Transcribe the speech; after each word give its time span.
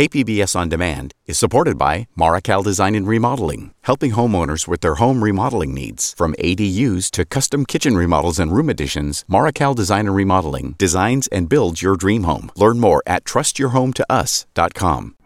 KPBS 0.00 0.56
On 0.56 0.70
Demand 0.70 1.12
is 1.26 1.36
supported 1.36 1.76
by 1.76 2.08
Marrokal 2.18 2.64
Design 2.64 2.94
and 2.94 3.06
Remodeling, 3.06 3.74
helping 3.82 4.12
homeowners 4.12 4.66
with 4.66 4.80
their 4.80 4.94
home 4.94 5.22
remodeling 5.22 5.74
needs. 5.74 6.14
From 6.14 6.32
ADUs 6.38 7.10
to 7.10 7.26
custom 7.26 7.66
kitchen 7.66 7.98
remodels 7.98 8.38
and 8.38 8.50
room 8.50 8.70
additions, 8.70 9.26
Marrokal 9.28 9.74
Design 9.74 10.06
and 10.06 10.16
Remodeling 10.16 10.74
designs 10.78 11.26
and 11.26 11.50
builds 11.50 11.82
your 11.82 11.96
dream 11.96 12.22
home. 12.22 12.50
Learn 12.56 12.80
more 12.80 13.02
at 13.06 13.24
trustyourhometous.com. 13.24 15.16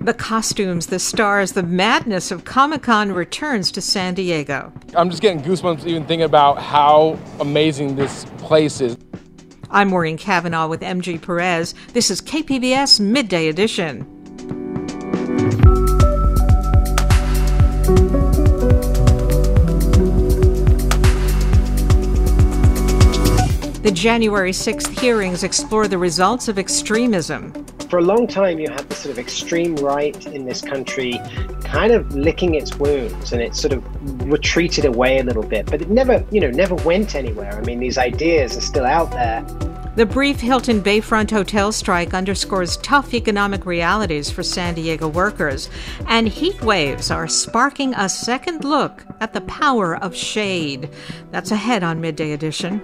The 0.00 0.14
costumes, 0.14 0.86
the 0.86 1.00
stars, 1.00 1.50
the 1.50 1.64
madness 1.64 2.30
of 2.30 2.44
Comic 2.44 2.82
Con 2.82 3.10
returns 3.10 3.72
to 3.72 3.80
San 3.80 4.14
Diego. 4.14 4.72
I'm 4.94 5.10
just 5.10 5.22
getting 5.22 5.42
goosebumps 5.42 5.86
even 5.86 6.04
thinking 6.04 6.22
about 6.22 6.62
how 6.62 7.18
amazing 7.40 7.96
this 7.96 8.26
place 8.38 8.80
is. 8.80 8.96
I'm 9.74 9.88
Maureen 9.88 10.16
Cavanaugh 10.16 10.68
with 10.68 10.82
MG 10.82 11.20
Perez. 11.20 11.74
This 11.94 12.08
is 12.08 12.22
KPBS 12.22 13.00
Midday 13.00 13.48
Edition. 13.48 14.06
The 23.82 23.90
January 23.92 24.52
6th 24.52 24.96
hearings 25.00 25.42
explore 25.42 25.88
the 25.88 25.98
results 25.98 26.46
of 26.46 26.56
extremism. 26.56 27.52
For 27.88 27.98
a 27.98 28.02
long 28.02 28.26
time, 28.26 28.58
you 28.58 28.68
had 28.70 28.88
the 28.88 28.94
sort 28.94 29.12
of 29.12 29.18
extreme 29.18 29.76
right 29.76 30.26
in 30.26 30.46
this 30.46 30.60
country 30.60 31.20
kind 31.62 31.92
of 31.92 32.14
licking 32.14 32.54
its 32.54 32.76
wounds 32.76 33.32
and 33.32 33.40
it 33.40 33.54
sort 33.54 33.72
of 33.72 34.28
retreated 34.28 34.84
away 34.84 35.18
a 35.18 35.24
little 35.24 35.42
bit, 35.42 35.66
but 35.66 35.82
it 35.82 35.90
never, 35.90 36.24
you 36.30 36.40
know, 36.40 36.50
never 36.50 36.74
went 36.76 37.14
anywhere. 37.14 37.52
I 37.52 37.60
mean, 37.60 37.80
these 37.80 37.98
ideas 37.98 38.56
are 38.56 38.62
still 38.62 38.86
out 38.86 39.10
there. 39.10 39.44
The 39.96 40.06
brief 40.06 40.40
Hilton 40.40 40.82
Bayfront 40.82 41.30
hotel 41.30 41.70
strike 41.70 42.14
underscores 42.14 42.78
tough 42.78 43.14
economic 43.14 43.64
realities 43.64 44.28
for 44.28 44.42
San 44.42 44.74
Diego 44.74 45.06
workers, 45.06 45.70
and 46.08 46.26
heat 46.26 46.60
waves 46.62 47.12
are 47.12 47.28
sparking 47.28 47.94
a 47.94 48.08
second 48.08 48.64
look 48.64 49.04
at 49.20 49.32
the 49.32 49.42
power 49.42 49.96
of 49.96 50.16
shade. 50.16 50.90
That's 51.30 51.52
ahead 51.52 51.84
on 51.84 52.00
Midday 52.00 52.32
Edition. 52.32 52.80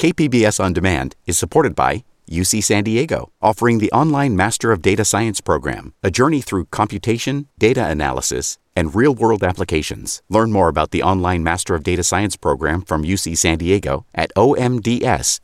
KPBS 0.00 0.58
On 0.64 0.72
Demand 0.72 1.14
is 1.26 1.36
supported 1.36 1.76
by 1.76 2.04
UC 2.26 2.64
San 2.64 2.84
Diego, 2.84 3.30
offering 3.42 3.80
the 3.80 3.92
online 3.92 4.34
Master 4.34 4.72
of 4.72 4.80
Data 4.80 5.04
Science 5.04 5.42
program, 5.42 5.92
a 6.02 6.10
journey 6.10 6.40
through 6.40 6.64
computation, 6.70 7.48
data 7.58 7.86
analysis, 7.86 8.56
and 8.74 8.94
real 8.94 9.14
world 9.14 9.44
applications. 9.44 10.22
Learn 10.30 10.52
more 10.52 10.70
about 10.70 10.92
the 10.92 11.02
online 11.02 11.42
Master 11.42 11.74
of 11.74 11.82
Data 11.82 12.02
Science 12.02 12.34
program 12.34 12.80
from 12.80 13.04
UC 13.04 13.36
San 13.36 13.58
Diego 13.58 14.06
at 14.14 14.32
omds.ucsd.edu. 14.38 15.40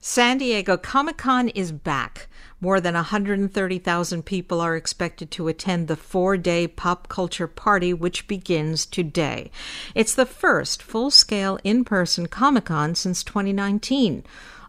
San 0.00 0.38
Diego 0.38 0.78
Comic 0.78 1.18
Con 1.18 1.48
is 1.50 1.72
back. 1.72 2.28
More 2.64 2.80
than 2.80 2.94
130,000 2.94 4.24
people 4.24 4.58
are 4.62 4.74
expected 4.74 5.30
to 5.32 5.48
attend 5.48 5.86
the 5.86 5.96
four 5.96 6.38
day 6.38 6.66
pop 6.66 7.10
culture 7.10 7.46
party, 7.46 7.92
which 7.92 8.26
begins 8.26 8.86
today. 8.86 9.50
It's 9.94 10.14
the 10.14 10.24
first 10.24 10.82
full 10.82 11.10
scale 11.10 11.58
in 11.62 11.84
person 11.84 12.26
Comic 12.26 12.64
Con 12.64 12.94
since 12.94 13.22
2019. 13.22 14.24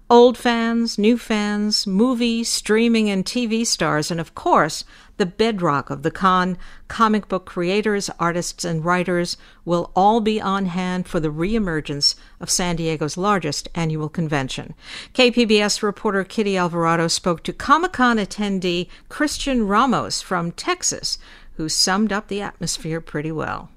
Old 0.08 0.38
fans, 0.38 1.00
new 1.00 1.18
fans, 1.18 1.88
movie, 1.88 2.44
streaming, 2.44 3.10
and 3.10 3.26
TV 3.26 3.66
stars, 3.66 4.12
and 4.12 4.20
of 4.20 4.36
course, 4.36 4.84
the 5.18 5.26
bedrock 5.26 5.90
of 5.90 6.04
the 6.04 6.12
con, 6.12 6.60
comic 6.88 7.28
book 7.28 7.48
creators, 7.48 8.12
artists, 8.20 8.64
and 8.64 8.86
writers 8.86 9.36
will 9.66 9.90
all 9.96 10.22
be 10.22 10.40
on 10.40 10.68
hand 10.68 11.08
for 11.08 11.20
the 11.20 11.32
reemergence 11.32 12.14
of 12.40 12.52
San 12.52 12.76
Diego's 12.76 13.18
largest 13.18 13.68
annual 13.74 14.08
convention. 14.08 14.76
KPBS 15.16 15.82
reporter 15.82 16.24
Kitty 16.24 16.56
Alvarado 16.56 17.08
spoke 17.08 17.42
to 17.42 17.52
Comic 17.52 17.94
Con 17.94 18.18
attendee 18.18 18.88
Christian 19.10 19.66
Ramos 19.68 20.22
from 20.22 20.52
Texas, 20.52 21.18
who 21.56 21.68
summed 21.68 22.14
up 22.14 22.28
the 22.28 22.42
atmosphere 22.42 23.02
pretty 23.02 23.32
well 23.32 23.72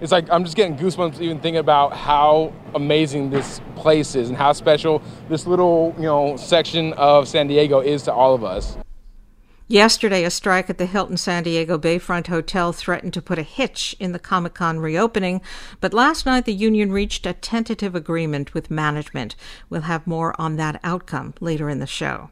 it's 0.00 0.12
like 0.12 0.30
I'm 0.30 0.44
just 0.44 0.56
getting 0.56 0.76
goosebumps 0.76 1.20
even 1.20 1.40
thinking 1.40 1.58
about 1.58 1.92
how 1.92 2.52
amazing 2.74 3.30
this 3.30 3.60
place 3.76 4.14
is 4.14 4.28
and 4.28 4.36
how 4.36 4.52
special 4.52 5.02
this 5.28 5.46
little, 5.46 5.94
you 5.96 6.04
know, 6.04 6.36
section 6.36 6.92
of 6.94 7.28
San 7.28 7.48
Diego 7.48 7.80
is 7.80 8.02
to 8.04 8.12
all 8.12 8.34
of 8.34 8.44
us. 8.44 8.76
Yesterday, 9.70 10.24
a 10.24 10.30
strike 10.30 10.70
at 10.70 10.78
the 10.78 10.86
Hilton 10.86 11.18
San 11.18 11.42
Diego 11.42 11.76
Bayfront 11.76 12.28
Hotel 12.28 12.72
threatened 12.72 13.12
to 13.12 13.20
put 13.20 13.38
a 13.38 13.42
hitch 13.42 13.94
in 14.00 14.12
the 14.12 14.18
Comic 14.18 14.54
Con 14.54 14.78
reopening, 14.78 15.42
but 15.80 15.92
last 15.92 16.24
night 16.24 16.46
the 16.46 16.54
union 16.54 16.90
reached 16.90 17.26
a 17.26 17.34
tentative 17.34 17.94
agreement 17.94 18.54
with 18.54 18.70
management. 18.70 19.36
We'll 19.68 19.82
have 19.82 20.06
more 20.06 20.34
on 20.40 20.56
that 20.56 20.80
outcome 20.82 21.34
later 21.40 21.68
in 21.68 21.80
the 21.80 21.86
show. 21.86 22.30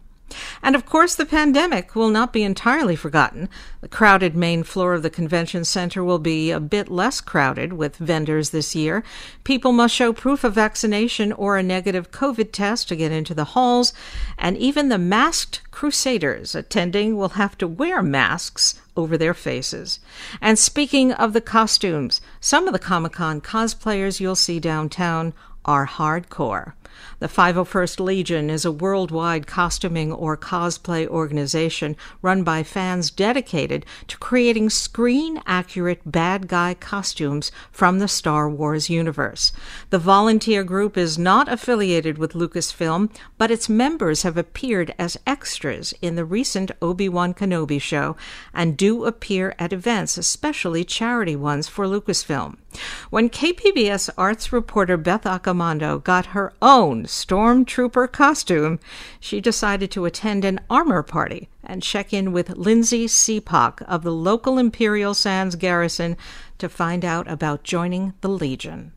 And 0.63 0.75
of 0.75 0.85
course, 0.85 1.15
the 1.15 1.25
pandemic 1.25 1.95
will 1.95 2.09
not 2.09 2.33
be 2.33 2.43
entirely 2.43 2.97
forgotten. 2.97 3.49
The 3.81 3.89
crowded 3.89 4.35
main 4.35 4.65
floor 4.65 4.95
of 4.95 5.03
the 5.03 5.11
convention 5.11 5.65
center 5.65 6.03
will 6.03 6.19
be 6.19 6.51
a 6.51 6.59
bit 6.59 6.89
less 6.91 7.21
crowded 7.21 7.75
with 7.75 7.97
vendors 7.97 8.51
this 8.51 8.75
year. 8.75 9.05
People 9.45 9.73
must 9.73 9.95
show 9.95 10.13
proof 10.13 10.43
of 10.43 10.55
vaccination 10.55 11.33
or 11.33 11.57
a 11.57 11.63
negative 11.63 12.11
COVID 12.11 12.51
test 12.51 12.89
to 12.89 12.97
get 12.97 13.13
into 13.13 13.35
the 13.35 13.45
halls, 13.45 13.93
and 14.37 14.57
even 14.57 14.89
the 14.89 14.99
masked 14.99 15.63
crusaders 15.71 16.55
attending 16.55 17.17
will 17.17 17.31
have 17.31 17.57
to 17.59 17.69
wear 17.69 18.03
masks 18.03 18.81
over 18.97 19.17
their 19.17 19.35
faces. 19.35 20.01
And 20.41 20.59
speaking 20.59 21.13
of 21.13 21.35
the 21.35 21.41
costumes, 21.41 22.21
some 22.41 22.67
of 22.67 22.73
the 22.73 22.79
Comic 22.79 23.13
Con 23.13 23.41
cosplayers 23.41 24.19
you'll 24.19 24.35
see 24.35 24.59
downtown 24.59 25.35
are 25.65 25.87
hardcore. 25.87 26.73
The 27.19 27.29
501st 27.29 28.01
Legion 28.01 28.51
is 28.51 28.65
a 28.65 28.73
worldwide 28.73 29.47
costuming 29.47 30.13
or 30.13 30.37
cosplay 30.37 31.07
organization 31.07 31.97
run 32.21 32.43
by 32.43 32.63
fans 32.63 33.11
dedicated 33.11 33.87
to 34.09 34.19
creating 34.19 34.71
screen 34.71 35.41
accurate 35.47 36.01
bad 36.05 36.47
guy 36.47 36.75
costumes 36.75 37.51
from 37.73 37.99
the 37.99 38.09
Star 38.09 38.51
Wars 38.51 38.91
universe. 38.91 39.53
The 39.91 39.99
volunteer 39.99 40.63
group 40.63 40.97
is 40.97 41.19
not 41.19 41.51
affiliated 41.51 42.19
with 42.19 42.35
Lucasfilm, 42.35 43.11
but 43.39 43.51
its 43.51 43.69
members 43.69 44.23
have 44.23 44.37
appeared 44.37 44.95
as 44.99 45.19
extras 45.27 45.95
in 46.03 46.17
the 46.17 46.25
recent 46.25 46.71
Obi 46.83 47.09
Wan 47.09 47.33
Kenobi 47.35 47.81
show 47.81 48.17
and 48.53 48.77
do 48.77 49.05
appear 49.05 49.55
at 49.59 49.73
events, 49.73 50.19
especially 50.19 50.85
charity 50.85 51.37
ones 51.37 51.69
for 51.69 51.87
Lucasfilm. 51.87 52.57
When 53.11 53.31
KPBS 53.31 54.11
arts 54.17 54.53
reporter 54.53 54.97
Beth 54.97 55.25
Accomando 55.25 56.03
got 56.03 56.27
her 56.27 56.53
own 56.61 57.05
stormtrooper 57.05 58.11
costume, 58.11 58.79
she 59.21 59.41
decided 59.41 59.91
to 59.93 60.05
attend 60.05 60.45
an 60.45 60.61
armor 60.69 61.03
party 61.03 61.49
and 61.65 61.83
check 61.83 62.13
in 62.13 62.33
with 62.33 62.57
Lindsay 62.57 63.07
Seapock 63.07 63.83
of 63.83 64.03
the 64.03 64.13
local 64.13 64.59
Imperial 64.59 65.15
Sands 65.15 65.57
Garrison 65.57 66.17
to 66.59 66.69
find 66.69 67.05
out 67.05 67.31
about 67.31 67.65
joining 67.65 68.15
the 68.21 68.29
Legion. 68.29 68.93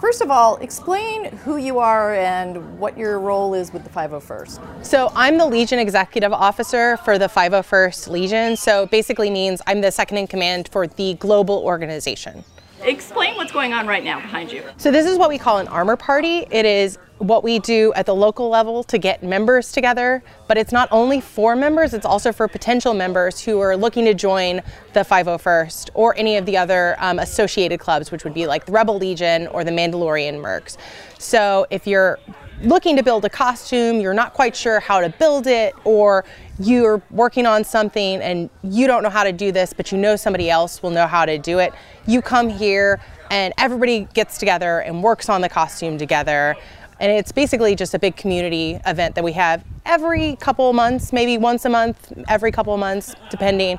First 0.00 0.20
of 0.20 0.30
all, 0.30 0.56
explain 0.56 1.26
who 1.26 1.58
you 1.58 1.78
are 1.78 2.14
and 2.14 2.78
what 2.78 2.98
your 2.98 3.20
role 3.20 3.54
is 3.54 3.72
with 3.72 3.84
the 3.84 3.90
501st. 3.90 4.84
So, 4.84 5.12
I'm 5.14 5.38
the 5.38 5.46
Legion 5.46 5.78
Executive 5.78 6.32
Officer 6.32 6.96
for 6.98 7.18
the 7.18 7.28
501st 7.28 8.08
Legion. 8.08 8.56
So, 8.56 8.86
basically 8.86 9.30
means 9.30 9.62
I'm 9.66 9.80
the 9.80 9.92
second 9.92 10.16
in 10.16 10.26
command 10.26 10.68
for 10.72 10.86
the 10.86 11.14
global 11.14 11.58
organization. 11.58 12.42
Explain 12.84 13.36
what's 13.36 13.52
going 13.52 13.72
on 13.72 13.86
right 13.86 14.02
now 14.02 14.20
behind 14.20 14.50
you. 14.52 14.64
So, 14.76 14.90
this 14.90 15.06
is 15.06 15.18
what 15.18 15.28
we 15.28 15.38
call 15.38 15.58
an 15.58 15.68
armor 15.68 15.96
party. 15.96 16.46
It 16.50 16.66
is 16.66 16.98
what 17.18 17.44
we 17.44 17.60
do 17.60 17.92
at 17.94 18.06
the 18.06 18.14
local 18.14 18.48
level 18.48 18.82
to 18.82 18.98
get 18.98 19.22
members 19.22 19.70
together, 19.70 20.22
but 20.48 20.58
it's 20.58 20.72
not 20.72 20.88
only 20.90 21.20
for 21.20 21.54
members, 21.54 21.94
it's 21.94 22.04
also 22.04 22.32
for 22.32 22.48
potential 22.48 22.94
members 22.94 23.40
who 23.40 23.60
are 23.60 23.76
looking 23.76 24.04
to 24.06 24.14
join 24.14 24.60
the 24.92 25.00
501st 25.00 25.90
or 25.94 26.16
any 26.18 26.36
of 26.36 26.46
the 26.46 26.56
other 26.56 26.96
um, 26.98 27.20
associated 27.20 27.78
clubs, 27.78 28.10
which 28.10 28.24
would 28.24 28.34
be 28.34 28.46
like 28.46 28.66
the 28.66 28.72
Rebel 28.72 28.98
Legion 28.98 29.46
or 29.48 29.62
the 29.62 29.70
Mandalorian 29.70 30.40
Mercs. 30.40 30.76
So, 31.18 31.66
if 31.70 31.86
you're 31.86 32.18
looking 32.62 32.96
to 32.96 33.02
build 33.02 33.24
a 33.24 33.30
costume, 33.30 34.00
you're 34.00 34.14
not 34.14 34.32
quite 34.32 34.54
sure 34.56 34.80
how 34.80 35.00
to 35.00 35.08
build 35.08 35.46
it, 35.46 35.74
or 35.84 36.24
you're 36.58 37.02
working 37.10 37.46
on 37.46 37.64
something 37.64 38.20
and 38.20 38.48
you 38.62 38.86
don't 38.86 39.02
know 39.02 39.10
how 39.10 39.24
to 39.24 39.32
do 39.32 39.52
this, 39.52 39.72
but 39.72 39.92
you 39.92 39.98
know 39.98 40.16
somebody 40.16 40.48
else 40.48 40.82
will 40.82 40.90
know 40.90 41.06
how 41.06 41.24
to 41.24 41.38
do 41.38 41.58
it, 41.58 41.72
you 42.06 42.22
come 42.22 42.48
here 42.48 43.00
and 43.30 43.52
everybody 43.58 44.06
gets 44.14 44.38
together 44.38 44.80
and 44.80 45.02
works 45.02 45.28
on 45.28 45.40
the 45.40 45.48
costume 45.48 45.98
together. 45.98 46.54
And 47.00 47.10
it's 47.10 47.32
basically 47.32 47.74
just 47.74 47.94
a 47.94 47.98
big 47.98 48.14
community 48.14 48.78
event 48.86 49.14
that 49.16 49.24
we 49.24 49.32
have 49.32 49.64
every 49.84 50.36
couple 50.36 50.72
months, 50.72 51.12
maybe 51.12 51.38
once 51.38 51.64
a 51.64 51.68
month, 51.68 52.12
every 52.28 52.52
couple 52.52 52.74
of 52.74 52.80
months, 52.80 53.14
depending, 53.30 53.78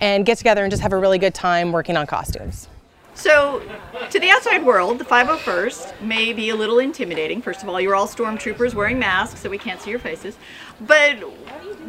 and 0.00 0.24
get 0.24 0.38
together 0.38 0.62
and 0.62 0.70
just 0.70 0.82
have 0.82 0.92
a 0.92 0.98
really 0.98 1.18
good 1.18 1.34
time 1.34 1.72
working 1.72 1.96
on 1.96 2.06
costumes. 2.06 2.68
So, 3.20 3.60
to 4.08 4.18
the 4.18 4.30
outside 4.30 4.64
world, 4.64 4.98
the 4.98 5.04
501st 5.04 6.00
may 6.00 6.32
be 6.32 6.48
a 6.48 6.56
little 6.56 6.78
intimidating. 6.78 7.42
First 7.42 7.62
of 7.62 7.68
all, 7.68 7.78
you're 7.78 7.94
all 7.94 8.08
stormtroopers 8.08 8.72
wearing 8.72 8.98
masks, 8.98 9.40
so 9.40 9.50
we 9.50 9.58
can't 9.58 9.78
see 9.78 9.90
your 9.90 9.98
faces. 9.98 10.38
But 10.80 11.16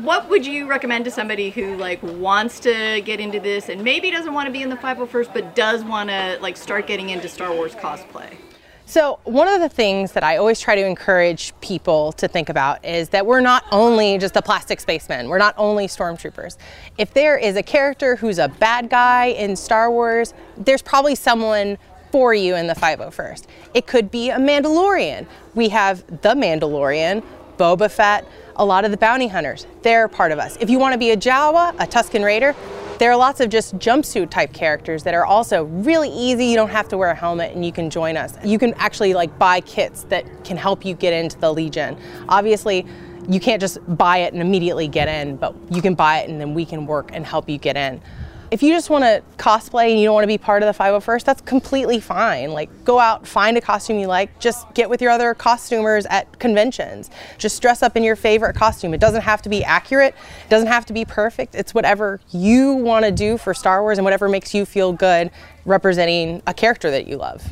what 0.01 0.27
would 0.27 0.45
you 0.45 0.67
recommend 0.67 1.05
to 1.05 1.11
somebody 1.11 1.49
who 1.49 1.77
like 1.77 2.03
wants 2.03 2.59
to 2.61 2.99
get 3.05 3.21
into 3.21 3.39
this 3.39 3.69
and 3.69 3.81
maybe 3.81 4.11
doesn't 4.11 4.33
want 4.33 4.47
to 4.47 4.51
be 4.51 4.61
in 4.61 4.67
the 4.67 4.75
501st, 4.75 5.33
but 5.33 5.55
does 5.55 5.85
want 5.85 6.09
to 6.09 6.37
like 6.41 6.57
start 6.57 6.85
getting 6.85 7.11
into 7.11 7.29
Star 7.29 7.53
Wars 7.53 7.75
cosplay? 7.75 8.35
So, 8.91 9.19
one 9.23 9.47
of 9.47 9.61
the 9.61 9.69
things 9.69 10.11
that 10.11 10.23
I 10.25 10.35
always 10.35 10.59
try 10.59 10.75
to 10.75 10.85
encourage 10.85 11.53
people 11.61 12.11
to 12.11 12.27
think 12.27 12.49
about 12.49 12.83
is 12.83 13.07
that 13.11 13.25
we're 13.25 13.39
not 13.39 13.63
only 13.71 14.17
just 14.17 14.33
the 14.33 14.41
plastic 14.41 14.81
spacemen, 14.81 15.29
we're 15.29 15.37
not 15.37 15.55
only 15.57 15.87
stormtroopers. 15.87 16.57
If 16.97 17.13
there 17.13 17.37
is 17.37 17.55
a 17.55 17.63
character 17.63 18.17
who's 18.17 18.37
a 18.37 18.49
bad 18.49 18.89
guy 18.89 19.27
in 19.27 19.55
Star 19.55 19.89
Wars, 19.89 20.33
there's 20.57 20.81
probably 20.81 21.15
someone 21.15 21.77
for 22.11 22.33
you 22.33 22.57
in 22.57 22.67
the 22.67 22.73
501st. 22.73 23.45
It 23.73 23.87
could 23.87 24.11
be 24.11 24.29
a 24.29 24.35
Mandalorian. 24.35 25.25
We 25.55 25.69
have 25.69 26.05
the 26.07 26.35
Mandalorian, 26.35 27.23
Boba 27.55 27.89
Fett, 27.89 28.27
a 28.57 28.65
lot 28.65 28.83
of 28.83 28.91
the 28.91 28.97
bounty 28.97 29.29
hunters. 29.29 29.67
They're 29.83 30.09
part 30.09 30.33
of 30.33 30.39
us. 30.39 30.57
If 30.59 30.69
you 30.69 30.79
want 30.79 30.91
to 30.91 30.99
be 30.99 31.11
a 31.11 31.15
Jawa, 31.15 31.73
a 31.75 31.87
Tusken 31.87 32.25
Raider, 32.25 32.53
there 33.01 33.09
are 33.09 33.17
lots 33.17 33.39
of 33.39 33.49
just 33.49 33.75
jumpsuit 33.79 34.29
type 34.29 34.53
characters 34.53 35.01
that 35.01 35.15
are 35.15 35.25
also 35.25 35.63
really 35.63 36.09
easy. 36.09 36.45
You 36.45 36.55
don't 36.55 36.69
have 36.69 36.87
to 36.89 36.99
wear 36.99 37.09
a 37.09 37.15
helmet 37.15 37.55
and 37.55 37.65
you 37.65 37.71
can 37.71 37.89
join 37.89 38.15
us. 38.15 38.35
You 38.45 38.59
can 38.59 38.75
actually 38.75 39.15
like 39.15 39.39
buy 39.39 39.59
kits 39.61 40.03
that 40.09 40.23
can 40.43 40.55
help 40.55 40.85
you 40.85 40.93
get 40.93 41.11
into 41.11 41.35
the 41.39 41.51
Legion. 41.51 41.97
Obviously, 42.29 42.85
you 43.27 43.39
can't 43.39 43.59
just 43.59 43.79
buy 43.97 44.19
it 44.19 44.33
and 44.33 44.41
immediately 44.43 44.87
get 44.87 45.07
in, 45.07 45.35
but 45.35 45.55
you 45.71 45.81
can 45.81 45.95
buy 45.95 46.19
it 46.19 46.29
and 46.29 46.39
then 46.39 46.53
we 46.53 46.63
can 46.63 46.85
work 46.85 47.09
and 47.11 47.25
help 47.25 47.49
you 47.49 47.57
get 47.57 47.75
in. 47.75 47.99
If 48.51 48.61
you 48.61 48.73
just 48.73 48.89
want 48.89 49.05
to 49.05 49.23
cosplay 49.37 49.91
and 49.91 49.99
you 49.99 50.07
don't 50.07 50.13
want 50.13 50.23
to 50.25 50.27
be 50.27 50.37
part 50.37 50.61
of 50.61 50.67
the 50.67 50.83
501st, 50.83 51.23
that's 51.23 51.41
completely 51.41 52.01
fine. 52.01 52.51
Like, 52.51 52.83
go 52.83 52.99
out, 52.99 53.25
find 53.25 53.55
a 53.55 53.61
costume 53.61 53.97
you 53.97 54.07
like, 54.07 54.39
just 54.39 54.71
get 54.73 54.89
with 54.89 55.01
your 55.01 55.09
other 55.09 55.33
costumers 55.33 56.05
at 56.07 56.37
conventions. 56.37 57.09
Just 57.37 57.61
dress 57.61 57.81
up 57.81 57.95
in 57.95 58.03
your 58.03 58.17
favorite 58.17 58.57
costume. 58.57 58.93
It 58.93 58.99
doesn't 58.99 59.21
have 59.21 59.41
to 59.43 59.49
be 59.49 59.63
accurate, 59.63 60.15
it 60.43 60.49
doesn't 60.49 60.67
have 60.67 60.85
to 60.87 60.93
be 60.93 61.05
perfect. 61.05 61.55
It's 61.55 61.73
whatever 61.73 62.19
you 62.31 62.73
want 62.73 63.05
to 63.05 63.11
do 63.11 63.37
for 63.37 63.53
Star 63.53 63.81
Wars 63.83 63.97
and 63.97 64.03
whatever 64.03 64.27
makes 64.27 64.53
you 64.53 64.65
feel 64.65 64.91
good 64.91 65.31
representing 65.63 66.41
a 66.45 66.53
character 66.53 66.91
that 66.91 67.07
you 67.07 67.15
love. 67.15 67.49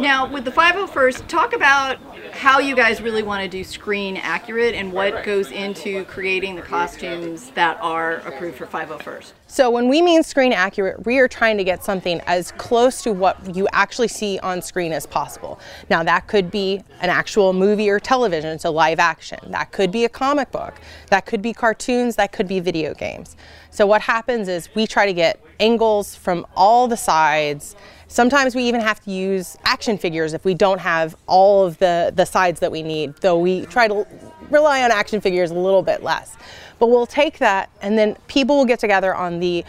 Now, 0.00 0.30
with 0.32 0.44
the 0.44 0.52
501st, 0.52 1.26
talk 1.26 1.52
about 1.52 1.98
how 2.32 2.60
you 2.60 2.76
guys 2.76 3.00
really 3.00 3.24
want 3.24 3.42
to 3.42 3.48
do 3.48 3.64
screen 3.64 4.16
accurate 4.16 4.76
and 4.76 4.92
what 4.92 5.24
goes 5.24 5.50
into 5.50 6.04
creating 6.04 6.54
the 6.54 6.62
costumes 6.62 7.50
that 7.50 7.78
are 7.80 8.18
approved 8.18 8.58
for 8.58 8.66
501st. 8.66 9.32
So, 9.48 9.70
when 9.70 9.88
we 9.88 10.00
mean 10.00 10.22
screen 10.22 10.52
accurate, 10.52 11.04
we 11.04 11.18
are 11.18 11.26
trying 11.26 11.56
to 11.58 11.64
get 11.64 11.82
something 11.82 12.20
as 12.26 12.52
close 12.52 13.02
to 13.02 13.12
what 13.12 13.56
you 13.56 13.66
actually 13.72 14.06
see 14.06 14.38
on 14.38 14.62
screen 14.62 14.92
as 14.92 15.04
possible. 15.04 15.58
Now, 15.90 16.04
that 16.04 16.28
could 16.28 16.48
be 16.48 16.84
an 17.00 17.10
actual 17.10 17.52
movie 17.52 17.90
or 17.90 17.98
television, 17.98 18.60
so 18.60 18.70
live 18.70 19.00
action. 19.00 19.40
That 19.50 19.72
could 19.72 19.90
be 19.90 20.04
a 20.04 20.08
comic 20.08 20.52
book. 20.52 20.74
That 21.08 21.26
could 21.26 21.42
be 21.42 21.52
cartoons. 21.52 22.14
That 22.16 22.30
could 22.30 22.46
be 22.46 22.60
video 22.60 22.94
games. 22.94 23.36
So, 23.70 23.84
what 23.84 24.02
happens 24.02 24.46
is 24.46 24.68
we 24.76 24.86
try 24.86 25.06
to 25.06 25.12
get 25.12 25.42
angles 25.58 26.14
from 26.14 26.46
all 26.54 26.86
the 26.86 26.96
sides 26.96 27.74
Sometimes 28.10 28.54
we 28.54 28.62
even 28.64 28.80
have 28.80 29.00
to 29.04 29.10
use 29.10 29.58
action 29.64 29.98
figures 29.98 30.32
if 30.32 30.42
we 30.44 30.54
don't 30.54 30.80
have 30.80 31.14
all 31.26 31.66
of 31.66 31.76
the, 31.78 32.10
the 32.16 32.24
sides 32.24 32.58
that 32.60 32.72
we 32.72 32.82
need, 32.82 33.14
though 33.20 33.38
we 33.38 33.66
try 33.66 33.86
to 33.86 34.06
rely 34.50 34.82
on 34.82 34.90
action 34.90 35.20
figures 35.20 35.50
a 35.50 35.54
little 35.54 35.82
bit 35.82 36.02
less. 36.02 36.34
But 36.78 36.88
we'll 36.88 37.06
take 37.06 37.38
that 37.38 37.70
and 37.82 37.98
then 37.98 38.16
people 38.26 38.56
will 38.56 38.64
get 38.64 38.78
together 38.78 39.14
on 39.14 39.40
the 39.40 39.62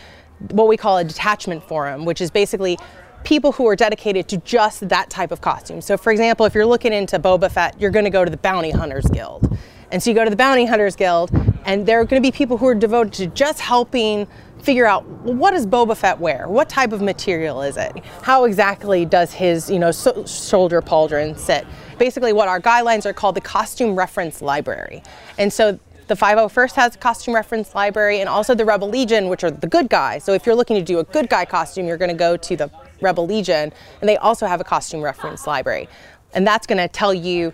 what 0.52 0.70
we 0.70 0.78
call 0.78 0.98
a 0.98 1.04
detachment 1.04 1.62
forum, 1.64 2.06
which 2.06 2.22
is 2.22 2.32
basically 2.32 2.78
people 3.26 3.52
who 3.52 3.68
are 3.68 3.76
dedicated 3.76 4.30
to 4.30 4.38
just 4.38 4.88
that 4.88 5.10
type 5.10 5.32
of 5.32 5.42
costume. 5.42 5.82
So 5.82 5.98
for 5.98 6.12
example, 6.12 6.46
if 6.46 6.56
you're 6.56 6.66
looking 6.66 6.94
into 6.94 7.20
Boba 7.20 7.52
Fett, 7.52 7.80
you're 7.80 7.92
going 7.92 8.06
to 8.06 8.12
go 8.12 8.24
to 8.24 8.32
the 8.32 8.38
Bounty 8.38 8.72
Hunters 8.72 9.06
Guild. 9.08 9.58
And 9.92 10.02
so 10.02 10.10
you 10.10 10.16
go 10.16 10.24
to 10.24 10.30
the 10.30 10.36
Bounty 10.36 10.66
Hunters 10.66 10.96
Guild 10.96 11.32
and 11.66 11.86
there 11.86 12.00
are 12.00 12.06
going 12.06 12.22
to 12.22 12.28
be 12.28 12.32
people 12.32 12.58
who 12.58 12.68
are 12.68 12.76
devoted 12.76 13.14
to 13.14 13.28
just 13.28 13.60
helping 13.60 14.28
figure 14.62 14.86
out 14.86 15.06
well, 15.24 15.34
what 15.34 15.52
does 15.52 15.66
Boba 15.66 15.96
Fett 15.96 16.20
wear? 16.20 16.48
What 16.48 16.70
type 16.70 16.92
of 16.92 17.02
material 17.02 17.62
is 17.62 17.78
it? 17.78 17.94
How 18.22 18.46
exactly 18.46 19.06
does 19.06 19.34
his, 19.34 19.70
you 19.70 19.80
know, 19.80 19.92
so- 19.92 20.26
shoulder 20.26 20.82
pauldron 20.82 21.38
sit? 21.38 21.66
Basically, 21.98 22.34
what 22.34 22.48
our 22.48 22.60
guidelines 22.60 23.06
are 23.06 23.14
called 23.14 23.36
the 23.36 23.42
costume 23.42 23.96
reference 23.96 24.42
library. 24.42 25.02
And 25.38 25.52
so 25.52 25.80
the 26.08 26.16
501st 26.16 26.74
has 26.74 26.96
a 26.96 26.98
costume 26.98 27.36
reference 27.36 27.76
library 27.76 28.20
and 28.20 28.28
also 28.28 28.56
the 28.56 28.66
Rebel 28.66 28.90
Legion, 28.90 29.30
which 29.30 29.44
are 29.44 29.52
the 29.52 29.68
good 29.68 29.90
guys. 29.90 30.24
So 30.24 30.34
if 30.34 30.46
you're 30.46 30.56
looking 30.56 30.76
to 30.76 30.82
do 30.82 31.00
a 31.00 31.04
good 31.04 31.30
guy 31.30 31.46
costume, 31.46 31.88
you're 31.88 31.98
going 31.98 32.10
to 32.10 32.18
go 32.18 32.36
to 32.36 32.56
the 32.56 32.72
Rebel 33.02 33.28
Legion, 33.28 33.72
and 34.02 34.10
they 34.10 34.18
also 34.18 34.48
have 34.48 34.60
a 34.60 34.64
costume 34.64 35.02
reference 35.02 35.46
library. 35.46 35.88
And 36.34 36.46
that's 36.46 36.68
going 36.68 36.80
to 36.80 36.88
tell 36.88 37.14
you 37.14 37.54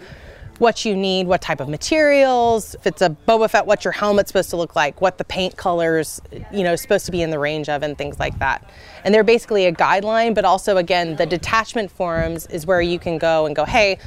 what 0.59 0.85
you 0.85 0.95
need, 0.95 1.27
what 1.27 1.41
type 1.41 1.59
of 1.59 1.67
materials, 1.67 2.75
if 2.75 2.87
it's 2.87 3.01
a 3.01 3.09
Boba 3.09 3.49
Fett, 3.49 3.65
what 3.65 3.83
your 3.83 3.91
helmet's 3.91 4.29
supposed 4.29 4.49
to 4.49 4.57
look 4.57 4.75
like, 4.75 5.01
what 5.01 5.17
the 5.17 5.23
paint 5.23 5.57
colors, 5.57 6.21
you 6.51 6.63
know, 6.63 6.75
supposed 6.75 7.05
to 7.05 7.11
be 7.11 7.21
in 7.21 7.29
the 7.29 7.39
range 7.39 7.69
of, 7.69 7.83
and 7.83 7.97
things 7.97 8.19
like 8.19 8.37
that. 8.39 8.69
And 9.03 9.13
they're 9.13 9.23
basically 9.23 9.65
a 9.65 9.71
guideline, 9.71 10.33
but 10.33 10.45
also, 10.45 10.77
again, 10.77 11.15
the 11.15 11.25
detachment 11.25 11.91
forums 11.91 12.47
is 12.47 12.65
where 12.65 12.81
you 12.81 12.99
can 12.99 13.17
go 13.17 13.45
and 13.45 13.55
go, 13.55 13.65
hey, 13.65 13.97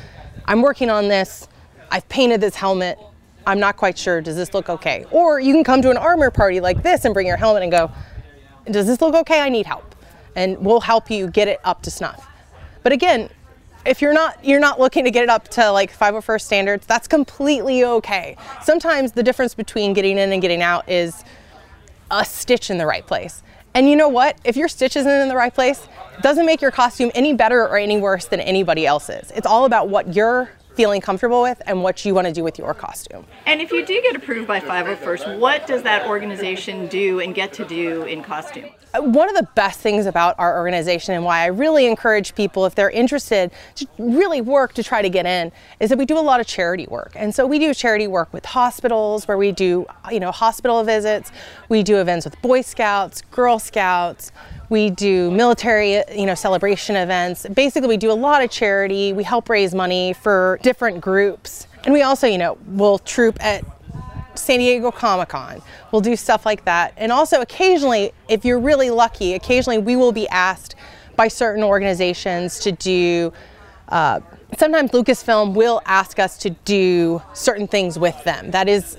I'm 0.46 0.62
working 0.62 0.90
on 0.90 1.08
this, 1.08 1.48
I've 1.90 2.08
painted 2.08 2.40
this 2.40 2.54
helmet, 2.54 2.98
I'm 3.46 3.60
not 3.60 3.76
quite 3.76 3.96
sure, 3.96 4.20
does 4.20 4.36
this 4.36 4.54
look 4.54 4.68
okay? 4.68 5.06
Or 5.10 5.40
you 5.40 5.54
can 5.54 5.64
come 5.64 5.82
to 5.82 5.90
an 5.90 5.96
armor 5.96 6.30
party 6.30 6.60
like 6.60 6.82
this 6.82 7.04
and 7.04 7.14
bring 7.14 7.26
your 7.26 7.36
helmet 7.36 7.62
and 7.62 7.72
go, 7.72 7.90
does 8.70 8.86
this 8.86 9.00
look 9.00 9.14
okay? 9.14 9.40
I 9.40 9.48
need 9.48 9.66
help. 9.66 9.94
And 10.36 10.58
we'll 10.58 10.80
help 10.80 11.10
you 11.10 11.28
get 11.28 11.48
it 11.48 11.58
up 11.64 11.82
to 11.82 11.90
snuff. 11.90 12.28
But 12.82 12.92
again, 12.92 13.28
if 13.86 14.02
you're 14.02 14.12
not 14.12 14.44
you're 14.44 14.60
not 14.60 14.78
looking 14.78 15.04
to 15.04 15.10
get 15.10 15.22
it 15.22 15.30
up 15.30 15.48
to 15.48 15.70
like 15.70 15.96
501st 15.96 16.42
standards, 16.42 16.86
that's 16.86 17.08
completely 17.08 17.84
okay. 17.84 18.36
Sometimes 18.62 19.12
the 19.12 19.22
difference 19.22 19.54
between 19.54 19.92
getting 19.92 20.18
in 20.18 20.32
and 20.32 20.42
getting 20.42 20.62
out 20.62 20.88
is 20.88 21.24
a 22.10 22.24
stitch 22.24 22.70
in 22.70 22.78
the 22.78 22.86
right 22.86 23.06
place. 23.06 23.42
And 23.74 23.88
you 23.88 23.96
know 23.96 24.08
what? 24.08 24.38
If 24.44 24.56
your 24.56 24.68
stitch 24.68 24.96
isn't 24.96 25.10
in 25.10 25.28
the 25.28 25.36
right 25.36 25.54
place, 25.54 25.86
it 26.16 26.22
doesn't 26.22 26.46
make 26.46 26.60
your 26.60 26.70
costume 26.70 27.10
any 27.14 27.34
better 27.34 27.62
or 27.62 27.76
any 27.76 27.98
worse 27.98 28.26
than 28.26 28.40
anybody 28.40 28.86
else's. 28.86 29.30
It's 29.32 29.46
all 29.46 29.66
about 29.66 29.88
what 29.88 30.14
you're 30.14 30.50
feeling 30.78 31.00
comfortable 31.00 31.42
with 31.42 31.60
and 31.66 31.82
what 31.82 32.04
you 32.04 32.14
want 32.14 32.24
to 32.28 32.32
do 32.32 32.44
with 32.44 32.56
your 32.56 32.72
costume. 32.72 33.26
And 33.46 33.60
if 33.60 33.72
you 33.72 33.84
do 33.84 34.00
get 34.00 34.14
approved 34.14 34.46
by 34.46 34.60
501st, 34.60 35.40
what 35.40 35.66
does 35.66 35.82
that 35.82 36.06
organization 36.06 36.86
do 36.86 37.18
and 37.18 37.34
get 37.34 37.52
to 37.54 37.64
do 37.64 38.04
in 38.04 38.22
costume? 38.22 38.70
One 38.94 39.28
of 39.28 39.34
the 39.34 39.48
best 39.56 39.80
things 39.80 40.06
about 40.06 40.36
our 40.38 40.56
organization 40.56 41.16
and 41.16 41.24
why 41.24 41.40
I 41.40 41.46
really 41.46 41.86
encourage 41.86 42.32
people, 42.36 42.64
if 42.64 42.76
they're 42.76 42.90
interested, 42.90 43.50
to 43.74 43.88
really 43.98 44.40
work 44.40 44.72
to 44.74 44.84
try 44.84 45.02
to 45.02 45.10
get 45.10 45.26
in, 45.26 45.50
is 45.80 45.90
that 45.90 45.98
we 45.98 46.06
do 46.06 46.16
a 46.16 46.20
lot 46.20 46.38
of 46.38 46.46
charity 46.46 46.86
work. 46.86 47.10
And 47.16 47.34
so 47.34 47.44
we 47.44 47.58
do 47.58 47.74
charity 47.74 48.06
work 48.06 48.32
with 48.32 48.46
hospitals, 48.46 49.26
where 49.26 49.36
we 49.36 49.50
do, 49.50 49.84
you 50.12 50.20
know, 50.20 50.30
hospital 50.30 50.84
visits. 50.84 51.32
We 51.68 51.82
do 51.82 52.00
events 52.00 52.24
with 52.24 52.40
Boy 52.40 52.60
Scouts, 52.60 53.22
Girl 53.32 53.58
Scouts. 53.58 54.30
We 54.70 54.90
do 54.90 55.30
military, 55.30 56.02
you 56.14 56.26
know, 56.26 56.34
celebration 56.34 56.96
events. 56.96 57.46
Basically, 57.46 57.88
we 57.88 57.96
do 57.96 58.10
a 58.10 58.14
lot 58.14 58.42
of 58.42 58.50
charity. 58.50 59.12
We 59.12 59.24
help 59.24 59.48
raise 59.48 59.74
money 59.74 60.12
for 60.12 60.58
different 60.62 61.00
groups. 61.00 61.66
And 61.84 61.94
we 61.94 62.02
also, 62.02 62.26
you 62.26 62.38
know, 62.38 62.58
will 62.66 62.98
troop 62.98 63.42
at 63.42 63.64
San 64.34 64.58
Diego 64.58 64.90
Comic 64.90 65.30
Con. 65.30 65.62
We'll 65.90 66.02
do 66.02 66.16
stuff 66.16 66.44
like 66.44 66.64
that. 66.64 66.92
And 66.96 67.10
also, 67.10 67.40
occasionally, 67.40 68.12
if 68.28 68.44
you're 68.44 68.58
really 68.58 68.90
lucky, 68.90 69.34
occasionally 69.34 69.78
we 69.78 69.96
will 69.96 70.12
be 70.12 70.28
asked 70.28 70.74
by 71.16 71.28
certain 71.28 71.64
organizations 71.64 72.58
to 72.60 72.72
do. 72.72 73.32
Uh, 73.88 74.20
sometimes 74.58 74.90
Lucasfilm 74.90 75.54
will 75.54 75.80
ask 75.86 76.18
us 76.18 76.36
to 76.38 76.50
do 76.50 77.22
certain 77.32 77.66
things 77.66 77.98
with 77.98 78.22
them. 78.24 78.50
That 78.50 78.68
is 78.68 78.98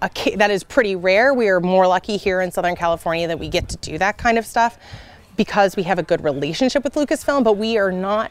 that 0.00 0.50
is 0.50 0.64
pretty 0.64 0.96
rare. 0.96 1.34
We 1.34 1.48
are 1.48 1.60
more 1.60 1.86
lucky 1.86 2.16
here 2.16 2.40
in 2.40 2.50
Southern 2.50 2.76
California 2.76 3.26
that 3.28 3.38
we 3.38 3.48
get 3.48 3.68
to 3.70 3.76
do 3.78 3.98
that 3.98 4.18
kind 4.18 4.38
of 4.38 4.46
stuff 4.46 4.78
because 5.36 5.76
we 5.76 5.84
have 5.84 5.98
a 5.98 6.02
good 6.02 6.22
relationship 6.22 6.84
with 6.84 6.94
Lucasfilm, 6.94 7.44
but 7.44 7.56
we 7.56 7.78
are 7.78 7.92
not 7.92 8.30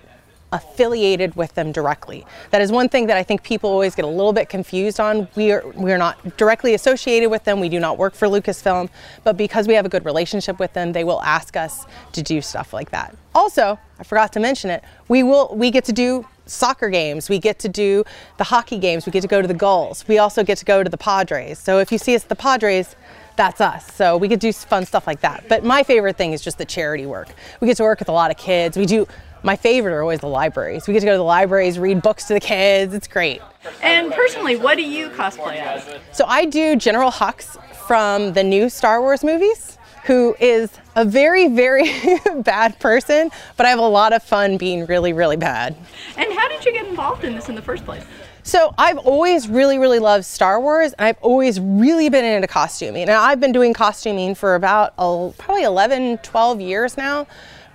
affiliated 0.54 1.36
with 1.36 1.54
them 1.56 1.72
directly. 1.72 2.26
That 2.52 2.62
is 2.62 2.72
one 2.72 2.88
thing 2.88 3.08
that 3.08 3.18
I 3.18 3.24
think 3.24 3.44
people 3.44 3.70
always 3.70 3.96
get 3.96 4.06
a 4.06 4.10
little 4.10 4.32
bit 4.34 4.48
confused 4.48 5.00
on. 5.00 5.28
We 5.36 5.52
are 5.52 5.68
we 5.76 5.92
are 5.92 5.98
not 5.98 6.38
directly 6.38 6.74
associated 6.74 7.30
with 7.30 7.44
them. 7.44 7.60
We 7.60 7.70
do 7.70 7.80
not 7.80 7.98
work 7.98 8.14
for 8.14 8.28
Lucasfilm, 8.28 8.90
but 9.24 9.36
because 9.36 9.68
we 9.68 9.74
have 9.74 9.86
a 9.86 9.90
good 9.90 10.06
relationship 10.06 10.60
with 10.60 10.74
them, 10.74 10.94
they 10.94 11.04
will 11.04 11.22
ask 11.22 11.58
us 11.58 11.86
to 12.14 12.22
do 12.22 12.42
stuff 12.42 12.72
like 12.72 12.92
that. 12.92 13.16
Also, 13.36 13.78
I 14.00 14.04
forgot 14.04 14.32
to 14.34 14.40
mention 14.40 14.70
it. 14.70 14.84
We 15.10 15.24
will 15.24 15.54
we 15.54 15.70
get 15.70 15.84
to 15.86 15.94
do 15.94 16.26
soccer 16.50 16.90
games. 16.90 17.30
We 17.30 17.40
get 17.40 17.60
to 17.60 17.70
do 17.70 18.04
the 18.38 18.46
hockey 18.46 18.78
games. 18.78 19.06
We 19.06 19.12
get 19.12 19.22
to 19.22 19.28
go 19.28 19.42
to 19.42 19.48
the 19.48 19.54
goals. 19.54 20.08
We 20.08 20.18
also 20.18 20.44
get 20.44 20.58
to 20.60 20.66
go 20.66 20.84
to 20.84 20.90
the 20.90 20.98
Padres. 20.98 21.60
So 21.60 21.80
if 21.80 21.92
you 21.92 21.98
see 21.98 22.16
us 22.16 22.24
at 22.24 22.30
the 22.30 22.36
Padres, 22.36 22.96
that's 23.36 23.62
us. 23.62 23.94
So 23.94 24.18
we 24.18 24.28
get 24.28 24.42
to 24.42 24.48
do 24.48 24.54
fun 24.54 24.86
stuff 24.86 25.08
like 25.08 25.22
that. 25.22 25.46
But 25.48 25.64
my 25.64 25.84
favorite 25.84 26.18
thing 26.18 26.34
is 26.34 26.42
just 26.42 26.58
the 26.58 26.66
charity 26.66 27.06
work. 27.06 27.30
We 27.62 27.68
get 27.68 27.78
to 27.78 27.84
work 27.84 28.00
with 28.00 28.10
a 28.10 28.14
lot 28.14 28.32
of 28.32 28.38
kids. 28.38 28.78
We 28.78 28.86
do 28.86 29.08
my 29.44 29.56
favorite 29.56 29.94
are 29.94 30.02
always 30.02 30.20
the 30.20 30.28
libraries. 30.28 30.88
We 30.88 30.94
get 30.94 31.02
to 31.02 31.06
go 31.06 31.12
to 31.14 31.18
the 31.18 31.24
libraries, 31.24 31.78
read 31.78 32.02
books 32.02 32.26
to 32.26 32.34
the 32.34 32.40
kids. 32.40 32.94
It's 32.94 33.08
great. 33.08 33.42
And 33.82 34.12
personally, 34.12 34.56
what 34.56 34.76
do 34.76 34.84
you 34.84 35.10
cosplay 35.10 35.58
as? 35.58 35.88
So 36.12 36.26
I 36.26 36.46
do 36.46 36.76
General 36.76 37.12
Hux 37.12 37.62
from 37.88 38.34
the 38.34 38.44
new 38.44 38.70
Star 38.70 39.00
Wars 39.00 39.24
movies, 39.24 39.78
who 40.06 40.36
is 40.40 40.72
a 40.98 41.06
very, 41.06 41.48
very 41.48 41.92
bad 42.42 42.80
person, 42.80 43.30
but 43.56 43.66
I 43.68 43.70
have 43.70 43.80
a 43.80 43.88
lot 43.88 44.14
of 44.14 44.24
fun 44.24 44.58
being 44.58 44.88
really, 44.88 45.14
really 45.14 45.38
bad. 45.38 45.76
And 46.18 46.34
how 46.34 46.50
did 46.50 46.66
you 46.66 46.74
get 46.74 46.88
involved 46.88 47.24
in 47.24 47.36
this 47.36 47.50
in 47.50 47.56
the 47.56 47.62
first 47.62 47.86
place? 47.86 48.04
So 48.42 48.74
I've 48.80 48.98
always 48.98 49.48
really, 49.48 49.78
really 49.78 50.00
loved 50.00 50.26
Star 50.26 50.60
Wars, 50.60 50.94
and 50.94 51.06
I've 51.06 51.20
always 51.22 51.60
really 51.60 52.10
been 52.10 52.26
into 52.26 52.48
costuming. 52.48 53.04
And 53.04 53.12
I've 53.12 53.40
been 53.40 53.52
doing 53.52 53.74
costuming 53.74 54.34
for 54.34 54.56
about 54.56 54.94
oh, 54.98 55.36
probably 55.38 55.64
11, 55.64 56.18
12 56.20 56.62
years 56.62 56.98
now. 56.98 57.28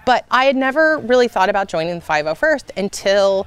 But 0.04 0.26
I 0.28 0.46
had 0.46 0.56
never 0.56 0.98
really 0.98 1.28
thought 1.28 1.48
about 1.48 1.68
joining 1.68 2.00
the 2.00 2.04
501st 2.04 2.76
until 2.76 3.46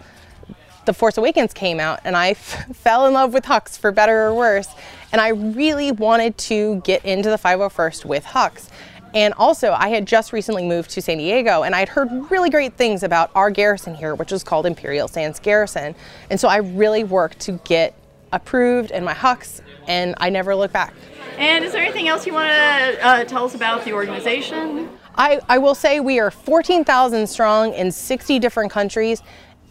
The 0.85 0.93
Force 0.93 1.17
Awakens 1.17 1.53
came 1.53 1.81
out, 1.81 1.99
and 2.05 2.15
I 2.15 2.33
fell 2.35 3.07
in 3.07 3.13
love 3.13 3.33
with 3.33 3.43
Hux 3.43 3.77
for 3.77 3.91
better 3.91 4.27
or 4.27 4.33
worse. 4.33 4.69
And 5.11 5.19
I 5.19 5.29
really 5.29 5.91
wanted 5.91 6.37
to 6.37 6.81
get 6.85 7.03
into 7.03 7.29
the 7.29 7.37
501st 7.37 8.05
with 8.05 8.23
Hux. 8.23 8.69
And 9.15 9.33
also, 9.35 9.71
I 9.71 9.87
had 9.87 10.05
just 10.05 10.33
recently 10.33 10.65
moved 10.65 10.89
to 10.91 11.01
San 11.01 11.17
Diego 11.17 11.63
and 11.63 11.73
I'd 11.73 11.87
heard 11.87 12.09
really 12.29 12.49
great 12.49 12.73
things 12.73 13.01
about 13.01 13.31
our 13.33 13.49
garrison 13.49 13.95
here, 13.95 14.13
which 14.13 14.33
is 14.33 14.43
called 14.43 14.65
Imperial 14.65 15.07
Sands 15.07 15.39
Garrison. 15.39 15.95
And 16.29 16.37
so 16.37 16.49
I 16.49 16.57
really 16.57 17.05
worked 17.05 17.39
to 17.41 17.53
get 17.63 17.95
approved 18.33 18.91
and 18.91 19.05
my 19.05 19.13
Hux, 19.13 19.61
and 19.87 20.15
I 20.17 20.29
never 20.29 20.53
looked 20.53 20.73
back. 20.73 20.93
And 21.37 21.63
is 21.63 21.71
there 21.71 21.81
anything 21.81 22.09
else 22.09 22.27
you 22.27 22.33
want 22.33 22.49
to 22.49 23.05
uh, 23.05 23.23
tell 23.23 23.45
us 23.45 23.55
about 23.55 23.85
the 23.85 23.93
organization? 23.93 24.89
I, 25.15 25.39
I 25.47 25.59
will 25.59 25.75
say 25.75 26.01
we 26.01 26.19
are 26.19 26.29
14,000 26.29 27.25
strong 27.27 27.73
in 27.73 27.93
60 27.93 28.39
different 28.39 28.69
countries. 28.69 29.21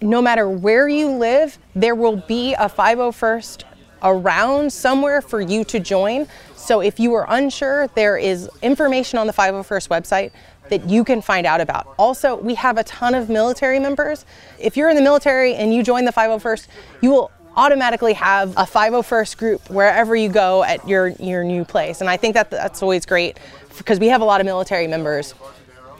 No 0.00 0.22
matter 0.22 0.48
where 0.48 0.88
you 0.88 1.10
live, 1.10 1.58
there 1.74 1.94
will 1.94 2.16
be 2.16 2.54
a 2.54 2.68
501st 2.70 3.64
around 4.02 4.72
somewhere 4.72 5.20
for 5.20 5.40
you 5.40 5.64
to 5.64 5.80
join. 5.80 6.26
So 6.64 6.80
if 6.80 6.98
you 6.98 7.12
are 7.12 7.26
unsure, 7.28 7.88
there 7.88 8.16
is 8.16 8.48
information 8.62 9.18
on 9.18 9.26
the 9.26 9.34
501st 9.34 9.88
website 9.88 10.30
that 10.70 10.88
you 10.88 11.04
can 11.04 11.20
find 11.20 11.46
out 11.46 11.60
about. 11.60 11.94
Also, 11.98 12.36
we 12.36 12.54
have 12.54 12.78
a 12.78 12.84
ton 12.84 13.14
of 13.14 13.28
military 13.28 13.78
members. 13.78 14.24
If 14.58 14.74
you're 14.74 14.88
in 14.88 14.96
the 14.96 15.02
military 15.02 15.54
and 15.56 15.74
you 15.74 15.82
join 15.82 16.06
the 16.06 16.10
501st, 16.10 16.68
you 17.02 17.10
will 17.10 17.30
automatically 17.54 18.14
have 18.14 18.52
a 18.52 18.64
501st 18.64 19.36
group 19.36 19.68
wherever 19.68 20.16
you 20.16 20.30
go 20.30 20.64
at 20.64 20.88
your, 20.88 21.08
your 21.08 21.44
new 21.44 21.66
place. 21.66 22.00
And 22.00 22.08
I 22.08 22.16
think 22.16 22.32
that 22.32 22.48
that's 22.48 22.82
always 22.82 23.04
great 23.04 23.38
because 23.76 24.00
we 24.00 24.08
have 24.08 24.22
a 24.22 24.24
lot 24.24 24.40
of 24.40 24.46
military 24.46 24.86
members 24.86 25.34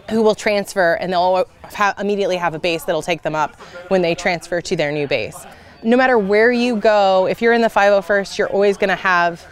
who 0.08 0.22
will 0.22 0.34
transfer 0.34 0.94
and 0.94 1.12
they'll 1.12 1.46
ha- 1.64 1.94
immediately 1.98 2.36
have 2.36 2.54
a 2.54 2.58
base 2.58 2.84
that'll 2.84 3.02
take 3.02 3.20
them 3.20 3.34
up 3.34 3.54
when 3.88 4.00
they 4.00 4.14
transfer 4.14 4.62
to 4.62 4.76
their 4.76 4.92
new 4.92 5.06
base. 5.06 5.44
No 5.82 5.98
matter 5.98 6.16
where 6.16 6.50
you 6.50 6.76
go, 6.76 7.26
if 7.26 7.42
you're 7.42 7.52
in 7.52 7.60
the 7.60 7.68
501st, 7.68 8.38
you're 8.38 8.48
always 8.48 8.78
going 8.78 8.88
to 8.88 8.96
have 8.96 9.46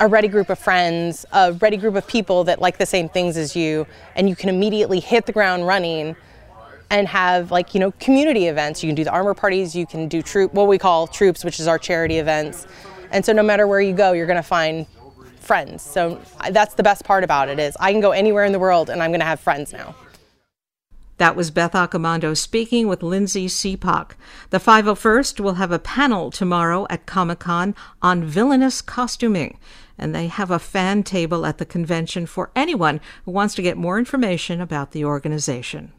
a 0.00 0.08
ready 0.08 0.28
group 0.28 0.48
of 0.48 0.58
friends, 0.58 1.26
a 1.32 1.52
ready 1.52 1.76
group 1.76 1.94
of 1.94 2.06
people 2.06 2.42
that 2.44 2.60
like 2.60 2.78
the 2.78 2.86
same 2.86 3.08
things 3.08 3.36
as 3.36 3.54
you, 3.54 3.86
and 4.16 4.28
you 4.28 4.34
can 4.34 4.48
immediately 4.48 4.98
hit 4.98 5.26
the 5.26 5.32
ground 5.32 5.66
running 5.66 6.16
and 6.88 7.06
have 7.06 7.50
like, 7.50 7.74
you 7.74 7.80
know, 7.80 7.92
community 7.92 8.46
events. 8.46 8.82
You 8.82 8.88
can 8.88 8.96
do 8.96 9.04
the 9.04 9.12
armor 9.12 9.34
parties, 9.34 9.76
you 9.76 9.86
can 9.86 10.08
do 10.08 10.22
troop, 10.22 10.54
what 10.54 10.66
we 10.68 10.78
call 10.78 11.06
troops, 11.06 11.44
which 11.44 11.60
is 11.60 11.68
our 11.68 11.78
charity 11.78 12.18
events. 12.18 12.66
And 13.12 13.24
so 13.24 13.32
no 13.32 13.42
matter 13.42 13.66
where 13.66 13.80
you 13.80 13.92
go, 13.92 14.12
you're 14.12 14.26
going 14.26 14.36
to 14.36 14.42
find 14.42 14.86
friends. 15.38 15.82
So 15.82 16.20
that's 16.50 16.74
the 16.74 16.82
best 16.82 17.04
part 17.04 17.22
about 17.22 17.48
it 17.48 17.58
is 17.58 17.76
I 17.78 17.92
can 17.92 18.00
go 18.00 18.12
anywhere 18.12 18.44
in 18.44 18.52
the 18.52 18.58
world 18.58 18.88
and 18.88 19.02
I'm 19.02 19.10
going 19.10 19.20
to 19.20 19.26
have 19.26 19.40
friends 19.40 19.72
now. 19.72 19.94
That 21.20 21.36
was 21.36 21.50
Beth 21.50 21.72
Accomando 21.72 22.34
speaking 22.34 22.88
with 22.88 23.02
Lindsay 23.02 23.46
Seepock. 23.46 24.16
The 24.48 24.56
501st 24.58 25.38
will 25.38 25.54
have 25.54 25.70
a 25.70 25.78
panel 25.78 26.30
tomorrow 26.30 26.86
at 26.88 27.04
Comic 27.04 27.40
Con 27.40 27.74
on 28.00 28.24
villainous 28.24 28.80
costuming, 28.80 29.58
and 30.00 30.14
they 30.14 30.26
have 30.26 30.50
a 30.50 30.58
fan 30.58 31.04
table 31.04 31.46
at 31.46 31.58
the 31.58 31.64
convention 31.64 32.26
for 32.26 32.50
anyone 32.56 33.00
who 33.24 33.30
wants 33.30 33.54
to 33.54 33.62
get 33.62 33.76
more 33.76 33.98
information 33.98 34.60
about 34.60 34.90
the 34.90 35.04
organization. 35.04 35.92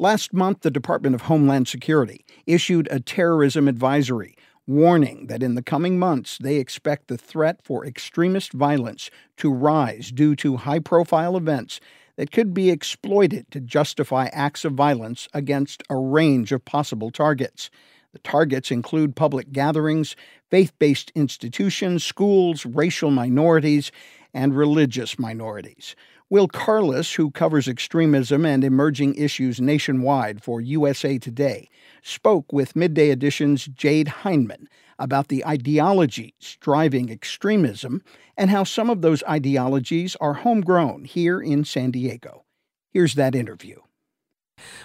Last 0.00 0.32
month, 0.32 0.60
the 0.60 0.70
Department 0.70 1.16
of 1.16 1.22
Homeland 1.22 1.66
Security 1.66 2.24
issued 2.46 2.86
a 2.88 3.00
terrorism 3.00 3.66
advisory 3.66 4.36
warning 4.68 5.26
that 5.26 5.42
in 5.42 5.54
the 5.54 5.62
coming 5.62 5.98
months 5.98 6.38
they 6.38 6.56
expect 6.56 7.08
the 7.08 7.16
threat 7.16 7.60
for 7.64 7.84
extremist 7.86 8.52
violence 8.52 9.10
to 9.38 9.50
rise 9.50 10.12
due 10.12 10.36
to 10.36 10.58
high 10.58 10.78
profile 10.78 11.36
events 11.36 11.80
that 12.18 12.32
could 12.32 12.52
be 12.52 12.68
exploited 12.68 13.48
to 13.52 13.60
justify 13.60 14.28
acts 14.32 14.64
of 14.64 14.72
violence 14.72 15.28
against 15.32 15.84
a 15.88 15.96
range 15.96 16.50
of 16.50 16.64
possible 16.64 17.12
targets. 17.12 17.70
The 18.12 18.18
targets 18.18 18.72
include 18.72 19.14
public 19.14 19.52
gatherings, 19.52 20.16
faith 20.50 20.72
based 20.80 21.12
institutions, 21.14 22.02
schools, 22.02 22.66
racial 22.66 23.12
minorities, 23.12 23.92
and 24.34 24.56
religious 24.56 25.16
minorities. 25.16 25.94
Will 26.28 26.48
Carless, 26.48 27.14
who 27.14 27.30
covers 27.30 27.68
extremism 27.68 28.44
and 28.44 28.64
emerging 28.64 29.14
issues 29.14 29.60
nationwide 29.60 30.42
for 30.42 30.60
USA 30.60 31.18
Today, 31.18 31.70
spoke 32.02 32.52
with 32.52 32.74
Midday 32.74 33.10
Edition's 33.10 33.66
Jade 33.66 34.08
Hindman 34.08 34.68
about 34.98 35.28
the 35.28 35.44
ideologies 35.46 36.56
driving 36.60 37.10
extremism 37.10 38.02
and 38.36 38.50
how 38.50 38.64
some 38.64 38.90
of 38.90 39.02
those 39.02 39.22
ideologies 39.24 40.16
are 40.20 40.34
homegrown 40.34 41.04
here 41.04 41.40
in 41.40 41.64
San 41.64 41.90
Diego. 41.90 42.44
Here's 42.90 43.14
that 43.14 43.34
interview. 43.34 43.80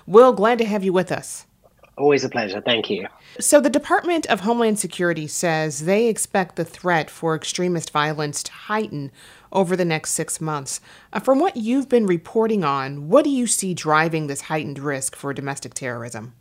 Will, 0.05 0.33
glad 0.33 0.57
to 0.59 0.65
have 0.65 0.83
you 0.83 0.93
with 0.93 1.11
us. 1.11 1.47
Always 1.95 2.23
a 2.23 2.29
pleasure. 2.29 2.59
Thank 2.59 2.89
you. 2.89 3.07
So, 3.39 3.61
the 3.61 3.69
Department 3.69 4.25
of 4.25 4.39
Homeland 4.39 4.79
Security 4.79 5.27
says 5.27 5.85
they 5.85 6.07
expect 6.07 6.55
the 6.55 6.65
threat 6.65 7.09
for 7.09 7.35
extremist 7.35 7.91
violence 7.91 8.41
to 8.43 8.51
heighten 8.51 9.11
over 9.51 9.75
the 9.75 9.85
next 9.85 10.11
six 10.11 10.41
months. 10.41 10.81
Uh, 11.11 11.19
from 11.19 11.39
what 11.39 11.55
you've 11.55 11.89
been 11.89 12.07
reporting 12.07 12.63
on, 12.63 13.09
what 13.09 13.23
do 13.23 13.29
you 13.29 13.45
see 13.45 13.75
driving 13.75 14.25
this 14.25 14.41
heightened 14.41 14.79
risk 14.79 15.15
for 15.15 15.33
domestic 15.33 15.75
terrorism? 15.75 16.33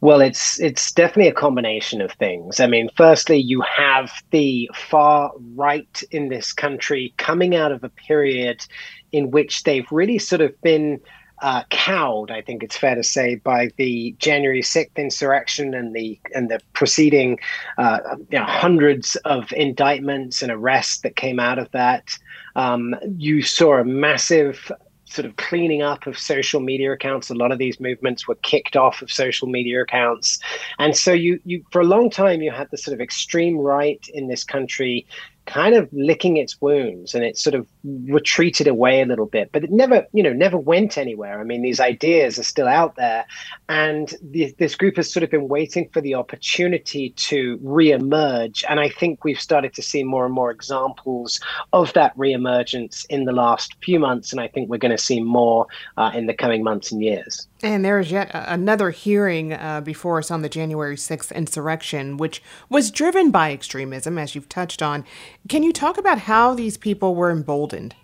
Well, 0.00 0.20
it's 0.20 0.60
it's 0.60 0.90
definitely 0.90 1.28
a 1.28 1.34
combination 1.34 2.00
of 2.00 2.12
things. 2.12 2.58
I 2.60 2.66
mean, 2.66 2.88
firstly, 2.96 3.38
you 3.38 3.60
have 3.60 4.10
the 4.30 4.70
far 4.74 5.32
right 5.54 6.02
in 6.10 6.28
this 6.28 6.52
country 6.52 7.14
coming 7.18 7.54
out 7.54 7.72
of 7.72 7.84
a 7.84 7.88
period 7.88 8.66
in 9.12 9.30
which 9.30 9.62
they've 9.62 9.86
really 9.90 10.18
sort 10.18 10.40
of 10.40 10.60
been 10.62 11.00
uh, 11.42 11.64
cowed, 11.70 12.30
I 12.30 12.40
think 12.40 12.62
it's 12.62 12.76
fair 12.76 12.94
to 12.94 13.02
say, 13.02 13.34
by 13.34 13.70
the 13.76 14.14
January 14.18 14.62
6th 14.62 14.94
insurrection 14.96 15.74
and 15.74 15.94
the 15.94 16.18
and 16.34 16.48
the 16.48 16.60
preceding 16.72 17.38
uh, 17.78 17.98
you 18.30 18.38
know, 18.38 18.44
hundreds 18.44 19.16
of 19.24 19.52
indictments 19.52 20.40
and 20.42 20.52
arrests 20.52 21.00
that 21.00 21.16
came 21.16 21.40
out 21.40 21.58
of 21.58 21.70
that. 21.72 22.16
Um, 22.54 22.94
you 23.18 23.42
saw 23.42 23.78
a 23.78 23.84
massive 23.84 24.70
sort 25.12 25.26
of 25.26 25.36
cleaning 25.36 25.82
up 25.82 26.06
of 26.06 26.18
social 26.18 26.60
media 26.60 26.92
accounts. 26.92 27.30
A 27.30 27.34
lot 27.34 27.52
of 27.52 27.58
these 27.58 27.78
movements 27.80 28.26
were 28.26 28.36
kicked 28.36 28.76
off 28.76 29.02
of 29.02 29.12
social 29.12 29.48
media 29.48 29.82
accounts, 29.82 30.38
and 30.78 30.96
so 30.96 31.12
you 31.12 31.40
you 31.44 31.64
for 31.70 31.80
a 31.80 31.86
long 31.86 32.10
time 32.10 32.42
you 32.42 32.50
had 32.50 32.70
the 32.70 32.78
sort 32.78 32.94
of 32.94 33.00
extreme 33.00 33.56
right 33.58 34.04
in 34.14 34.28
this 34.28 34.44
country 34.44 35.06
kind 35.46 35.74
of 35.74 35.88
licking 35.92 36.36
its 36.36 36.60
wounds 36.60 37.14
and 37.14 37.24
it 37.24 37.36
sort 37.36 37.54
of 37.54 37.66
retreated 37.84 38.68
away 38.68 39.02
a 39.02 39.06
little 39.06 39.26
bit 39.26 39.50
but 39.50 39.64
it 39.64 39.72
never 39.72 40.06
you 40.12 40.22
know 40.22 40.32
never 40.32 40.56
went 40.56 40.96
anywhere. 40.96 41.40
I 41.40 41.44
mean 41.44 41.62
these 41.62 41.80
ideas 41.80 42.38
are 42.38 42.44
still 42.44 42.68
out 42.68 42.96
there. 42.96 43.26
And 43.68 44.14
the, 44.22 44.54
this 44.58 44.74
group 44.74 44.96
has 44.96 45.12
sort 45.12 45.24
of 45.24 45.30
been 45.30 45.48
waiting 45.48 45.88
for 45.92 46.00
the 46.00 46.14
opportunity 46.14 47.10
to 47.10 47.58
re-emerge. 47.62 48.64
And 48.68 48.78
i 48.80 48.88
think 48.88 49.24
we've 49.24 49.40
started 49.40 49.74
to 49.74 49.82
see 49.82 50.04
more 50.04 50.24
and 50.24 50.34
more 50.34 50.50
examples 50.50 51.40
of 51.72 51.92
that 51.94 52.12
re-emergence 52.16 53.04
in 53.06 53.24
the 53.24 53.32
last 53.32 53.74
few 53.82 53.98
months. 53.98 54.32
And 54.32 54.40
i 54.40 54.48
think 54.48 54.68
we're 54.68 54.78
going 54.78 54.96
to 54.96 55.02
see 55.02 55.20
more 55.20 55.66
uh, 55.96 56.12
in 56.14 56.26
the 56.26 56.34
coming 56.34 56.62
months 56.62 56.92
and 56.92 57.02
years 57.02 57.48
and 57.62 57.84
there 57.84 57.98
is 57.98 58.10
yet 58.10 58.30
another 58.32 58.90
hearing 58.90 59.52
uh, 59.52 59.80
before 59.80 60.18
us 60.18 60.30
on 60.30 60.42
the 60.42 60.48
January 60.48 60.96
6th 60.96 61.34
insurrection, 61.34 62.16
which 62.16 62.42
was 62.68 62.90
driven 62.90 63.30
by 63.30 63.52
extremism, 63.52 64.18
as 64.18 64.34
you've 64.34 64.48
touched 64.48 64.82
on. 64.82 65.04
Can 65.48 65.62
you 65.62 65.72
talk 65.72 65.98
about 65.98 66.20
how 66.20 66.54
these 66.54 66.76
people 66.76 67.14
were 67.14 67.30
emboldened? 67.30 67.94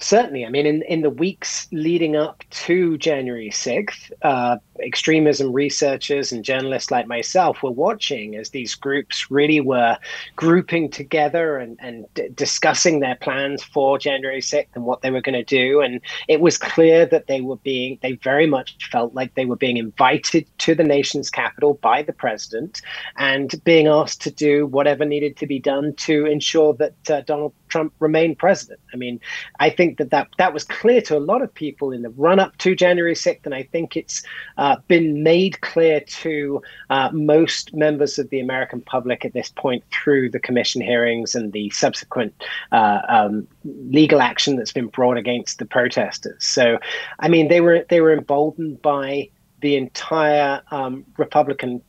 Certainly. 0.00 0.44
I 0.44 0.50
mean, 0.50 0.66
in, 0.66 0.82
in 0.82 1.02
the 1.02 1.10
weeks 1.10 1.68
leading 1.72 2.16
up 2.16 2.42
to 2.50 2.98
January 2.98 3.50
6th, 3.50 4.12
uh, 4.22 4.56
extremism 4.80 5.52
researchers 5.52 6.32
and 6.32 6.44
journalists 6.44 6.90
like 6.90 7.06
myself 7.06 7.62
were 7.62 7.70
watching 7.70 8.34
as 8.34 8.50
these 8.50 8.74
groups 8.74 9.30
really 9.30 9.60
were 9.60 9.96
grouping 10.34 10.90
together 10.90 11.58
and, 11.58 11.78
and 11.80 12.06
d- 12.14 12.28
discussing 12.34 13.00
their 13.00 13.14
plans 13.16 13.62
for 13.62 13.98
January 13.98 14.40
6th 14.40 14.66
and 14.74 14.84
what 14.84 15.02
they 15.02 15.10
were 15.10 15.20
going 15.20 15.34
to 15.34 15.44
do. 15.44 15.80
And 15.80 16.00
it 16.28 16.40
was 16.40 16.58
clear 16.58 17.06
that 17.06 17.28
they 17.28 17.40
were 17.40 17.56
being, 17.56 17.98
they 18.02 18.12
very 18.12 18.46
much 18.46 18.76
felt 18.90 19.14
like 19.14 19.34
they 19.34 19.44
were 19.44 19.56
being 19.56 19.76
invited 19.76 20.46
to 20.58 20.74
the 20.74 20.84
nation's 20.84 21.30
capital 21.30 21.74
by 21.74 22.02
the 22.02 22.12
president 22.12 22.82
and 23.16 23.54
being 23.64 23.86
asked 23.86 24.22
to 24.22 24.30
do 24.30 24.66
whatever 24.66 25.04
needed 25.04 25.36
to 25.36 25.46
be 25.46 25.60
done 25.60 25.94
to 25.94 26.26
ensure 26.26 26.74
that 26.74 27.10
uh, 27.10 27.20
Donald 27.20 27.52
Trump 27.68 27.92
remained 27.98 28.38
president. 28.38 28.80
I 28.92 28.96
mean, 28.96 29.20
I 29.58 29.68
think 29.68 29.83
that, 29.92 30.10
that 30.10 30.28
that 30.38 30.52
was 30.52 30.64
clear 30.64 31.00
to 31.02 31.16
a 31.16 31.20
lot 31.20 31.42
of 31.42 31.52
people 31.52 31.92
in 31.92 32.02
the 32.02 32.10
run 32.10 32.38
up 32.38 32.56
to 32.58 32.74
January 32.74 33.14
6th. 33.14 33.44
And 33.44 33.54
I 33.54 33.62
think 33.62 33.96
it's 33.96 34.22
uh, 34.58 34.76
been 34.88 35.22
made 35.22 35.60
clear 35.60 36.00
to 36.00 36.62
uh, 36.90 37.10
most 37.12 37.74
members 37.74 38.18
of 38.18 38.30
the 38.30 38.40
American 38.40 38.80
public 38.80 39.24
at 39.24 39.32
this 39.32 39.50
point 39.50 39.84
through 39.92 40.30
the 40.30 40.40
commission 40.40 40.80
hearings 40.80 41.34
and 41.34 41.52
the 41.52 41.70
subsequent 41.70 42.34
uh, 42.72 43.00
um, 43.08 43.46
legal 43.64 44.20
action 44.20 44.56
that's 44.56 44.72
been 44.72 44.88
brought 44.88 45.16
against 45.16 45.58
the 45.58 45.66
protesters. 45.66 46.44
So, 46.44 46.78
I 47.20 47.28
mean, 47.28 47.48
they 47.48 47.60
were 47.60 47.84
they 47.88 48.00
were 48.00 48.12
emboldened 48.12 48.82
by 48.82 49.28
the 49.60 49.76
entire 49.76 50.62
um, 50.70 51.04
Republican 51.16 51.80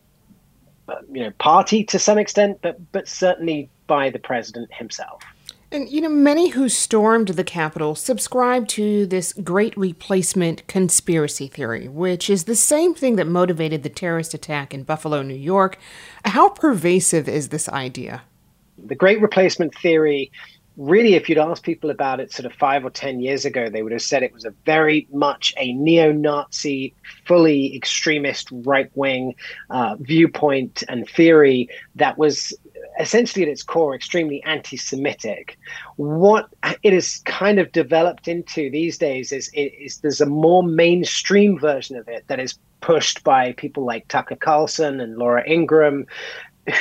uh, 0.87 0.95
you 1.11 1.23
know 1.23 1.31
party 1.39 1.83
to 1.83 1.99
some 1.99 2.17
extent, 2.17 2.59
but 2.61 2.79
but 2.91 3.07
certainly 3.07 3.69
by 3.87 4.09
the 4.09 4.19
president 4.19 4.73
himself. 4.73 5.21
And, 5.71 5.89
you 5.89 5.99
know, 5.99 6.09
many 6.09 6.49
who 6.49 6.69
stormed 6.69 7.29
the 7.29 7.43
Capitol 7.43 7.95
subscribe 7.95 8.67
to 8.69 9.05
this 9.05 9.33
great 9.33 9.75
replacement 9.75 10.65
conspiracy 10.67 11.47
theory, 11.47 11.87
which 11.87 12.29
is 12.29 12.43
the 12.43 12.55
same 12.55 12.93
thing 12.93 13.15
that 13.15 13.27
motivated 13.27 13.83
the 13.83 13.89
terrorist 13.89 14.33
attack 14.33 14.73
in 14.73 14.83
Buffalo, 14.83 15.21
New 15.21 15.33
York. 15.33 15.77
How 16.23 16.49
pervasive 16.49 17.27
is 17.27 17.49
this 17.49 17.67
idea? 17.69 18.23
The 18.77 18.95
great 18.95 19.21
replacement 19.21 19.75
theory 19.75 20.31
really, 20.77 21.13
if 21.15 21.29
you'd 21.29 21.37
asked 21.37 21.63
people 21.63 21.89
about 21.89 22.19
it 22.19 22.31
sort 22.31 22.45
of 22.45 22.53
five 22.53 22.83
or 22.85 22.89
10 22.89 23.19
years 23.19 23.45
ago, 23.45 23.69
they 23.69 23.81
would 23.81 23.91
have 23.91 24.01
said 24.01 24.23
it 24.23 24.33
was 24.33 24.45
a 24.45 24.53
very 24.65 25.07
much 25.11 25.53
a 25.57 25.73
neo 25.73 26.11
Nazi, 26.11 26.93
fully 27.25 27.75
extremist 27.75 28.49
right 28.51 28.89
wing 28.95 29.35
uh, 29.69 29.95
viewpoint 29.99 30.83
and 30.89 31.07
theory 31.07 31.69
that 31.95 32.17
was 32.17 32.53
essentially 32.99 33.43
at 33.43 33.49
its 33.49 33.63
core 33.63 33.95
extremely 33.95 34.43
anti 34.43 34.77
Semitic. 34.77 35.57
What 35.97 36.49
it 36.83 36.93
has 36.93 37.19
kind 37.25 37.59
of 37.59 37.71
developed 37.71 38.27
into 38.27 38.69
these 38.69 38.97
days 38.97 39.31
is, 39.31 39.49
is 39.53 39.97
there's 39.97 40.21
a 40.21 40.25
more 40.25 40.63
mainstream 40.63 41.59
version 41.59 41.95
of 41.95 42.07
it 42.07 42.25
that 42.27 42.39
is 42.39 42.57
pushed 42.81 43.23
by 43.23 43.53
people 43.53 43.83
like 43.83 44.07
Tucker 44.07 44.35
Carlson 44.35 44.99
and 44.99 45.17
Laura 45.17 45.43
Ingraham, 45.47 46.05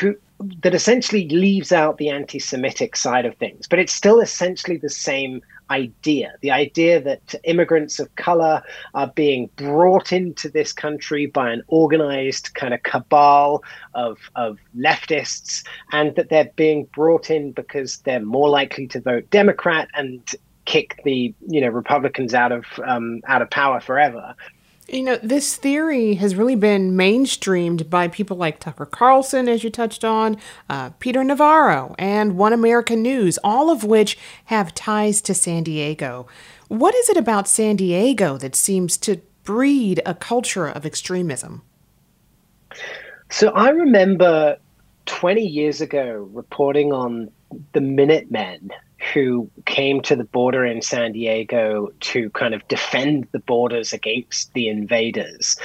who 0.01 0.15
that 0.63 0.75
essentially 0.75 1.29
leaves 1.29 1.73
out 1.73 1.99
the 1.99 2.11
anti 2.11 2.39
Semitic 2.39 2.97
side 2.97 3.25
of 3.25 3.37
things, 3.37 3.67
but 3.67 3.79
it's 3.79 3.95
still 3.95 4.21
essentially 4.21 4.77
the 4.77 4.89
same 4.89 5.43
idea 5.71 6.35
the 6.41 6.51
idea 6.51 7.01
that 7.01 7.35
immigrants 7.45 7.99
of 7.99 8.15
color 8.17 8.63
are 8.95 9.09
being 9.15 9.49
brought 9.57 10.13
into 10.13 10.49
this 10.49 10.73
country 10.73 11.27
by 11.27 11.51
an 11.51 11.63
organized 11.69 12.55
kind 12.55 12.75
of 12.75 12.83
cabal 12.83 13.63
of, 13.95 14.19
of 14.37 14.59
leftists, 14.77 15.65
and 15.93 16.15
that 16.17 16.29
they're 16.29 16.51
being 16.57 16.85
brought 16.95 17.31
in 17.31 17.53
because 17.53 17.99
they're 17.99 18.21
more 18.21 18.49
likely 18.49 18.87
to 18.87 19.01
vote 19.01 19.29
Democrat 19.31 19.89
and 19.95 20.35
kick 20.65 21.01
the 21.05 21.35
you 21.49 21.61
know 21.61 21.69
Republicans 21.69 22.35
out 22.35 22.53
of 22.53 22.65
um, 22.87 23.21
out 23.27 23.43
of 23.43 23.51
power 23.51 23.81
forever. 23.81 24.35
You 24.89 25.03
know, 25.03 25.19
this 25.23 25.57
theory 25.57 26.15
has 26.15 26.37
really 26.37 26.57
been 26.57 26.93
mainstreamed 26.93 27.89
by 27.89 28.07
people 28.07 28.37
like 28.37 28.61
Tucker 28.61 28.85
Carlson, 28.85 29.49
as 29.49 29.65
you 29.65 29.71
touched 29.71 30.05
on, 30.05 30.37
uh, 30.69 30.91
Peter 30.99 31.25
Navarro, 31.25 31.95
and 31.99 32.37
One 32.37 32.53
America 32.53 32.95
News, 32.95 33.39
all 33.43 33.71
of 33.71 33.83
which 33.83 34.19
have 34.47 34.75
ties 34.75 35.23
to 35.23 35.33
San 35.33 35.63
Diego. 35.63 36.27
What 36.69 36.95
is 36.95 37.09
it 37.09 37.17
about 37.17 37.49
San 37.49 37.77
Diego 37.77 38.37
that 38.37 38.55
seems 38.55 38.99
to 38.99 39.23
breed 39.43 40.03
a 40.05 40.15
culture 40.15 40.67
of 40.67 40.85
extremism? 40.85 41.63
So 43.31 43.49
I 43.51 43.71
remember 43.71 44.59
20 45.07 45.43
years 45.43 45.81
ago 45.81 46.29
reporting 46.33 46.93
on 46.93 47.31
the 47.73 47.81
Minutemen 47.81 48.71
who 49.13 49.51
came 49.67 50.01
to 50.03 50.17
the 50.17 50.25
border 50.25 50.65
in 50.65 50.81
San 50.83 51.13
Diego 51.13 51.91
to 52.01 52.31
kind 52.31 52.55
of 52.55 52.67
defend 52.69 53.27
the 53.33 53.39
borders 53.41 53.93
against 53.93 54.53
the 54.55 54.69
invaders. 54.69 55.57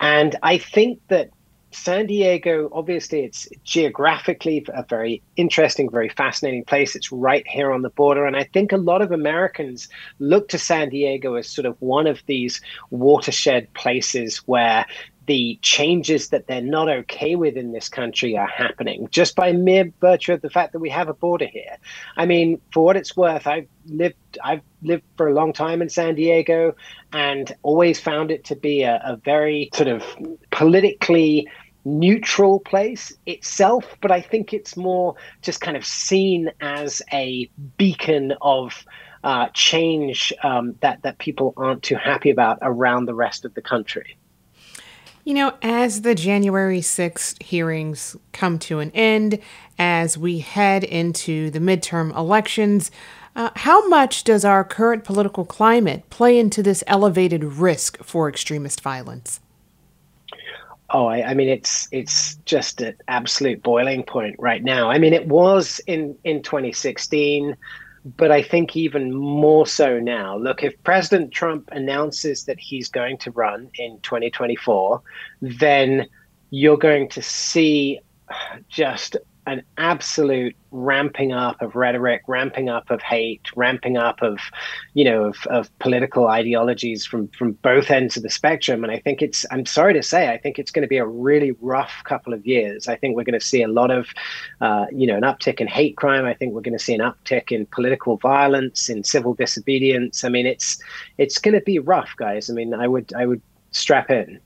And 0.00 0.36
I 0.42 0.58
think 0.58 1.00
that 1.08 1.30
San 1.70 2.06
Diego, 2.06 2.70
obviously, 2.72 3.20
it's 3.20 3.46
geographically 3.62 4.64
a 4.72 4.84
very 4.88 5.22
interesting, 5.36 5.90
very 5.90 6.08
fascinating 6.08 6.64
place. 6.64 6.96
It's 6.96 7.12
right 7.12 7.46
here 7.46 7.72
on 7.72 7.82
the 7.82 7.90
border. 7.90 8.26
And 8.26 8.36
I 8.36 8.44
think 8.44 8.72
a 8.72 8.78
lot 8.78 9.02
of 9.02 9.12
Americans 9.12 9.88
look 10.18 10.48
to 10.48 10.58
San 10.58 10.88
Diego 10.88 11.34
as 11.34 11.46
sort 11.46 11.66
of 11.66 11.76
one 11.80 12.06
of 12.06 12.22
these 12.26 12.60
watershed 12.90 13.72
places 13.74 14.38
where 14.38 14.86
the 15.28 15.58
changes 15.60 16.30
that 16.30 16.46
they're 16.46 16.62
not 16.62 16.88
okay 16.88 17.36
with 17.36 17.54
in 17.54 17.72
this 17.72 17.88
country 17.88 18.36
are 18.36 18.48
happening 18.48 19.06
just 19.10 19.36
by 19.36 19.52
mere 19.52 19.92
virtue 20.00 20.32
of 20.32 20.40
the 20.40 20.48
fact 20.48 20.72
that 20.72 20.78
we 20.78 20.88
have 20.88 21.08
a 21.08 21.14
border 21.14 21.46
here. 21.46 21.76
I 22.16 22.24
mean, 22.24 22.60
for 22.72 22.82
what 22.82 22.96
it's 22.96 23.14
worth, 23.16 23.46
I've 23.46 23.68
lived 23.86 24.16
I've 24.42 24.62
lived 24.82 25.04
for 25.18 25.28
a 25.28 25.34
long 25.34 25.52
time 25.52 25.82
in 25.82 25.90
San 25.90 26.14
Diego 26.14 26.74
and 27.12 27.54
always 27.62 28.00
found 28.00 28.30
it 28.30 28.44
to 28.44 28.56
be 28.56 28.82
a, 28.82 29.00
a 29.04 29.16
very 29.16 29.68
sort 29.74 29.88
of 29.88 30.02
politically 30.50 31.46
neutral 31.84 32.60
place 32.60 33.12
itself, 33.26 33.96
but 34.00 34.10
I 34.10 34.20
think 34.20 34.52
it's 34.52 34.76
more 34.76 35.14
just 35.42 35.60
kind 35.60 35.76
of 35.76 35.84
seen 35.84 36.50
as 36.60 37.02
a 37.12 37.50
beacon 37.76 38.32
of 38.40 38.84
uh, 39.24 39.48
change 39.52 40.32
um, 40.42 40.74
that 40.80 41.02
that 41.02 41.18
people 41.18 41.52
aren't 41.56 41.82
too 41.82 41.96
happy 41.96 42.30
about 42.30 42.58
around 42.62 43.04
the 43.04 43.14
rest 43.14 43.44
of 43.44 43.52
the 43.54 43.62
country. 43.62 44.17
You 45.28 45.34
know, 45.34 45.52
as 45.60 46.00
the 46.00 46.14
January 46.14 46.80
6th 46.80 47.42
hearings 47.42 48.16
come 48.32 48.58
to 48.60 48.78
an 48.78 48.90
end, 48.92 49.40
as 49.78 50.16
we 50.16 50.38
head 50.38 50.82
into 50.82 51.50
the 51.50 51.58
midterm 51.58 52.16
elections, 52.16 52.90
uh, 53.36 53.50
how 53.54 53.86
much 53.88 54.24
does 54.24 54.42
our 54.42 54.64
current 54.64 55.04
political 55.04 55.44
climate 55.44 56.08
play 56.08 56.38
into 56.38 56.62
this 56.62 56.82
elevated 56.86 57.44
risk 57.44 58.02
for 58.02 58.26
extremist 58.26 58.80
violence? 58.80 59.40
Oh, 60.88 61.04
I, 61.04 61.22
I, 61.28 61.34
mean, 61.34 61.50
it's 61.50 61.88
it's 61.92 62.36
just 62.46 62.80
an 62.80 62.96
absolute 63.08 63.62
boiling 63.62 64.04
point 64.04 64.34
right 64.38 64.64
now. 64.64 64.88
I 64.88 64.96
mean, 64.96 65.12
it 65.12 65.28
was 65.28 65.78
in 65.86 66.16
in 66.24 66.42
2016 66.42 67.54
but 68.16 68.30
I 68.30 68.42
think 68.42 68.76
even 68.76 69.14
more 69.14 69.66
so 69.66 69.98
now. 69.98 70.36
Look, 70.36 70.62
if 70.62 70.82
President 70.84 71.32
Trump 71.32 71.68
announces 71.72 72.44
that 72.44 72.58
he's 72.58 72.88
going 72.88 73.18
to 73.18 73.30
run 73.32 73.70
in 73.74 73.98
2024, 74.00 75.02
then 75.42 76.06
you're 76.50 76.78
going 76.78 77.08
to 77.10 77.22
see 77.22 78.00
just 78.68 79.16
an 79.48 79.62
absolute 79.76 80.54
ramping 80.70 81.32
up 81.32 81.62
of 81.62 81.74
rhetoric, 81.74 82.22
ramping 82.28 82.68
up 82.68 82.90
of 82.90 83.00
hate, 83.00 83.48
ramping 83.56 83.96
up 83.96 84.20
of, 84.22 84.38
you 84.94 85.04
know, 85.04 85.24
of, 85.24 85.36
of 85.46 85.78
political 85.78 86.28
ideologies 86.28 87.06
from 87.06 87.28
from 87.28 87.52
both 87.52 87.90
ends 87.90 88.16
of 88.16 88.22
the 88.22 88.30
spectrum. 88.30 88.84
And 88.84 88.92
I 88.92 88.98
think 88.98 89.22
it's, 89.22 89.46
I'm 89.50 89.66
sorry 89.66 89.94
to 89.94 90.02
say, 90.02 90.30
I 90.30 90.38
think 90.38 90.58
it's 90.58 90.70
going 90.70 90.82
to 90.82 90.88
be 90.88 90.98
a 90.98 91.06
really 91.06 91.52
rough 91.60 91.94
couple 92.04 92.34
of 92.34 92.46
years. 92.46 92.86
I 92.86 92.96
think 92.96 93.16
we're 93.16 93.24
going 93.24 93.40
to 93.40 93.44
see 93.44 93.62
a 93.62 93.68
lot 93.68 93.90
of, 93.90 94.08
uh, 94.60 94.86
you 94.92 95.06
know, 95.06 95.16
an 95.16 95.22
uptick 95.22 95.60
in 95.60 95.66
hate 95.66 95.96
crime. 95.96 96.24
I 96.26 96.34
think 96.34 96.52
we're 96.52 96.60
going 96.60 96.78
to 96.78 96.84
see 96.84 96.94
an 96.94 97.00
uptick 97.00 97.50
in 97.50 97.66
political 97.66 98.16
violence, 98.18 98.88
in 98.88 99.02
civil 99.04 99.34
disobedience. 99.34 100.24
I 100.24 100.28
mean, 100.28 100.46
it's 100.46 100.78
it's 101.16 101.38
going 101.38 101.54
to 101.54 101.62
be 101.62 101.78
rough, 101.78 102.14
guys. 102.16 102.50
I 102.50 102.52
mean, 102.52 102.74
I 102.74 102.86
would 102.86 103.12
I 103.14 103.24
would 103.26 103.42
strap 103.70 104.10
in. 104.10 104.40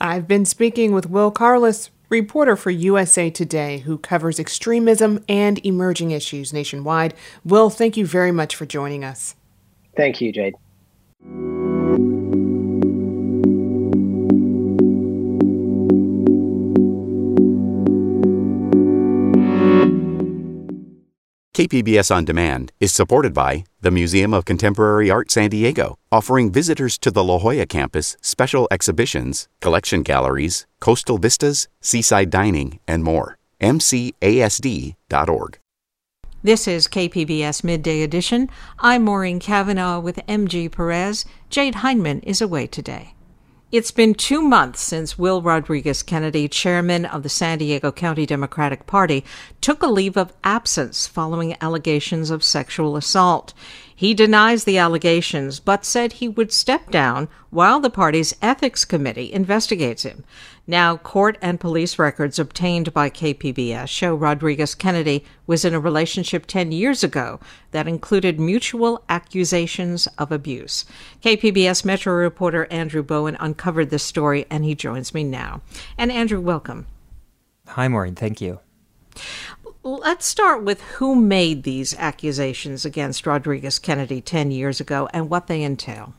I've 0.00 0.28
been 0.28 0.44
speaking 0.44 0.92
with 0.92 1.10
Will 1.10 1.32
Carless, 1.32 1.90
reporter 2.08 2.56
for 2.56 2.70
USA 2.70 3.30
Today 3.30 3.78
who 3.78 3.98
covers 3.98 4.38
extremism 4.38 5.24
and 5.28 5.64
emerging 5.64 6.10
issues 6.10 6.52
nationwide. 6.52 7.14
Will, 7.44 7.70
thank 7.70 7.96
you 7.96 8.06
very 8.06 8.32
much 8.32 8.56
for 8.56 8.66
joining 8.66 9.04
us. 9.04 9.34
Thank 9.96 10.20
you, 10.20 10.32
Jade. 10.32 10.54
KPBS 21.58 22.14
On 22.14 22.24
Demand 22.24 22.70
is 22.78 22.92
supported 22.92 23.34
by 23.34 23.64
the 23.80 23.90
Museum 23.90 24.32
of 24.32 24.44
Contemporary 24.44 25.10
Art 25.10 25.32
San 25.32 25.50
Diego, 25.50 25.98
offering 26.12 26.52
visitors 26.52 26.96
to 26.98 27.10
the 27.10 27.24
La 27.24 27.40
Jolla 27.40 27.66
campus 27.66 28.16
special 28.20 28.68
exhibitions, 28.70 29.48
collection 29.60 30.04
galleries, 30.04 30.68
coastal 30.78 31.18
vistas, 31.18 31.66
seaside 31.80 32.30
dining, 32.30 32.78
and 32.86 33.02
more. 33.02 33.38
MCASD.org. 33.60 35.58
This 36.44 36.68
is 36.68 36.86
KPBS 36.86 37.64
Midday 37.64 38.02
Edition. 38.02 38.48
I'm 38.78 39.02
Maureen 39.02 39.40
Cavanaugh 39.40 39.98
with 39.98 40.24
MG 40.28 40.70
Perez. 40.70 41.24
Jade 41.50 41.74
Hindman 41.74 42.20
is 42.22 42.40
away 42.40 42.68
today. 42.68 43.14
It's 43.70 43.90
been 43.90 44.14
two 44.14 44.40
months 44.40 44.80
since 44.80 45.18
Will 45.18 45.42
Rodriguez 45.42 46.02
Kennedy, 46.02 46.48
chairman 46.48 47.04
of 47.04 47.22
the 47.22 47.28
San 47.28 47.58
Diego 47.58 47.92
County 47.92 48.24
Democratic 48.24 48.86
Party, 48.86 49.26
took 49.60 49.82
a 49.82 49.88
leave 49.88 50.16
of 50.16 50.32
absence 50.42 51.06
following 51.06 51.54
allegations 51.60 52.30
of 52.30 52.42
sexual 52.42 52.96
assault. 52.96 53.52
He 53.98 54.14
denies 54.14 54.62
the 54.62 54.78
allegations, 54.78 55.58
but 55.58 55.84
said 55.84 56.12
he 56.12 56.28
would 56.28 56.52
step 56.52 56.92
down 56.92 57.26
while 57.50 57.80
the 57.80 57.90
party's 57.90 58.32
ethics 58.40 58.84
committee 58.84 59.32
investigates 59.32 60.04
him. 60.04 60.22
Now, 60.68 60.98
court 60.98 61.36
and 61.42 61.58
police 61.58 61.98
records 61.98 62.38
obtained 62.38 62.94
by 62.94 63.10
KPBS 63.10 63.88
show 63.88 64.14
Rodriguez 64.14 64.76
Kennedy 64.76 65.24
was 65.48 65.64
in 65.64 65.74
a 65.74 65.80
relationship 65.80 66.46
10 66.46 66.70
years 66.70 67.02
ago 67.02 67.40
that 67.72 67.88
included 67.88 68.38
mutual 68.38 69.02
accusations 69.08 70.06
of 70.16 70.30
abuse. 70.30 70.84
KPBS 71.24 71.84
Metro 71.84 72.14
reporter 72.14 72.68
Andrew 72.70 73.02
Bowen 73.02 73.36
uncovered 73.40 73.90
this 73.90 74.04
story, 74.04 74.46
and 74.48 74.64
he 74.64 74.76
joins 74.76 75.12
me 75.12 75.24
now. 75.24 75.60
And 75.98 76.12
Andrew, 76.12 76.40
welcome. 76.40 76.86
Hi, 77.66 77.88
Maureen. 77.88 78.14
Thank 78.14 78.40
you. 78.40 78.60
Let's 79.96 80.26
start 80.26 80.64
with 80.64 80.82
who 80.82 81.14
made 81.14 81.62
these 81.62 81.94
accusations 81.96 82.84
against 82.84 83.26
Rodriguez 83.26 83.78
Kennedy 83.78 84.20
10 84.20 84.50
years 84.50 84.80
ago 84.80 85.08
and 85.14 85.30
what 85.30 85.46
they 85.46 85.62
entail. 85.64 86.12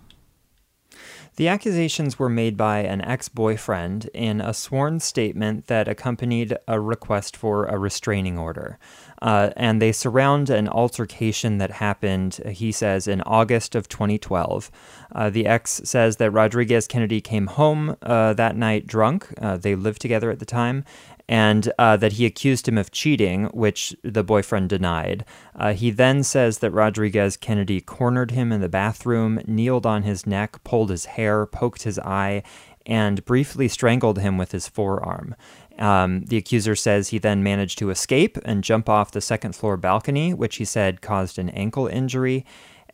The 1.36 1.48
accusations 1.48 2.18
were 2.18 2.30
made 2.30 2.58
by 2.58 2.80
an 2.80 3.00
ex 3.02 3.30
boyfriend 3.30 4.10
in 4.14 4.42
a 4.42 4.56
sworn 4.56 5.00
statement 5.00 5.68
that 5.68 5.88
accompanied 5.88 6.58
a 6.68 6.82
request 6.82 7.38
for 7.38 7.66
a 7.66 7.78
restraining 7.78 8.40
order. 8.40 8.80
Uh, 9.22 9.52
and 9.56 9.80
they 9.80 9.92
surround 9.92 10.50
an 10.50 10.68
altercation 10.68 11.60
that 11.60 11.72
happened, 11.72 12.42
he 12.50 12.72
says, 12.72 13.08
in 13.08 13.22
August 13.22 13.76
of 13.76 13.88
2012. 13.88 14.72
Uh, 15.14 15.30
the 15.30 15.46
ex 15.46 15.80
says 15.86 16.18
that 16.18 16.32
Rodriguez 16.32 16.88
Kennedy 16.88 17.22
came 17.22 17.48
home 17.48 17.96
uh, 18.02 18.34
that 18.34 18.58
night 18.58 18.88
drunk. 18.88 19.32
Uh, 19.40 19.58
they 19.58 19.76
lived 19.76 20.02
together 20.02 20.32
at 20.32 20.40
the 20.40 20.46
time, 20.46 20.84
and 21.30 21.72
uh, 21.78 21.96
that 21.96 22.14
he 22.14 22.26
accused 22.26 22.68
him 22.68 22.76
of 22.76 22.90
cheating, 22.90 23.46
which 23.54 23.96
the 24.04 24.24
boyfriend 24.24 24.68
denied. 24.68 25.24
Uh, 25.56 25.74
he 25.74 25.92
then 25.92 26.24
says 26.24 26.58
that 26.58 26.72
Rodriguez 26.72 27.38
Kennedy 27.38 27.82
cornered 27.82 28.32
him 28.32 28.52
in 28.52 28.62
the 28.62 28.68
bathroom, 28.68 29.40
kneeled 29.46 29.86
on 29.86 30.02
his 30.02 30.26
neck, 30.26 30.64
pulled 30.64 30.90
his 30.90 31.06
hair, 31.06 31.46
poked 31.46 31.84
his 31.84 32.00
eye, 32.00 32.42
and 32.84 33.24
briefly 33.26 33.68
strangled 33.68 34.18
him 34.18 34.40
with 34.40 34.52
his 34.52 34.68
forearm. 34.68 35.36
Um, 35.78 36.22
the 36.26 36.38
accuser 36.38 36.76
says 36.76 37.10
he 37.10 37.20
then 37.20 37.44
managed 37.44 37.78
to 37.78 37.92
escape 37.92 38.40
and 38.44 38.64
jump 38.64 38.90
off 38.90 39.12
the 39.12 39.22
second 39.22 39.56
floor 39.56 39.78
balcony, 39.78 40.34
which 40.34 40.56
he 40.56 40.66
said 40.66 41.02
caused 41.02 41.38
an 41.38 41.50
ankle 41.50 41.86
injury. 41.86 42.44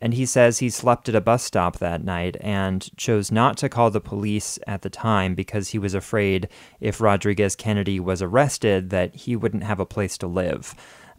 And 0.00 0.14
he 0.14 0.26
says 0.26 0.58
he 0.58 0.70
slept 0.70 1.08
at 1.08 1.14
a 1.14 1.20
bus 1.20 1.42
stop 1.42 1.78
that 1.78 2.04
night 2.04 2.36
and 2.40 2.88
chose 2.96 3.32
not 3.32 3.56
to 3.58 3.68
call 3.68 3.90
the 3.90 4.00
police 4.00 4.58
at 4.66 4.82
the 4.82 4.90
time 4.90 5.34
because 5.34 5.68
he 5.68 5.78
was 5.78 5.94
afraid 5.94 6.48
if 6.80 7.00
Rodriguez 7.00 7.56
Kennedy 7.56 7.98
was 7.98 8.20
arrested 8.20 8.90
that 8.90 9.14
he 9.14 9.36
wouldn't 9.36 9.64
have 9.64 9.80
a 9.80 9.86
place 9.86 10.18
to 10.18 10.26
live. 10.26 10.74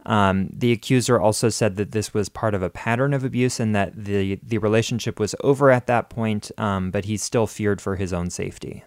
Um, 0.06 0.48
the 0.52 0.72
accuser 0.72 1.20
also 1.20 1.48
said 1.48 1.76
that 1.76 1.92
this 1.92 2.14
was 2.14 2.28
part 2.28 2.54
of 2.54 2.62
a 2.62 2.70
pattern 2.70 3.12
of 3.12 3.24
abuse 3.24 3.60
and 3.60 3.74
that 3.74 3.92
the, 3.94 4.38
the 4.42 4.58
relationship 4.58 5.20
was 5.20 5.34
over 5.42 5.70
at 5.70 5.86
that 5.86 6.08
point, 6.08 6.50
um, 6.56 6.90
but 6.90 7.04
he 7.04 7.16
still 7.16 7.46
feared 7.46 7.80
for 7.80 7.96
his 7.96 8.12
own 8.12 8.30
safety. 8.30 8.84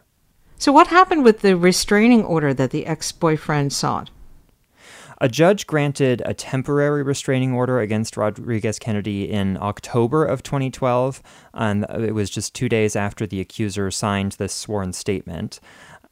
So, 0.57 0.71
what 0.71 0.87
happened 0.87 1.23
with 1.23 1.41
the 1.41 1.57
restraining 1.57 2.23
order 2.23 2.53
that 2.53 2.71
the 2.71 2.85
ex 2.85 3.11
boyfriend 3.11 3.73
sought? 3.73 4.09
A 5.21 5.29
judge 5.29 5.67
granted 5.67 6.23
a 6.25 6.33
temporary 6.33 7.03
restraining 7.03 7.53
order 7.53 7.79
against 7.79 8.17
Rodriguez 8.17 8.79
Kennedy 8.79 9.29
in 9.29 9.55
October 9.61 10.25
of 10.25 10.41
2012, 10.41 11.21
and 11.53 11.85
it 11.91 12.15
was 12.15 12.27
just 12.31 12.55
two 12.55 12.67
days 12.67 12.95
after 12.95 13.27
the 13.27 13.39
accuser 13.39 13.91
signed 13.91 14.31
this 14.33 14.51
sworn 14.51 14.93
statement. 14.93 15.59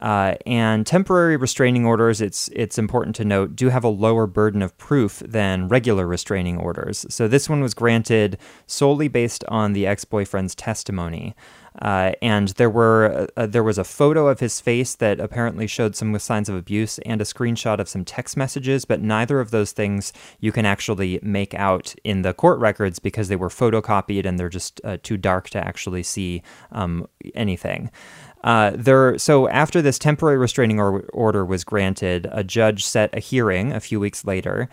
Uh, 0.00 0.36
and 0.46 0.86
temporary 0.86 1.36
restraining 1.36 1.84
orders, 1.84 2.20
it's 2.20 2.48
it's 2.52 2.78
important 2.78 3.16
to 3.16 3.24
note, 3.24 3.56
do 3.56 3.68
have 3.68 3.82
a 3.82 3.88
lower 3.88 4.28
burden 4.28 4.62
of 4.62 4.78
proof 4.78 5.18
than 5.26 5.66
regular 5.66 6.06
restraining 6.06 6.56
orders. 6.56 7.04
So 7.10 7.26
this 7.26 7.50
one 7.50 7.60
was 7.60 7.74
granted 7.74 8.38
solely 8.68 9.08
based 9.08 9.42
on 9.48 9.72
the 9.72 9.88
ex-boyfriend's 9.88 10.54
testimony. 10.54 11.34
Uh, 11.80 12.12
and 12.20 12.48
there 12.50 12.70
were 12.70 13.28
uh, 13.36 13.46
there 13.46 13.62
was 13.62 13.78
a 13.78 13.84
photo 13.84 14.28
of 14.28 14.40
his 14.40 14.60
face 14.60 14.94
that 14.96 15.20
apparently 15.20 15.66
showed 15.66 15.94
some 15.94 16.18
signs 16.18 16.48
of 16.48 16.56
abuse, 16.56 16.98
and 17.00 17.20
a 17.20 17.24
screenshot 17.24 17.78
of 17.78 17.88
some 17.88 18.04
text 18.04 18.36
messages. 18.36 18.84
But 18.84 19.00
neither 19.00 19.40
of 19.40 19.50
those 19.50 19.72
things 19.72 20.12
you 20.40 20.52
can 20.52 20.66
actually 20.66 21.20
make 21.22 21.54
out 21.54 21.94
in 22.04 22.22
the 22.22 22.34
court 22.34 22.58
records 22.58 22.98
because 22.98 23.28
they 23.28 23.36
were 23.36 23.48
photocopied 23.48 24.26
and 24.26 24.38
they're 24.38 24.48
just 24.48 24.80
uh, 24.84 24.98
too 25.02 25.16
dark 25.16 25.50
to 25.50 25.58
actually 25.58 26.02
see 26.02 26.42
um, 26.72 27.06
anything. 27.34 27.90
Uh, 28.42 28.72
there, 28.74 29.18
so 29.18 29.48
after 29.48 29.82
this 29.82 29.98
temporary 29.98 30.38
restraining 30.38 30.80
or- 30.80 31.04
order 31.12 31.44
was 31.44 31.62
granted, 31.62 32.26
a 32.32 32.42
judge 32.42 32.84
set 32.84 33.14
a 33.14 33.20
hearing 33.20 33.72
a 33.72 33.80
few 33.80 34.00
weeks 34.00 34.24
later 34.24 34.68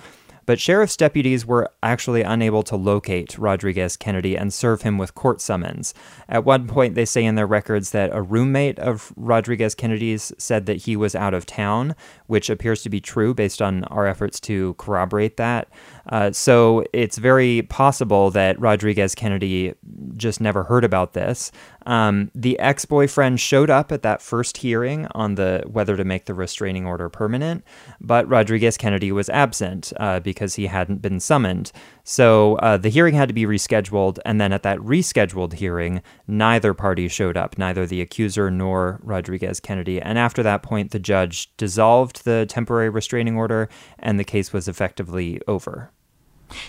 but 0.47 0.59
sheriff's 0.59 0.97
deputies 0.97 1.45
were 1.45 1.69
actually 1.83 2.23
unable 2.23 2.63
to 2.63 2.75
locate 2.75 3.37
Rodriguez 3.37 3.97
Kennedy 3.97 4.35
and 4.35 4.51
serve 4.51 4.81
him 4.81 4.97
with 4.97 5.13
court 5.13 5.41
summons. 5.41 5.93
At 6.27 6.45
one 6.45 6.67
point, 6.67 6.95
they 6.95 7.05
say 7.05 7.23
in 7.23 7.35
their 7.35 7.45
records 7.45 7.91
that 7.91 8.09
a 8.13 8.21
roommate 8.21 8.79
of 8.79 9.13
Rodriguez 9.17 9.75
Kennedy's 9.75 10.31
said 10.37 10.65
that 10.65 10.77
he 10.77 10.95
was 10.95 11.15
out 11.15 11.33
of 11.33 11.45
town, 11.45 11.95
which 12.27 12.49
appears 12.49 12.81
to 12.83 12.89
be 12.89 13.01
true 13.01 13.33
based 13.33 13.61
on 13.61 13.83
our 13.85 14.07
efforts 14.07 14.39
to 14.39 14.73
corroborate 14.75 15.35
that. 15.35 15.67
Uh, 16.09 16.31
so 16.31 16.85
it's 16.93 17.17
very 17.17 17.63
possible 17.63 18.31
that 18.31 18.59
Rodriguez 18.59 19.13
Kennedy 19.13 19.73
just 20.15 20.39
never 20.39 20.63
heard 20.63 20.83
about 20.83 21.13
this. 21.13 21.51
Um, 21.85 22.31
the 22.33 22.57
ex 22.59 22.85
boyfriend 22.85 23.39
showed 23.39 23.69
up 23.69 23.91
at 23.91 24.01
that 24.01 24.21
first 24.21 24.57
hearing 24.57 25.07
on 25.11 25.35
the 25.35 25.63
whether 25.67 25.95
to 25.95 26.03
make 26.03 26.25
the 26.25 26.33
restraining 26.33 26.85
order 26.85 27.09
permanent, 27.09 27.63
but 28.01 28.27
Rodriguez 28.27 28.77
Kennedy 28.77 29.11
was 29.11 29.29
absent 29.29 29.93
uh, 29.97 30.19
because 30.19 30.55
he 30.55 30.67
hadn't 30.67 31.01
been 31.01 31.19
summoned. 31.19 31.71
So 32.03 32.55
uh, 32.57 32.77
the 32.77 32.89
hearing 32.89 33.15
had 33.15 33.27
to 33.27 33.33
be 33.33 33.45
rescheduled, 33.45 34.19
and 34.25 34.39
then 34.39 34.53
at 34.53 34.63
that 34.63 34.79
rescheduled 34.79 35.53
hearing, 35.53 36.01
neither 36.27 36.73
party 36.73 37.07
showed 37.07 37.37
up, 37.37 37.57
neither 37.57 37.85
the 37.85 38.01
accuser 38.01 38.49
nor 38.49 38.99
Rodriguez 39.03 39.59
Kennedy. 39.59 40.01
And 40.01 40.17
after 40.17 40.43
that 40.43 40.63
point, 40.63 40.91
the 40.91 40.99
judge 40.99 41.55
dissolved 41.57 42.23
the 42.23 42.45
temporary 42.47 42.89
restraining 42.89 43.35
order, 43.35 43.69
and 43.99 44.19
the 44.19 44.23
case 44.23 44.53
was 44.53 44.67
effectively 44.67 45.41
over. 45.47 45.91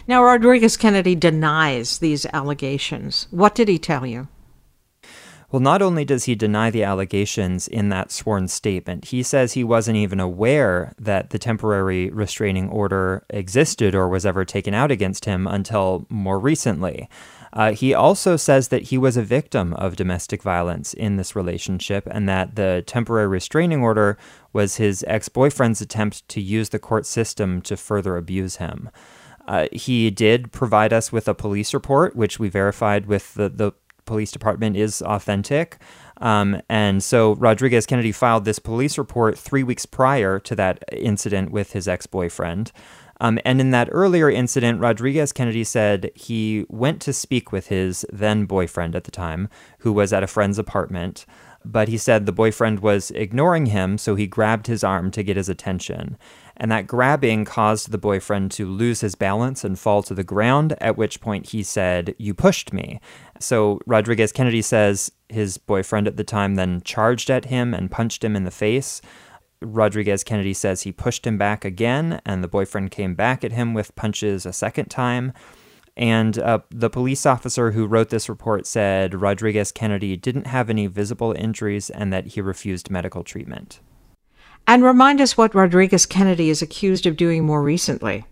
Now, 0.06 0.22
Rodriguez 0.22 0.76
Kennedy 0.76 1.14
denies 1.14 1.98
these 1.98 2.26
allegations. 2.26 3.28
What 3.30 3.54
did 3.54 3.68
he 3.68 3.78
tell 3.78 4.06
you? 4.06 4.28
Well, 5.50 5.60
not 5.60 5.80
only 5.80 6.04
does 6.04 6.24
he 6.24 6.34
deny 6.34 6.68
the 6.68 6.84
allegations 6.84 7.68
in 7.68 7.88
that 7.88 8.12
sworn 8.12 8.48
statement, 8.48 9.06
he 9.06 9.22
says 9.22 9.54
he 9.54 9.64
wasn't 9.64 9.96
even 9.96 10.20
aware 10.20 10.92
that 10.98 11.30
the 11.30 11.38
temporary 11.38 12.10
restraining 12.10 12.68
order 12.68 13.24
existed 13.30 13.94
or 13.94 14.10
was 14.10 14.26
ever 14.26 14.44
taken 14.44 14.74
out 14.74 14.90
against 14.90 15.24
him 15.24 15.46
until 15.46 16.06
more 16.10 16.38
recently. 16.38 17.08
Uh, 17.54 17.72
he 17.72 17.94
also 17.94 18.36
says 18.36 18.68
that 18.68 18.84
he 18.84 18.98
was 18.98 19.16
a 19.16 19.22
victim 19.22 19.72
of 19.74 19.96
domestic 19.96 20.42
violence 20.42 20.92
in 20.92 21.16
this 21.16 21.34
relationship 21.34 22.06
and 22.10 22.28
that 22.28 22.56
the 22.56 22.84
temporary 22.86 23.26
restraining 23.26 23.80
order 23.80 24.18
was 24.52 24.76
his 24.76 25.02
ex 25.08 25.30
boyfriend's 25.30 25.80
attempt 25.80 26.28
to 26.28 26.42
use 26.42 26.68
the 26.68 26.78
court 26.78 27.06
system 27.06 27.62
to 27.62 27.74
further 27.74 28.18
abuse 28.18 28.56
him. 28.56 28.90
Uh, 29.48 29.66
he 29.72 30.10
did 30.10 30.52
provide 30.52 30.92
us 30.92 31.10
with 31.10 31.26
a 31.26 31.34
police 31.34 31.72
report, 31.72 32.14
which 32.14 32.38
we 32.38 32.50
verified 32.50 33.06
with 33.06 33.32
the, 33.32 33.48
the 33.48 33.72
police 34.04 34.30
department 34.30 34.76
is 34.76 35.00
authentic. 35.02 35.78
Um, 36.18 36.60
and 36.68 37.02
so 37.02 37.34
Rodriguez 37.36 37.86
Kennedy 37.86 38.12
filed 38.12 38.44
this 38.44 38.58
police 38.58 38.98
report 38.98 39.38
three 39.38 39.62
weeks 39.62 39.86
prior 39.86 40.38
to 40.40 40.54
that 40.56 40.84
incident 40.92 41.50
with 41.50 41.72
his 41.72 41.88
ex 41.88 42.06
boyfriend. 42.06 42.72
Um, 43.20 43.38
and 43.44 43.60
in 43.60 43.70
that 43.70 43.88
earlier 43.90 44.30
incident, 44.30 44.80
Rodriguez 44.80 45.32
Kennedy 45.32 45.64
said 45.64 46.10
he 46.14 46.66
went 46.68 47.00
to 47.02 47.12
speak 47.12 47.50
with 47.50 47.68
his 47.68 48.06
then 48.12 48.44
boyfriend 48.44 48.94
at 48.94 49.04
the 49.04 49.10
time, 49.10 49.48
who 49.78 49.92
was 49.92 50.12
at 50.12 50.22
a 50.22 50.28
friend's 50.28 50.58
apartment. 50.58 51.24
But 51.64 51.88
he 51.88 51.98
said 51.98 52.26
the 52.26 52.32
boyfriend 52.32 52.80
was 52.80 53.10
ignoring 53.12 53.66
him, 53.66 53.98
so 53.98 54.14
he 54.14 54.26
grabbed 54.26 54.68
his 54.68 54.84
arm 54.84 55.10
to 55.12 55.24
get 55.24 55.36
his 55.36 55.48
attention 55.48 56.16
and 56.58 56.70
that 56.72 56.86
grabbing 56.86 57.44
caused 57.44 57.90
the 57.90 57.98
boyfriend 57.98 58.50
to 58.52 58.66
lose 58.66 59.00
his 59.00 59.14
balance 59.14 59.64
and 59.64 59.78
fall 59.78 60.02
to 60.02 60.14
the 60.14 60.24
ground, 60.24 60.74
at 60.80 60.98
which 60.98 61.20
point 61.20 61.50
he 61.50 61.62
said, 61.62 62.14
You 62.18 62.34
pushed 62.34 62.72
me. 62.72 63.00
So 63.38 63.80
Rodriguez 63.86 64.32
Kennedy 64.32 64.62
says 64.62 65.12
his 65.28 65.56
boyfriend 65.56 66.08
at 66.08 66.16
the 66.16 66.24
time 66.24 66.56
then 66.56 66.80
charged 66.82 67.30
at 67.30 67.46
him 67.46 67.72
and 67.72 67.90
punched 67.90 68.24
him 68.24 68.34
in 68.34 68.44
the 68.44 68.50
face. 68.50 69.00
Rodriguez 69.60 70.24
Kennedy 70.24 70.54
says 70.54 70.82
he 70.82 70.92
pushed 70.92 71.26
him 71.26 71.38
back 71.38 71.64
again, 71.64 72.20
and 72.26 72.42
the 72.42 72.48
boyfriend 72.48 72.90
came 72.90 73.14
back 73.14 73.44
at 73.44 73.52
him 73.52 73.74
with 73.74 73.94
punches 73.96 74.44
a 74.44 74.52
second 74.52 74.86
time. 74.86 75.32
And 75.96 76.38
uh, 76.38 76.60
the 76.70 76.90
police 76.90 77.26
officer 77.26 77.72
who 77.72 77.86
wrote 77.86 78.10
this 78.10 78.28
report 78.28 78.66
said 78.66 79.20
Rodriguez 79.20 79.72
Kennedy 79.72 80.16
didn't 80.16 80.46
have 80.46 80.70
any 80.70 80.86
visible 80.86 81.34
injuries 81.36 81.90
and 81.90 82.12
that 82.12 82.28
he 82.28 82.40
refused 82.40 82.90
medical 82.90 83.24
treatment. 83.24 83.80
And 84.68 84.84
remind 84.84 85.22
us 85.22 85.34
what 85.34 85.54
Rodriguez 85.54 86.04
Kennedy 86.04 86.50
is 86.50 86.60
accused 86.60 87.06
of 87.06 87.16
doing 87.16 87.42
more 87.42 87.62
recently. 87.62 88.26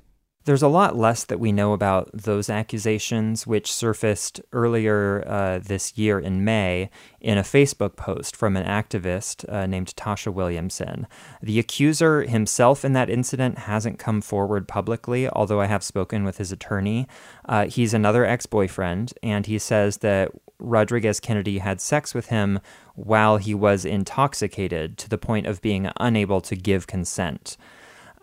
There's 0.46 0.62
a 0.62 0.68
lot 0.68 0.96
less 0.96 1.24
that 1.24 1.40
we 1.40 1.50
know 1.50 1.72
about 1.72 2.08
those 2.14 2.48
accusations, 2.48 3.48
which 3.48 3.72
surfaced 3.72 4.40
earlier 4.52 5.24
uh, 5.26 5.58
this 5.58 5.98
year 5.98 6.20
in 6.20 6.44
May 6.44 6.88
in 7.20 7.36
a 7.36 7.42
Facebook 7.42 7.96
post 7.96 8.36
from 8.36 8.56
an 8.56 8.64
activist 8.64 9.44
uh, 9.52 9.66
named 9.66 9.92
Tasha 9.96 10.32
Williamson. 10.32 11.08
The 11.42 11.58
accuser 11.58 12.22
himself 12.22 12.84
in 12.84 12.92
that 12.92 13.10
incident 13.10 13.58
hasn't 13.58 13.98
come 13.98 14.20
forward 14.20 14.68
publicly, 14.68 15.28
although 15.28 15.60
I 15.60 15.66
have 15.66 15.82
spoken 15.82 16.22
with 16.22 16.38
his 16.38 16.52
attorney. 16.52 17.08
Uh, 17.46 17.66
he's 17.66 17.92
another 17.92 18.24
ex 18.24 18.46
boyfriend, 18.46 19.14
and 19.24 19.46
he 19.46 19.58
says 19.58 19.96
that 19.96 20.30
Rodriguez 20.60 21.18
Kennedy 21.18 21.58
had 21.58 21.80
sex 21.80 22.14
with 22.14 22.26
him 22.26 22.60
while 22.94 23.38
he 23.38 23.52
was 23.52 23.84
intoxicated 23.84 24.96
to 24.98 25.08
the 25.08 25.18
point 25.18 25.48
of 25.48 25.60
being 25.60 25.90
unable 25.98 26.40
to 26.42 26.54
give 26.54 26.86
consent. 26.86 27.56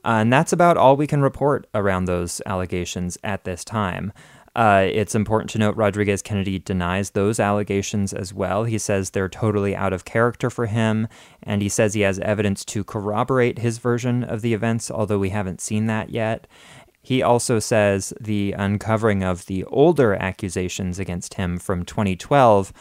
Uh, 0.05 0.19
and 0.19 0.33
that's 0.33 0.53
about 0.53 0.77
all 0.77 0.95
we 0.95 1.07
can 1.07 1.21
report 1.21 1.67
around 1.73 2.05
those 2.05 2.41
allegations 2.45 3.17
at 3.23 3.43
this 3.43 3.63
time. 3.63 4.11
Uh, 4.55 4.87
it's 4.91 5.15
important 5.15 5.49
to 5.49 5.57
note 5.57 5.75
Rodriguez 5.75 6.21
Kennedy 6.21 6.59
denies 6.59 7.11
those 7.11 7.39
allegations 7.39 8.13
as 8.13 8.33
well. 8.33 8.65
He 8.65 8.77
says 8.77 9.09
they're 9.09 9.29
totally 9.29 9.75
out 9.75 9.93
of 9.93 10.05
character 10.05 10.49
for 10.51 10.67
him, 10.67 11.07
and 11.41 11.61
he 11.61 11.69
says 11.69 11.93
he 11.93 12.01
has 12.01 12.19
evidence 12.19 12.63
to 12.65 12.83
corroborate 12.83 13.59
his 13.59 13.79
version 13.79 14.23
of 14.23 14.41
the 14.41 14.53
events, 14.53 14.91
although 14.91 15.17
we 15.17 15.29
haven't 15.29 15.61
seen 15.61 15.87
that 15.87 16.11
yet. 16.11 16.45
He 17.01 17.21
also 17.21 17.59
says 17.59 18.13
the 18.21 18.53
uncovering 18.53 19.23
of 19.23 19.47
the 19.47 19.63
older 19.65 20.13
accusations 20.13 20.99
against 20.99 21.33
him 21.33 21.57
from 21.57 21.83
2012 21.83 22.71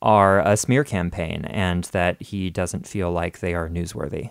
are 0.00 0.40
a 0.40 0.56
smear 0.56 0.84
campaign 0.84 1.44
and 1.46 1.84
that 1.84 2.22
he 2.22 2.50
doesn't 2.50 2.86
feel 2.86 3.10
like 3.10 3.40
they 3.40 3.54
are 3.54 3.68
newsworthy. 3.68 4.30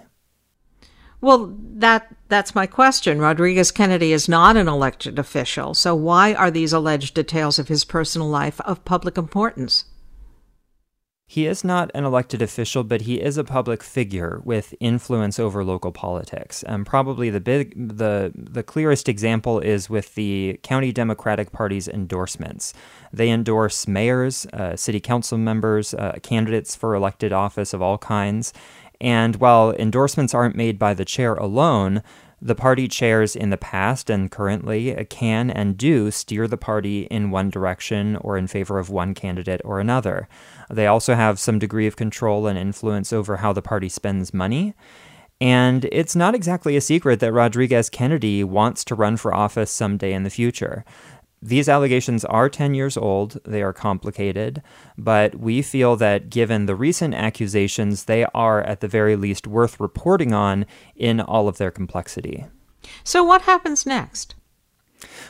Well, 1.21 1.55
that 1.75 2.15
that's 2.27 2.55
my 2.55 2.67
question. 2.67 3.19
Rodriguez 3.19 3.71
Kennedy 3.71 4.11
is 4.11 4.29
not 4.29 4.57
an 4.57 4.67
elected 4.67 5.17
official, 5.17 5.73
so 5.73 5.95
why 5.95 6.33
are 6.33 6.51
these 6.51 6.73
alleged 6.73 7.15
details 7.15 7.57
of 7.59 7.67
his 7.67 7.85
personal 7.85 8.27
life 8.27 8.59
of 8.61 8.85
public 8.85 9.17
importance? 9.17 9.85
He 11.27 11.47
is 11.47 11.63
not 11.63 11.89
an 11.95 12.05
elected 12.05 12.43
official, 12.43 12.83
but 12.83 13.01
he 13.01 13.19
is 13.19 13.35
a 13.35 13.43
public 13.43 13.81
figure 13.81 14.41
with 14.45 14.75
influence 14.79 15.39
over 15.39 15.63
local 15.63 15.91
politics. 15.91 16.61
And 16.61 16.85
probably 16.85 17.31
the 17.31 17.39
big, 17.39 17.73
the 17.97 18.31
the 18.35 18.61
clearest 18.61 19.09
example 19.09 19.59
is 19.59 19.89
with 19.89 20.13
the 20.13 20.59
county 20.61 20.91
Democratic 20.91 21.51
Party's 21.51 21.87
endorsements. 21.87 22.75
They 23.11 23.31
endorse 23.31 23.87
mayors, 23.87 24.45
uh, 24.53 24.75
city 24.75 24.99
council 24.99 25.39
members, 25.39 25.95
uh, 25.95 26.19
candidates 26.21 26.75
for 26.75 26.93
elected 26.93 27.33
office 27.33 27.73
of 27.73 27.81
all 27.81 27.97
kinds. 27.97 28.53
And 29.05 29.35
while 29.35 29.71
endorsements 29.73 30.33
aren't 30.33 30.55
made 30.55 30.79
by 30.79 30.95
the 30.95 31.05
chair 31.05 31.35
alone, 31.35 32.01
the 32.41 32.55
party 32.55 32.87
chairs 32.87 33.35
in 33.35 33.51
the 33.51 33.55
past 33.55 34.09
and 34.09 34.31
currently 34.31 34.95
can 35.11 35.51
and 35.51 35.77
do 35.77 36.09
steer 36.09 36.47
the 36.47 36.57
party 36.57 37.03
in 37.11 37.29
one 37.29 37.51
direction 37.51 38.15
or 38.15 38.35
in 38.35 38.47
favor 38.47 38.79
of 38.79 38.89
one 38.89 39.13
candidate 39.13 39.61
or 39.63 39.79
another. 39.79 40.27
They 40.71 40.87
also 40.87 41.13
have 41.13 41.39
some 41.39 41.59
degree 41.59 41.85
of 41.85 41.95
control 41.95 42.47
and 42.47 42.57
influence 42.57 43.13
over 43.13 43.37
how 43.37 43.53
the 43.53 43.61
party 43.61 43.89
spends 43.89 44.33
money. 44.33 44.73
And 45.39 45.85
it's 45.91 46.15
not 46.15 46.33
exactly 46.33 46.75
a 46.75 46.81
secret 46.81 47.19
that 47.19 47.31
Rodriguez 47.31 47.91
Kennedy 47.91 48.43
wants 48.43 48.83
to 48.85 48.95
run 48.95 49.17
for 49.17 49.35
office 49.35 49.69
someday 49.69 50.13
in 50.13 50.23
the 50.23 50.29
future. 50.31 50.83
These 51.45 51.69
allegations 51.69 52.25
are 52.25 52.49
10 52.49 52.73
years 52.73 52.97
old, 52.97 53.37
they 53.45 53.61
are 53.61 53.71
complicated, 53.71 54.63
but 54.97 55.35
we 55.35 55.61
feel 55.61 55.95
that 55.97 56.31
given 56.31 56.65
the 56.65 56.73
recent 56.73 57.13
accusations, 57.13 58.05
they 58.05 58.25
are 58.33 58.63
at 58.63 58.79
the 58.79 58.87
very 58.87 59.15
least 59.15 59.45
worth 59.45 59.79
reporting 59.79 60.33
on 60.33 60.65
in 60.95 61.21
all 61.21 61.47
of 61.47 61.59
their 61.59 61.69
complexity. 61.69 62.45
So, 63.03 63.23
what 63.23 63.43
happens 63.43 63.85
next? 63.85 64.33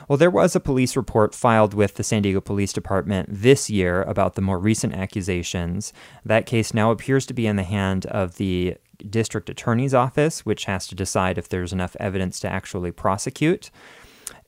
Well, 0.07 0.17
there 0.17 0.31
was 0.31 0.55
a 0.55 0.61
police 0.61 0.95
report 0.95 1.35
filed 1.35 1.73
with 1.73 1.95
the 1.95 2.03
San 2.03 2.21
Diego 2.21 2.39
Police 2.39 2.71
Department 2.71 3.27
this 3.29 3.69
year 3.69 4.01
about 4.03 4.35
the 4.35 4.41
more 4.41 4.57
recent 4.57 4.93
accusations. 4.93 5.91
That 6.23 6.45
case 6.45 6.73
now 6.73 6.91
appears 6.91 7.25
to 7.25 7.33
be 7.33 7.45
in 7.45 7.57
the 7.57 7.63
hand 7.63 8.05
of 8.05 8.37
the 8.37 8.77
district 9.09 9.49
attorney's 9.49 9.93
office, 9.93 10.45
which 10.45 10.63
has 10.63 10.87
to 10.87 10.95
decide 10.95 11.37
if 11.37 11.49
there's 11.49 11.73
enough 11.73 11.97
evidence 11.99 12.39
to 12.39 12.49
actually 12.49 12.93
prosecute. 12.93 13.69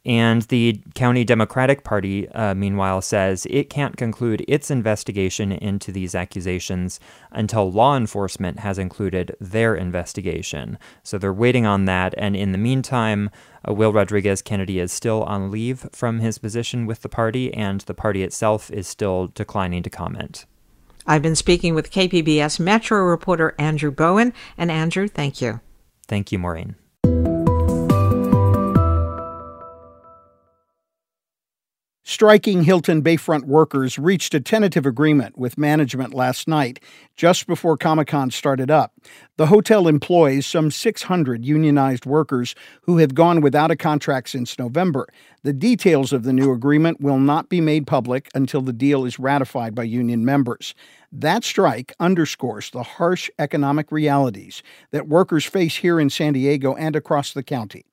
And 0.07 0.43
the 0.43 0.79
County 0.95 1.25
Democratic 1.25 1.83
Party, 1.83 2.29
uh, 2.29 2.55
meanwhile, 2.55 3.01
says 3.01 3.45
it 3.49 3.69
can't 3.69 3.97
conclude 3.97 4.45
its 4.47 4.71
investigation 4.71 5.51
into 5.51 5.91
these 5.91 6.15
accusations 6.15 7.01
until 7.31 7.69
law 7.69 7.97
enforcement 7.97 8.59
has 8.59 8.79
included 8.79 9.35
their 9.41 9.75
investigation. 9.75 10.79
So 11.03 11.17
they're 11.17 11.33
waiting 11.33 11.65
on 11.65 11.83
that. 11.85 12.15
And 12.17 12.37
in 12.37 12.53
the 12.53 12.57
meantime, 12.57 13.29
uh, 13.67 13.73
Will 13.73 13.91
Rodriguez 13.91 14.41
Kennedy 14.41 14.79
is 14.79 14.93
still 14.93 15.23
on 15.23 15.51
leave 15.51 15.89
from 15.91 16.19
his 16.19 16.37
position 16.37 16.85
with 16.85 17.01
the 17.01 17.09
party, 17.09 17.53
and 17.53 17.81
the 17.81 17.93
party 17.93 18.23
itself 18.23 18.71
is 18.71 18.87
still 18.87 19.27
declining 19.35 19.83
to 19.83 19.89
comment. 19.89 20.45
I've 21.05 21.21
been 21.21 21.35
speaking 21.35 21.75
with 21.75 21.91
KPBS 21.91 22.61
Metro 22.61 23.03
reporter 23.03 23.55
Andrew 23.59 23.91
Bowen. 23.91 24.33
And 24.57 24.71
Andrew, 24.71 25.09
thank 25.09 25.41
you. 25.41 25.59
Thank 26.07 26.31
you, 26.31 26.39
Maureen. 26.39 26.75
Striking 32.09 32.63
Hilton 32.63 33.01
Bayfront 33.01 33.43
workers 33.43 33.99
reached 33.99 34.33
a 34.33 34.39
tentative 34.39 34.85
agreement 34.85 35.37
with 35.37 35.57
management 35.57 36.13
last 36.13 36.47
night, 36.47 36.79
just 37.17 37.47
before 37.47 37.75
Comic 37.75 38.07
Con 38.07 38.31
started 38.31 38.71
up. 38.71 38.93
The 39.35 39.47
hotel 39.47 39.89
employs 39.89 40.45
some 40.45 40.71
600 40.71 41.43
unionized 41.43 42.05
workers 42.05 42.55
who 42.83 42.99
have 42.99 43.13
gone 43.13 43.41
without 43.41 43.71
a 43.71 43.75
contract 43.75 44.29
since 44.29 44.57
November. 44.57 45.09
The 45.43 45.51
details 45.51 46.13
of 46.13 46.23
the 46.23 46.31
new 46.31 46.53
agreement 46.53 47.01
will 47.01 47.19
not 47.19 47.49
be 47.49 47.59
made 47.59 47.85
public 47.85 48.29
until 48.33 48.61
the 48.61 48.71
deal 48.71 49.03
is 49.03 49.19
ratified 49.19 49.75
by 49.75 49.83
union 49.83 50.23
members. 50.23 50.73
That 51.11 51.43
strike 51.43 51.91
underscores 51.99 52.69
the 52.69 52.83
harsh 52.83 53.29
economic 53.37 53.91
realities 53.91 54.63
that 54.91 55.09
workers 55.09 55.43
face 55.43 55.75
here 55.75 55.99
in 55.99 56.09
San 56.09 56.31
Diego 56.31 56.73
and 56.75 56.95
across 56.95 57.33
the 57.33 57.43
county. 57.43 57.83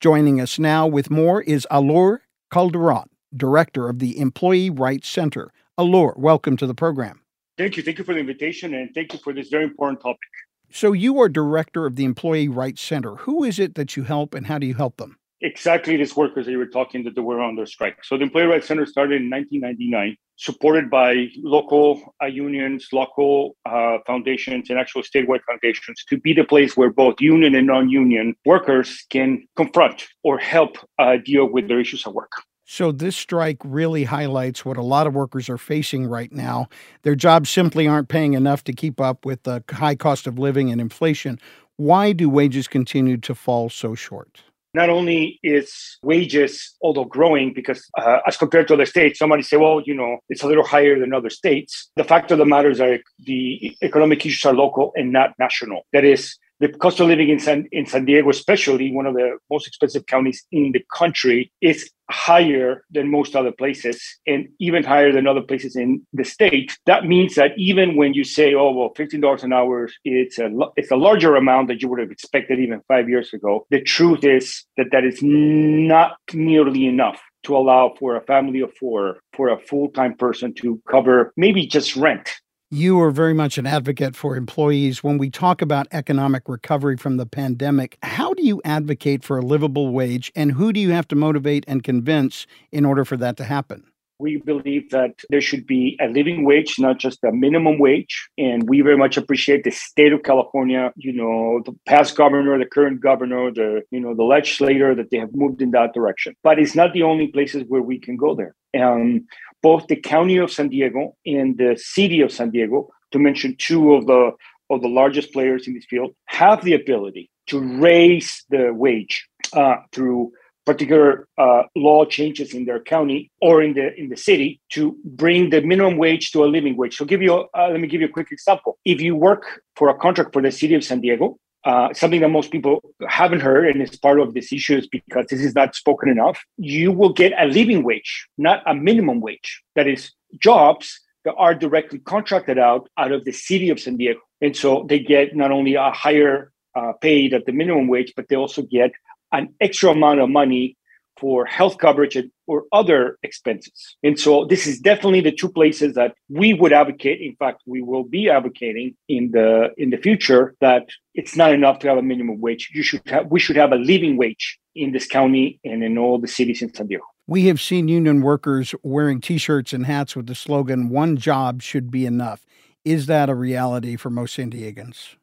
Joining 0.00 0.40
us 0.40 0.58
now 0.58 0.88
with 0.88 1.08
more 1.08 1.40
is 1.42 1.68
Alor 1.70 2.22
Calderon 2.52 3.09
director 3.36 3.88
of 3.88 3.98
the 3.98 4.18
Employee 4.18 4.70
Rights 4.70 5.08
Center. 5.08 5.52
Alor, 5.78 6.16
welcome 6.18 6.56
to 6.56 6.66
the 6.66 6.74
program. 6.74 7.20
Thank 7.56 7.76
you. 7.76 7.82
Thank 7.82 7.98
you 7.98 8.04
for 8.04 8.14
the 8.14 8.20
invitation 8.20 8.74
and 8.74 8.90
thank 8.94 9.12
you 9.12 9.18
for 9.18 9.32
this 9.32 9.48
very 9.48 9.64
important 9.64 10.00
topic. 10.00 10.28
So, 10.72 10.92
you 10.92 11.20
are 11.20 11.28
director 11.28 11.84
of 11.84 11.96
the 11.96 12.04
Employee 12.04 12.48
Rights 12.48 12.80
Center. 12.80 13.16
Who 13.16 13.42
is 13.42 13.58
it 13.58 13.74
that 13.74 13.96
you 13.96 14.04
help 14.04 14.34
and 14.34 14.46
how 14.46 14.58
do 14.58 14.66
you 14.66 14.74
help 14.74 14.98
them? 14.98 15.18
Exactly, 15.42 15.96
these 15.96 16.14
workers 16.14 16.46
that 16.46 16.52
you 16.52 16.58
were 16.58 16.66
talking 16.66 17.02
that 17.04 17.14
they 17.14 17.22
were 17.22 17.40
on 17.40 17.56
their 17.56 17.66
strike. 17.66 18.04
So, 18.04 18.16
the 18.16 18.22
Employee 18.24 18.46
Rights 18.46 18.68
Center 18.68 18.86
started 18.86 19.20
in 19.20 19.30
1999, 19.30 20.16
supported 20.36 20.88
by 20.90 21.28
local 21.38 22.14
uh, 22.22 22.26
unions, 22.26 22.88
local 22.92 23.56
uh, 23.66 23.98
foundations, 24.06 24.70
and 24.70 24.78
actual 24.78 25.02
statewide 25.02 25.40
foundations 25.46 26.04
to 26.08 26.18
be 26.18 26.32
the 26.32 26.44
place 26.44 26.76
where 26.76 26.92
both 26.92 27.20
union 27.20 27.54
and 27.54 27.66
non 27.66 27.88
union 27.88 28.36
workers 28.44 29.04
can 29.10 29.44
confront 29.56 30.06
or 30.22 30.38
help 30.38 30.76
uh, 30.98 31.16
deal 31.24 31.46
with 31.46 31.66
their 31.68 31.80
issues 31.80 32.06
at 32.06 32.14
work. 32.14 32.32
So, 32.72 32.92
this 32.92 33.16
strike 33.16 33.56
really 33.64 34.04
highlights 34.04 34.64
what 34.64 34.76
a 34.76 34.82
lot 34.82 35.08
of 35.08 35.12
workers 35.12 35.48
are 35.48 35.58
facing 35.58 36.06
right 36.06 36.30
now. 36.30 36.68
Their 37.02 37.16
jobs 37.16 37.50
simply 37.50 37.88
aren't 37.88 38.08
paying 38.08 38.34
enough 38.34 38.62
to 38.62 38.72
keep 38.72 39.00
up 39.00 39.26
with 39.26 39.42
the 39.42 39.64
high 39.68 39.96
cost 39.96 40.28
of 40.28 40.38
living 40.38 40.70
and 40.70 40.80
inflation. 40.80 41.40
Why 41.78 42.12
do 42.12 42.30
wages 42.30 42.68
continue 42.68 43.16
to 43.16 43.34
fall 43.34 43.70
so 43.70 43.96
short? 43.96 44.44
Not 44.72 44.88
only 44.88 45.40
is 45.42 45.98
wages, 46.04 46.76
although 46.80 47.06
growing, 47.06 47.52
because 47.52 47.84
uh, 47.98 48.18
as 48.24 48.36
compared 48.36 48.68
to 48.68 48.74
other 48.74 48.86
states, 48.86 49.18
somebody 49.18 49.42
say, 49.42 49.56
well, 49.56 49.82
you 49.84 49.92
know, 49.92 50.18
it's 50.28 50.44
a 50.44 50.46
little 50.46 50.64
higher 50.64 50.96
than 50.96 51.12
other 51.12 51.28
states. 51.28 51.90
The 51.96 52.04
fact 52.04 52.30
of 52.30 52.38
the 52.38 52.46
matter 52.46 52.70
is 52.70 52.78
that 52.78 53.00
the 53.18 53.76
economic 53.82 54.24
issues 54.24 54.44
are 54.44 54.54
local 54.54 54.92
and 54.94 55.10
not 55.10 55.30
national. 55.40 55.88
That 55.92 56.04
is, 56.04 56.36
the 56.60 56.68
cost 56.68 57.00
of 57.00 57.08
living 57.08 57.30
in 57.30 57.40
San, 57.40 57.66
in 57.72 57.86
San 57.86 58.04
Diego, 58.04 58.28
especially 58.28 58.92
one 58.92 59.06
of 59.06 59.14
the 59.14 59.38
most 59.50 59.66
expensive 59.66 60.06
counties 60.06 60.44
in 60.52 60.72
the 60.72 60.84
country, 60.94 61.50
is 61.62 61.90
higher 62.10 62.84
than 62.90 63.10
most 63.10 63.34
other 63.34 63.52
places 63.52 64.02
and 64.26 64.48
even 64.58 64.84
higher 64.84 65.10
than 65.10 65.26
other 65.26 65.40
places 65.40 65.74
in 65.74 66.06
the 66.12 66.24
state. 66.24 66.76
That 66.84 67.06
means 67.06 67.34
that 67.36 67.52
even 67.56 67.96
when 67.96 68.12
you 68.12 68.24
say, 68.24 68.54
oh, 68.54 68.72
well, 68.72 68.92
$15 68.94 69.42
an 69.42 69.52
hour, 69.52 69.88
it's 70.04 70.38
a, 70.38 70.50
it's 70.76 70.90
a 70.90 70.96
larger 70.96 71.34
amount 71.34 71.68
that 71.68 71.80
you 71.80 71.88
would 71.88 72.00
have 72.00 72.10
expected 72.10 72.58
even 72.58 72.82
five 72.88 73.08
years 73.08 73.32
ago. 73.32 73.66
The 73.70 73.80
truth 73.80 74.24
is 74.24 74.64
that 74.76 74.88
that 74.92 75.04
is 75.04 75.20
not 75.22 76.16
nearly 76.34 76.86
enough 76.86 77.20
to 77.44 77.56
allow 77.56 77.94
for 77.98 78.16
a 78.16 78.20
family 78.20 78.60
of 78.60 78.70
four, 78.74 79.18
for 79.32 79.48
a 79.48 79.58
full-time 79.58 80.14
person 80.14 80.52
to 80.52 80.80
cover 80.86 81.32
maybe 81.38 81.66
just 81.66 81.96
rent 81.96 82.34
you 82.72 83.00
are 83.00 83.10
very 83.10 83.34
much 83.34 83.58
an 83.58 83.66
advocate 83.66 84.14
for 84.14 84.36
employees. 84.36 85.02
When 85.02 85.18
we 85.18 85.28
talk 85.28 85.60
about 85.60 85.88
economic 85.90 86.48
recovery 86.48 86.96
from 86.96 87.16
the 87.16 87.26
pandemic, 87.26 87.98
how 88.02 88.32
do 88.32 88.44
you 88.46 88.62
advocate 88.64 89.24
for 89.24 89.38
a 89.38 89.42
livable 89.42 89.92
wage 89.92 90.30
and 90.36 90.52
who 90.52 90.72
do 90.72 90.78
you 90.78 90.90
have 90.90 91.08
to 91.08 91.16
motivate 91.16 91.64
and 91.66 91.82
convince 91.82 92.46
in 92.70 92.84
order 92.84 93.04
for 93.04 93.16
that 93.16 93.36
to 93.38 93.44
happen? 93.44 93.84
We 94.20 94.36
believe 94.36 94.90
that 94.90 95.18
there 95.30 95.40
should 95.40 95.66
be 95.66 95.98
a 96.00 96.06
living 96.06 96.44
wage, 96.44 96.78
not 96.78 96.98
just 96.98 97.24
a 97.24 97.32
minimum 97.32 97.78
wage. 97.78 98.28
And 98.38 98.68
we 98.68 98.82
very 98.82 98.98
much 98.98 99.16
appreciate 99.16 99.64
the 99.64 99.70
state 99.70 100.12
of 100.12 100.22
California, 100.22 100.92
you 100.94 101.12
know, 101.12 101.62
the 101.64 101.74
past 101.86 102.16
governor, 102.16 102.56
the 102.58 102.66
current 102.66 103.00
governor, 103.00 103.50
the, 103.50 103.80
you 103.90 103.98
know, 103.98 104.14
the 104.14 104.22
legislator 104.22 104.94
that 104.94 105.10
they 105.10 105.16
have 105.16 105.34
moved 105.34 105.62
in 105.62 105.70
that 105.70 105.94
direction. 105.94 106.36
But 106.44 106.58
it's 106.60 106.76
not 106.76 106.92
the 106.92 107.02
only 107.02 107.28
places 107.28 107.64
where 107.66 107.82
we 107.82 107.98
can 107.98 108.16
go 108.16 108.36
there. 108.36 108.54
Um, 108.78 109.26
both 109.62 109.86
the 109.86 109.96
county 109.96 110.36
of 110.36 110.50
San 110.50 110.68
Diego 110.68 111.16
and 111.26 111.56
the 111.58 111.78
city 111.78 112.20
of 112.20 112.32
San 112.32 112.50
Diego, 112.50 112.88
to 113.12 113.18
mention 113.18 113.56
two 113.58 113.94
of 113.94 114.06
the 114.06 114.32
of 114.70 114.82
the 114.82 114.88
largest 114.88 115.32
players 115.32 115.66
in 115.66 115.74
this 115.74 115.84
field, 115.86 116.14
have 116.26 116.64
the 116.64 116.74
ability 116.74 117.28
to 117.48 117.58
raise 117.58 118.44
the 118.50 118.72
wage 118.72 119.28
uh, 119.52 119.76
through 119.92 120.30
particular 120.64 121.26
uh, 121.36 121.62
law 121.74 122.04
changes 122.04 122.54
in 122.54 122.64
their 122.64 122.78
county 122.78 123.30
or 123.40 123.62
in 123.62 123.74
the 123.74 123.92
in 123.96 124.08
the 124.08 124.16
city 124.16 124.60
to 124.70 124.96
bring 125.04 125.50
the 125.50 125.60
minimum 125.62 125.96
wage 125.96 126.30
to 126.30 126.44
a 126.44 126.46
living 126.46 126.76
wage. 126.76 126.96
So, 126.96 127.04
give 127.04 127.22
you 127.22 127.32
uh, 127.34 127.68
let 127.72 127.80
me 127.80 127.88
give 127.88 128.00
you 128.00 128.06
a 128.06 128.16
quick 128.18 128.30
example. 128.30 128.78
If 128.84 129.00
you 129.00 129.16
work 129.16 129.62
for 129.74 129.88
a 129.88 129.96
contract 129.98 130.32
for 130.32 130.42
the 130.42 130.52
city 130.52 130.74
of 130.74 130.84
San 130.84 131.00
Diego, 131.00 131.38
uh, 131.64 131.92
something 131.92 132.20
that 132.20 132.28
most 132.28 132.50
people 132.50 132.80
haven't 133.08 133.40
heard 133.40 133.68
and 133.68 133.82
it's 133.82 133.96
part 133.96 134.18
of 134.18 134.34
this 134.34 134.52
issue 134.52 134.76
is 134.76 134.86
because 134.86 135.26
this 135.26 135.40
is 135.40 135.54
not 135.54 135.74
spoken 135.74 136.08
enough. 136.08 136.42
You 136.56 136.90
will 136.92 137.12
get 137.12 137.32
a 137.38 137.46
living 137.46 137.82
wage 137.82 138.26
not 138.38 138.62
a 138.66 138.74
minimum 138.74 139.20
wage. 139.20 139.62
That 139.76 139.86
is 139.86 140.12
jobs 140.38 141.00
that 141.24 141.34
are 141.36 141.54
directly 141.54 141.98
contracted 141.98 142.58
out 142.58 142.88
out 142.96 143.12
of 143.12 143.24
the 143.24 143.32
city 143.32 143.68
of 143.68 143.78
san 143.78 143.96
diego. 143.96 144.20
And 144.40 144.56
so 144.56 144.86
they 144.88 144.98
get 144.98 145.36
not 145.36 145.50
only 145.50 145.74
a 145.74 145.90
higher 145.90 146.52
uh, 146.74 146.92
paid 147.00 147.34
at 147.34 147.46
the 147.46 147.52
minimum 147.52 147.88
wage 147.88 148.14
but 148.16 148.28
they 148.28 148.36
also 148.36 148.62
get 148.62 148.92
an 149.32 149.54
extra 149.60 149.90
amount 149.90 150.20
of 150.20 150.30
money 150.30 150.76
for 151.20 151.44
health 151.44 151.78
coverage 151.78 152.16
or 152.46 152.64
other 152.72 153.18
expenses. 153.22 153.96
And 154.02 154.18
so 154.18 154.46
this 154.46 154.66
is 154.66 154.80
definitely 154.80 155.20
the 155.20 155.32
two 155.32 155.50
places 155.50 155.94
that 155.94 156.14
we 156.28 156.54
would 156.54 156.72
advocate. 156.72 157.20
In 157.20 157.36
fact, 157.36 157.62
we 157.66 157.82
will 157.82 158.04
be 158.04 158.30
advocating 158.30 158.96
in 159.08 159.30
the 159.32 159.70
in 159.76 159.90
the 159.90 159.98
future 159.98 160.54
that 160.60 160.88
it's 161.14 161.36
not 161.36 161.52
enough 161.52 161.78
to 161.80 161.88
have 161.88 161.98
a 161.98 162.02
minimum 162.02 162.40
wage. 162.40 162.70
You 162.72 162.82
should 162.82 163.02
have 163.06 163.26
we 163.30 163.38
should 163.38 163.56
have 163.56 163.72
a 163.72 163.76
living 163.76 164.16
wage 164.16 164.58
in 164.74 164.92
this 164.92 165.06
county 165.06 165.60
and 165.64 165.84
in 165.84 165.98
all 165.98 166.18
the 166.18 166.28
cities 166.28 166.62
in 166.62 166.72
San 166.74 166.86
Diego. 166.86 167.04
We 167.26 167.46
have 167.46 167.60
seen 167.60 167.86
union 167.86 168.22
workers 168.22 168.74
wearing 168.82 169.20
t-shirts 169.20 169.72
and 169.72 169.86
hats 169.86 170.16
with 170.16 170.26
the 170.26 170.34
slogan 170.34 170.88
one 170.88 171.16
job 171.16 171.62
should 171.62 171.90
be 171.90 172.04
enough. 172.04 172.44
Is 172.84 173.06
that 173.06 173.28
a 173.28 173.34
reality 173.34 173.94
for 173.96 174.10
most 174.10 174.34
San 174.34 174.50
Diegans? 174.50 175.16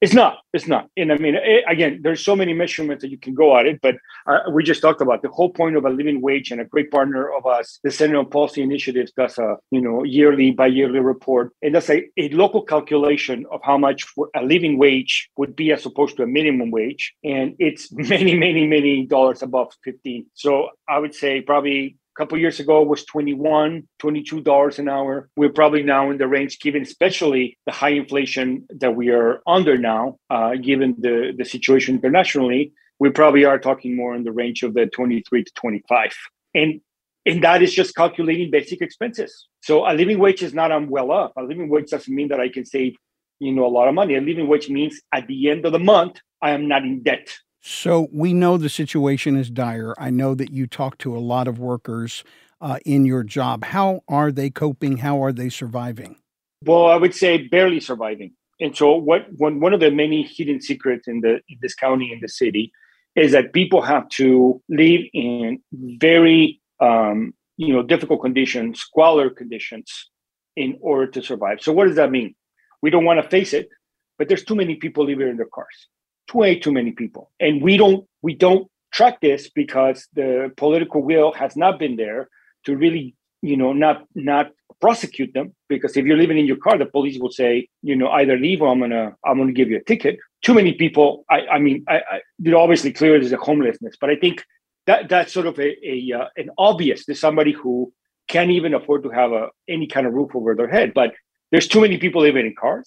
It's 0.00 0.12
not. 0.12 0.38
It's 0.52 0.66
not. 0.66 0.88
And 0.96 1.12
I 1.12 1.16
mean, 1.16 1.34
it, 1.34 1.64
again, 1.68 2.00
there's 2.02 2.22
so 2.22 2.36
many 2.36 2.52
measurements 2.52 3.02
that 3.02 3.10
you 3.10 3.18
can 3.18 3.32
go 3.32 3.56
at 3.58 3.66
it, 3.66 3.80
but 3.80 3.96
uh, 4.26 4.40
we 4.52 4.62
just 4.62 4.82
talked 4.82 5.00
about 5.00 5.22
the 5.22 5.28
whole 5.28 5.50
point 5.50 5.76
of 5.76 5.84
a 5.84 5.90
living 5.90 6.20
wage 6.20 6.50
and 6.50 6.60
a 6.60 6.64
great 6.64 6.90
partner 6.90 7.32
of 7.32 7.46
us, 7.46 7.78
the 7.82 7.90
Center 7.90 8.18
on 8.18 8.28
Policy 8.28 8.60
Initiatives, 8.60 9.12
does 9.12 9.38
a 9.38 9.56
you 9.70 9.80
know 9.80 10.04
yearly 10.04 10.50
by 10.50 10.66
yearly 10.66 11.00
report, 11.00 11.52
and 11.62 11.74
that's 11.74 11.88
a, 11.88 12.04
a 12.18 12.28
local 12.30 12.62
calculation 12.62 13.46
of 13.50 13.60
how 13.62 13.78
much 13.78 14.04
a 14.36 14.42
living 14.42 14.78
wage 14.78 15.30
would 15.36 15.56
be 15.56 15.72
as 15.72 15.86
opposed 15.86 16.16
to 16.16 16.22
a 16.22 16.26
minimum 16.26 16.70
wage, 16.70 17.14
and 17.24 17.54
it's 17.58 17.90
many, 17.92 18.36
many, 18.36 18.66
many 18.66 19.06
dollars 19.06 19.42
above 19.42 19.72
15. 19.84 20.26
So 20.34 20.68
I 20.88 20.98
would 20.98 21.14
say 21.14 21.40
probably 21.40 21.96
a 22.14 22.20
couple 22.20 22.38
years 22.38 22.60
ago 22.60 22.82
was 22.82 23.04
21 23.04 23.88
$22 24.00 24.78
an 24.78 24.88
hour. 24.88 25.28
We're 25.36 25.52
probably 25.52 25.82
now 25.82 26.10
in 26.10 26.18
the 26.18 26.28
range 26.28 26.60
given 26.60 26.82
especially 26.82 27.58
the 27.66 27.72
high 27.72 27.90
inflation 27.90 28.66
that 28.70 28.94
we 28.94 29.10
are 29.10 29.40
under 29.46 29.76
now 29.76 30.18
uh, 30.30 30.54
given 30.56 30.94
the, 30.98 31.34
the 31.36 31.44
situation 31.44 31.96
internationally 31.96 32.72
we 33.00 33.10
probably 33.10 33.44
are 33.44 33.58
talking 33.58 33.96
more 33.96 34.14
in 34.14 34.22
the 34.22 34.32
range 34.32 34.62
of 34.62 34.74
the 34.74 34.86
23 34.86 35.44
to 35.44 35.52
25 35.54 36.14
and 36.54 36.80
and 37.26 37.42
that 37.42 37.62
is 37.62 37.72
just 37.72 37.96
calculating 37.96 38.50
basic 38.50 38.82
expenses. 38.82 39.48
So 39.62 39.90
a 39.90 39.92
living 39.94 40.18
wage 40.18 40.42
is 40.42 40.52
not 40.52 40.70
i'm 40.70 40.88
well 40.90 41.10
off. 41.10 41.32
A 41.36 41.42
living 41.42 41.68
wage 41.68 41.90
doesn't 41.90 42.14
mean 42.14 42.28
that 42.28 42.40
i 42.40 42.48
can 42.48 42.64
save 42.64 42.94
you 43.40 43.52
know 43.52 43.66
a 43.66 43.74
lot 43.78 43.88
of 43.88 43.94
money. 43.94 44.14
A 44.14 44.20
living 44.20 44.46
wage 44.46 44.68
means 44.68 45.00
at 45.12 45.26
the 45.26 45.50
end 45.50 45.66
of 45.66 45.72
the 45.72 45.78
month 45.78 46.20
i 46.40 46.50
am 46.50 46.68
not 46.68 46.82
in 46.84 47.02
debt 47.02 47.28
so 47.66 48.08
we 48.12 48.34
know 48.34 48.58
the 48.58 48.68
situation 48.68 49.36
is 49.36 49.48
dire. 49.48 49.94
I 49.96 50.10
know 50.10 50.34
that 50.34 50.52
you 50.52 50.66
talk 50.66 50.98
to 50.98 51.16
a 51.16 51.18
lot 51.18 51.48
of 51.48 51.58
workers 51.58 52.22
uh, 52.60 52.78
in 52.84 53.06
your 53.06 53.22
job. 53.22 53.64
How 53.64 54.02
are 54.06 54.30
they 54.30 54.50
coping? 54.50 54.98
How 54.98 55.24
are 55.24 55.32
they 55.32 55.48
surviving? 55.48 56.16
Well, 56.62 56.88
I 56.88 56.96
would 56.96 57.14
say 57.14 57.48
barely 57.48 57.80
surviving. 57.80 58.32
And 58.60 58.76
so, 58.76 58.94
what 58.94 59.32
one 59.38 59.60
one 59.60 59.72
of 59.72 59.80
the 59.80 59.90
many 59.90 60.24
hidden 60.24 60.60
secrets 60.60 61.08
in 61.08 61.22
the 61.22 61.40
in 61.48 61.56
this 61.62 61.74
county 61.74 62.12
in 62.12 62.20
the 62.20 62.28
city 62.28 62.70
is 63.16 63.32
that 63.32 63.54
people 63.54 63.80
have 63.80 64.10
to 64.10 64.62
live 64.68 65.00
in 65.14 65.58
very 65.72 66.60
um, 66.80 67.32
you 67.56 67.72
know 67.72 67.82
difficult 67.82 68.20
conditions, 68.20 68.80
squalor 68.80 69.30
conditions, 69.30 70.10
in 70.54 70.76
order 70.82 71.10
to 71.12 71.22
survive. 71.22 71.62
So, 71.62 71.72
what 71.72 71.86
does 71.86 71.96
that 71.96 72.10
mean? 72.10 72.34
We 72.82 72.90
don't 72.90 73.06
want 73.06 73.22
to 73.22 73.28
face 73.28 73.54
it, 73.54 73.70
but 74.18 74.28
there's 74.28 74.44
too 74.44 74.54
many 74.54 74.74
people 74.74 75.06
living 75.06 75.28
in 75.28 75.38
their 75.38 75.46
cars 75.46 75.88
way 76.32 76.58
too 76.58 76.72
many 76.72 76.92
people. 76.92 77.30
And 77.40 77.62
we 77.62 77.76
don't 77.76 78.06
we 78.22 78.34
don't 78.34 78.68
track 78.92 79.20
this 79.20 79.50
because 79.50 80.06
the 80.14 80.52
political 80.56 81.02
will 81.02 81.32
has 81.32 81.56
not 81.56 81.78
been 81.78 81.96
there 81.96 82.28
to 82.64 82.76
really 82.76 83.14
you 83.42 83.56
know 83.56 83.72
not 83.72 84.06
not 84.14 84.52
prosecute 84.80 85.34
them. 85.34 85.54
Because 85.68 85.96
if 85.96 86.04
you're 86.04 86.16
living 86.16 86.38
in 86.38 86.46
your 86.46 86.56
car 86.56 86.78
the 86.78 86.86
police 86.86 87.18
will 87.18 87.32
say 87.32 87.68
you 87.82 87.96
know 87.96 88.08
either 88.10 88.38
leave 88.38 88.62
or 88.62 88.68
i'm 88.68 88.80
gonna 88.80 89.14
i'm 89.24 89.38
gonna 89.38 89.52
give 89.52 89.70
you 89.70 89.78
a 89.78 89.84
ticket. 89.84 90.18
Too 90.42 90.54
many 90.54 90.72
people 90.74 91.24
i 91.30 91.40
i 91.56 91.58
mean 91.58 91.84
i, 91.88 91.96
I 91.96 92.52
obviously 92.54 92.92
clear 92.92 93.18
there's 93.18 93.32
a 93.32 93.36
homelessness 93.36 93.96
but 93.98 94.10
i 94.10 94.16
think 94.16 94.44
that 94.86 95.08
that's 95.08 95.32
sort 95.32 95.46
of 95.46 95.58
a, 95.58 95.70
a 95.86 96.12
uh, 96.12 96.28
an 96.36 96.50
obvious 96.58 97.04
to 97.06 97.14
somebody 97.14 97.52
who 97.52 97.92
can't 98.28 98.50
even 98.50 98.74
afford 98.74 99.02
to 99.04 99.10
have 99.10 99.32
a 99.32 99.48
any 99.68 99.86
kind 99.86 100.06
of 100.06 100.12
roof 100.12 100.34
over 100.34 100.54
their 100.54 100.68
head. 100.68 100.92
But 100.94 101.14
there's 101.50 101.68
too 101.68 101.80
many 101.80 101.98
people 101.98 102.22
living 102.22 102.46
in 102.46 102.54
cars 102.58 102.86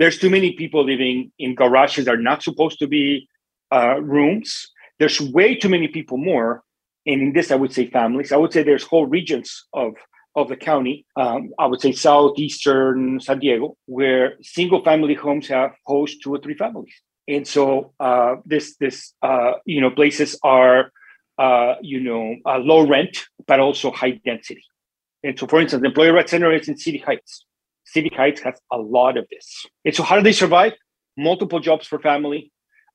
there's 0.00 0.18
too 0.18 0.30
many 0.30 0.52
people 0.52 0.82
living 0.82 1.30
in 1.38 1.54
garages 1.54 2.06
that 2.06 2.14
are 2.14 2.26
not 2.30 2.42
supposed 2.42 2.78
to 2.78 2.86
be 2.86 3.28
uh, 3.70 4.00
rooms. 4.00 4.66
There's 4.98 5.20
way 5.20 5.54
too 5.54 5.68
many 5.68 5.88
people 5.88 6.16
more. 6.16 6.62
And 7.06 7.20
in 7.20 7.32
this, 7.34 7.50
I 7.50 7.56
would 7.56 7.72
say 7.72 7.86
families. 7.86 8.32
I 8.32 8.36
would 8.36 8.52
say 8.52 8.62
there's 8.62 8.84
whole 8.84 9.06
regions 9.06 9.66
of 9.74 9.94
of 10.36 10.48
the 10.48 10.56
county. 10.56 11.04
Um, 11.16 11.50
I 11.58 11.66
would 11.66 11.80
say 11.80 11.92
southeastern 11.92 13.20
San 13.20 13.40
Diego, 13.40 13.76
where 13.86 14.36
single 14.42 14.82
family 14.82 15.14
homes 15.14 15.48
have 15.48 15.72
host 15.84 16.22
two 16.22 16.34
or 16.34 16.38
three 16.38 16.54
families. 16.54 16.94
And 17.28 17.46
so 17.46 17.92
uh, 18.00 18.36
this 18.46 18.76
this 18.76 19.12
uh, 19.22 19.52
you 19.66 19.82
know 19.82 19.90
places 19.90 20.38
are 20.42 20.92
uh, 21.38 21.74
you 21.82 22.00
know 22.00 22.36
uh, 22.46 22.58
low 22.58 22.86
rent, 22.86 23.26
but 23.46 23.60
also 23.60 23.90
high 23.90 24.20
density. 24.24 24.64
And 25.22 25.38
so, 25.38 25.46
for 25.46 25.60
instance, 25.60 25.82
the 25.82 25.88
Employee 25.88 26.10
Rights 26.10 26.30
Center 26.30 26.52
is 26.52 26.68
in 26.68 26.78
City 26.78 26.98
Heights. 26.98 27.44
City 27.84 28.10
Heights 28.14 28.40
has 28.42 28.54
a 28.72 28.78
lot 28.78 29.16
of 29.16 29.26
this. 29.30 29.66
And 29.84 29.94
so, 29.94 30.02
how 30.02 30.16
do 30.16 30.22
they 30.22 30.32
survive? 30.32 30.72
Multiple 31.16 31.60
jobs 31.60 31.86
for 31.86 31.98
family. 31.98 32.52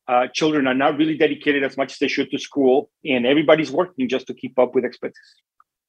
Uh, 0.08 0.28
children 0.34 0.68
are 0.68 0.74
not 0.74 0.98
really 0.98 1.18
dedicated 1.18 1.64
as 1.64 1.78
much 1.78 1.94
as 1.94 1.98
they 2.00 2.08
should 2.08 2.30
to 2.30 2.38
school, 2.38 2.90
and 3.04 3.26
everybody's 3.26 3.72
working 3.72 4.08
just 4.08 4.28
to 4.28 4.34
keep 4.34 4.58
up 4.60 4.76
with 4.76 4.86
expenses. 4.86 5.36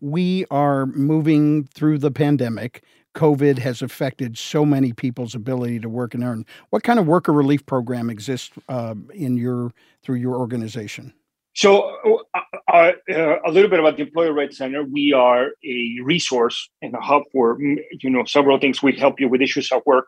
We 0.01 0.47
are 0.51 0.87
moving 0.87 1.65
through 1.65 1.99
the 1.99 2.11
pandemic. 2.11 2.83
COVID 3.15 3.59
has 3.59 3.81
affected 3.81 4.37
so 4.37 4.65
many 4.65 4.93
people's 4.93 5.35
ability 5.35 5.81
to 5.81 5.89
work 5.89 6.15
and 6.15 6.23
earn. 6.23 6.45
What 6.71 6.83
kind 6.83 6.99
of 6.99 7.07
worker 7.07 7.33
relief 7.33 7.65
program 7.65 8.11
exists 8.11 8.53
uh, 8.69 8.95
in 9.15 9.37
your 9.37 9.73
through 10.03 10.17
your 10.17 10.37
organization? 10.37 11.15
So, 11.57 12.23
uh, 12.35 12.41
uh, 12.69 12.93
uh, 13.11 13.37
a 13.47 13.51
little 13.51 13.71
bit 13.71 13.81
about 13.81 13.97
the 13.97 14.03
Employee 14.03 14.29
Rights 14.29 14.59
Center. 14.59 14.85
We 14.85 15.15
are 15.15 15.53
a 15.65 15.97
resource 16.05 16.69
and 16.83 16.95
a 16.95 17.01
hub 17.01 17.23
for 17.33 17.59
you 17.59 18.11
know 18.11 18.27
several 18.27 18.59
things. 18.59 18.83
We 18.83 18.93
help 18.93 19.19
you 19.19 19.31
with 19.31 19.41
issues 19.41 19.73
at 19.73 19.87
work. 19.87 20.07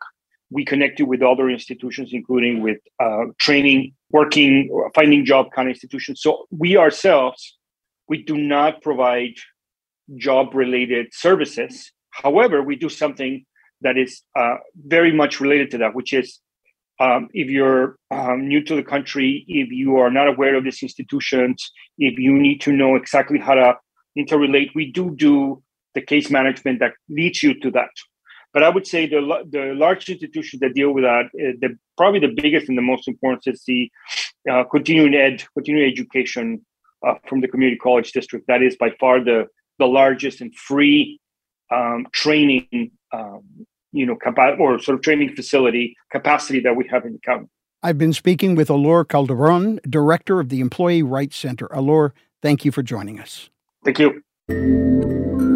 We 0.51 0.67
connect 0.67 0.99
you 0.99 1.07
with 1.07 1.23
other 1.23 1.49
institutions, 1.49 2.11
including 2.13 2.61
with 2.61 2.77
uh, 3.01 3.25
training, 3.39 3.95
working, 4.11 4.69
finding 4.95 5.25
job 5.25 5.47
kind 5.57 5.69
of 5.69 5.75
institutions. 5.75 6.21
So 6.21 6.47
we 6.51 6.77
ourselves, 6.77 7.57
we 8.09 8.23
do 8.23 8.37
not 8.37 8.83
provide 8.83 9.33
job 10.17 10.55
related 10.55 11.15
services. 11.15 11.93
However, 12.11 12.63
we 12.63 12.77
do 12.77 12.91
something 12.91 13.47
that 13.81 13.97
is 13.97 14.21
uh, 14.39 14.57
very 14.87 15.13
much 15.15 15.41
related 15.41 15.71
to 15.71 15.79
that, 15.79 15.95
which 15.95 16.13
is 16.13 16.41
um, 17.01 17.29
if 17.33 17.49
you're 17.49 17.97
um, 18.11 18.49
new 18.49 18.63
to 18.65 18.75
the 18.75 18.83
country, 18.83 19.45
if 19.49 19.71
you 19.71 19.97
are 19.97 20.11
not 20.11 20.29
aware 20.29 20.57
of 20.57 20.65
these 20.65 20.83
institutions, 20.83 21.71
if 21.99 22.19
you 22.19 22.33
need 22.33 22.61
to 22.63 22.73
know 22.73 22.97
exactly 22.97 23.39
how 23.39 23.55
to 23.55 23.77
interrelate, 24.19 24.75
we 24.75 24.91
do 24.91 25.15
do 25.15 25.63
the 25.95 26.01
case 26.01 26.31
management 26.31 26.81
that 26.81 26.93
leads 27.09 27.43
you 27.43 27.59
to 27.61 27.71
that. 27.71 27.91
But 28.53 28.63
I 28.63 28.69
would 28.69 28.87
say 28.87 29.07
the 29.07 29.21
the 29.49 29.75
large 29.75 30.09
institutions 30.09 30.61
that 30.61 30.75
deal 30.75 30.93
with 30.93 31.05
that, 31.05 31.27
uh, 31.27 31.53
the 31.61 31.79
probably 31.97 32.21
the 32.21 32.35
biggest 32.43 32.69
and 32.69 32.79
the 32.79 32.83
most 32.83 33.07
important 33.07 33.47
is 33.47 33.63
the 33.67 33.91
uh, 34.51 34.65
continuing 34.65 35.15
ed, 35.15 35.45
continuing 35.55 35.91
education 35.91 36.65
uh, 37.07 37.15
from 37.29 37.41
the 37.41 37.49
community 37.49 37.79
college 37.79 38.13
district. 38.13 38.47
That 38.49 38.63
is 38.63 38.77
by 38.77 38.91
far 38.99 39.23
the 39.23 39.47
the 39.79 39.87
largest 39.87 40.41
and 40.41 40.55
free 40.55 41.21
um, 41.71 42.07
training 42.13 42.91
um, 43.13 43.45
you 43.93 44.07
know, 44.07 44.17
capa- 44.17 44.57
or 44.59 44.79
sort 44.79 44.97
of 44.97 45.03
training 45.03 45.35
facility 45.35 45.97
capacity 46.11 46.61
that 46.61 46.77
we 46.77 46.87
have 46.91 47.05
in 47.05 47.13
the 47.13 47.19
county. 47.19 47.47
I've 47.83 47.99
been 47.99 48.13
speaking 48.13 48.57
with 48.57 48.69
Alor 48.69 49.09
Calderon, 49.09 49.81
director 49.89 50.41
of 50.41 50.49
the 50.49 50.61
Employee 50.61 51.03
Rights 51.03 51.37
Center. 51.37 51.69
Alor, 51.69 52.11
thank 52.43 52.65
you 52.65 52.73
for 52.73 52.83
joining 52.83 53.21
us. 53.21 53.51
Thank 53.85 54.01
you. 54.01 55.48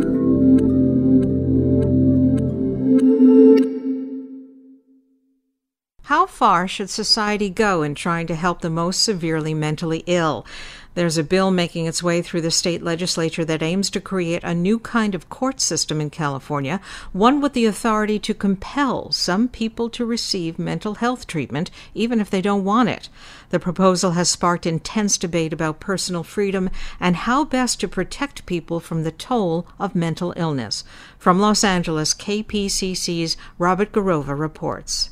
How 6.12 6.26
far 6.26 6.68
should 6.68 6.90
society 6.90 7.48
go 7.48 7.82
in 7.82 7.94
trying 7.94 8.26
to 8.26 8.34
help 8.34 8.60
the 8.60 8.68
most 8.68 9.02
severely 9.02 9.54
mentally 9.54 10.04
ill? 10.04 10.44
There's 10.92 11.16
a 11.16 11.24
bill 11.24 11.50
making 11.50 11.86
its 11.86 12.02
way 12.02 12.20
through 12.20 12.42
the 12.42 12.50
state 12.50 12.82
legislature 12.82 13.46
that 13.46 13.62
aims 13.62 13.88
to 13.88 13.98
create 13.98 14.44
a 14.44 14.52
new 14.52 14.78
kind 14.78 15.14
of 15.14 15.30
court 15.30 15.58
system 15.58 16.02
in 16.02 16.10
California, 16.10 16.82
one 17.14 17.40
with 17.40 17.54
the 17.54 17.64
authority 17.64 18.18
to 18.18 18.34
compel 18.34 19.10
some 19.10 19.48
people 19.48 19.88
to 19.88 20.04
receive 20.04 20.58
mental 20.58 20.96
health 20.96 21.26
treatment, 21.26 21.70
even 21.94 22.20
if 22.20 22.28
they 22.28 22.42
don't 22.42 22.62
want 22.62 22.90
it. 22.90 23.08
The 23.48 23.58
proposal 23.58 24.10
has 24.10 24.28
sparked 24.28 24.66
intense 24.66 25.16
debate 25.16 25.54
about 25.54 25.80
personal 25.80 26.24
freedom 26.24 26.68
and 27.00 27.16
how 27.16 27.42
best 27.46 27.80
to 27.80 27.88
protect 27.88 28.44
people 28.44 28.80
from 28.80 29.04
the 29.04 29.12
toll 29.12 29.66
of 29.78 29.94
mental 29.94 30.34
illness. 30.36 30.84
From 31.16 31.40
Los 31.40 31.64
Angeles, 31.64 32.12
KPCC's 32.12 33.38
Robert 33.56 33.92
Garrova 33.92 34.38
reports. 34.38 35.08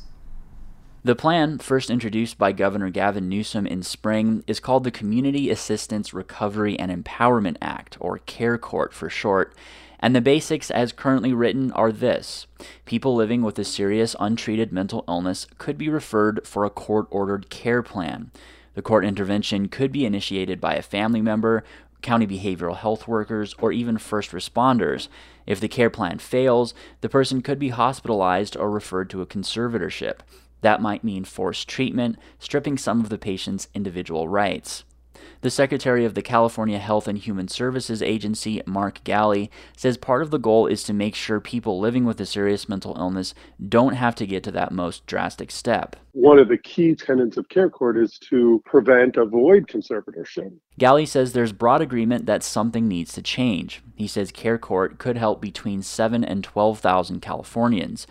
The 1.03 1.15
plan, 1.15 1.57
first 1.57 1.89
introduced 1.89 2.37
by 2.37 2.51
Governor 2.51 2.91
Gavin 2.91 3.27
Newsom 3.27 3.65
in 3.65 3.81
spring, 3.81 4.43
is 4.45 4.59
called 4.59 4.83
the 4.83 4.91
Community 4.91 5.49
Assistance 5.49 6.13
Recovery 6.13 6.77
and 6.77 6.91
Empowerment 6.91 7.57
Act, 7.59 7.97
or 7.99 8.19
CARE 8.19 8.59
Court 8.59 8.93
for 8.93 9.09
short. 9.09 9.55
And 9.99 10.15
the 10.15 10.21
basics, 10.21 10.69
as 10.69 10.91
currently 10.91 11.33
written, 11.33 11.71
are 11.71 11.91
this 11.91 12.45
People 12.85 13.15
living 13.15 13.41
with 13.41 13.57
a 13.57 13.63
serious 13.63 14.15
untreated 14.19 14.71
mental 14.71 15.03
illness 15.07 15.47
could 15.57 15.75
be 15.75 15.89
referred 15.89 16.45
for 16.45 16.65
a 16.65 16.69
court 16.69 17.07
ordered 17.09 17.49
care 17.49 17.81
plan. 17.81 18.29
The 18.75 18.83
court 18.83 19.03
intervention 19.03 19.69
could 19.69 19.91
be 19.91 20.05
initiated 20.05 20.61
by 20.61 20.75
a 20.75 20.83
family 20.83 21.21
member, 21.21 21.63
county 22.03 22.27
behavioral 22.27 22.77
health 22.77 23.07
workers, 23.07 23.55
or 23.57 23.71
even 23.71 23.97
first 23.97 24.29
responders. 24.33 25.07
If 25.47 25.59
the 25.59 25.67
care 25.67 25.89
plan 25.89 26.19
fails, 26.19 26.75
the 27.01 27.09
person 27.09 27.41
could 27.41 27.57
be 27.57 27.69
hospitalized 27.69 28.55
or 28.55 28.69
referred 28.69 29.09
to 29.09 29.23
a 29.23 29.25
conservatorship. 29.25 30.19
That 30.61 30.81
might 30.81 31.03
mean 31.03 31.25
forced 31.25 31.67
treatment, 31.67 32.17
stripping 32.39 32.77
some 32.77 33.01
of 33.01 33.09
the 33.09 33.17
patient's 33.17 33.67
individual 33.73 34.27
rights. 34.27 34.83
The 35.41 35.49
Secretary 35.49 36.05
of 36.05 36.13
the 36.13 36.21
California 36.21 36.77
Health 36.77 37.07
and 37.07 37.17
Human 37.17 37.47
Services 37.47 38.03
Agency, 38.03 38.61
Mark 38.65 39.03
Ghaly, 39.03 39.49
says 39.75 39.97
part 39.97 40.21
of 40.21 40.29
the 40.29 40.37
goal 40.37 40.67
is 40.67 40.83
to 40.83 40.93
make 40.93 41.15
sure 41.15 41.39
people 41.39 41.79
living 41.79 42.05
with 42.05 42.21
a 42.21 42.25
serious 42.25 42.69
mental 42.69 42.95
illness 42.95 43.33
don't 43.67 43.93
have 43.93 44.13
to 44.15 44.27
get 44.27 44.43
to 44.43 44.51
that 44.51 44.71
most 44.71 45.05
drastic 45.07 45.49
step. 45.49 45.95
One 46.11 46.37
of 46.37 46.47
the 46.47 46.57
key 46.57 46.93
tenets 46.93 47.37
of 47.37 47.49
Care 47.49 47.69
Court 47.69 47.97
is 47.97 48.19
to 48.29 48.61
prevent, 48.65 49.17
avoid 49.17 49.67
conservatorship. 49.67 50.53
Galley 50.77 51.07
says 51.07 51.33
there's 51.33 51.53
broad 51.53 51.81
agreement 51.81 52.27
that 52.27 52.43
something 52.43 52.87
needs 52.87 53.13
to 53.13 53.21
change. 53.23 53.81
He 53.95 54.07
says 54.07 54.31
Care 54.31 54.59
Court 54.59 54.99
could 54.99 55.17
help 55.17 55.41
between 55.41 55.81
7 55.81 56.23
and 56.23 56.43
12,000 56.43 57.19
Californians, 57.19 58.05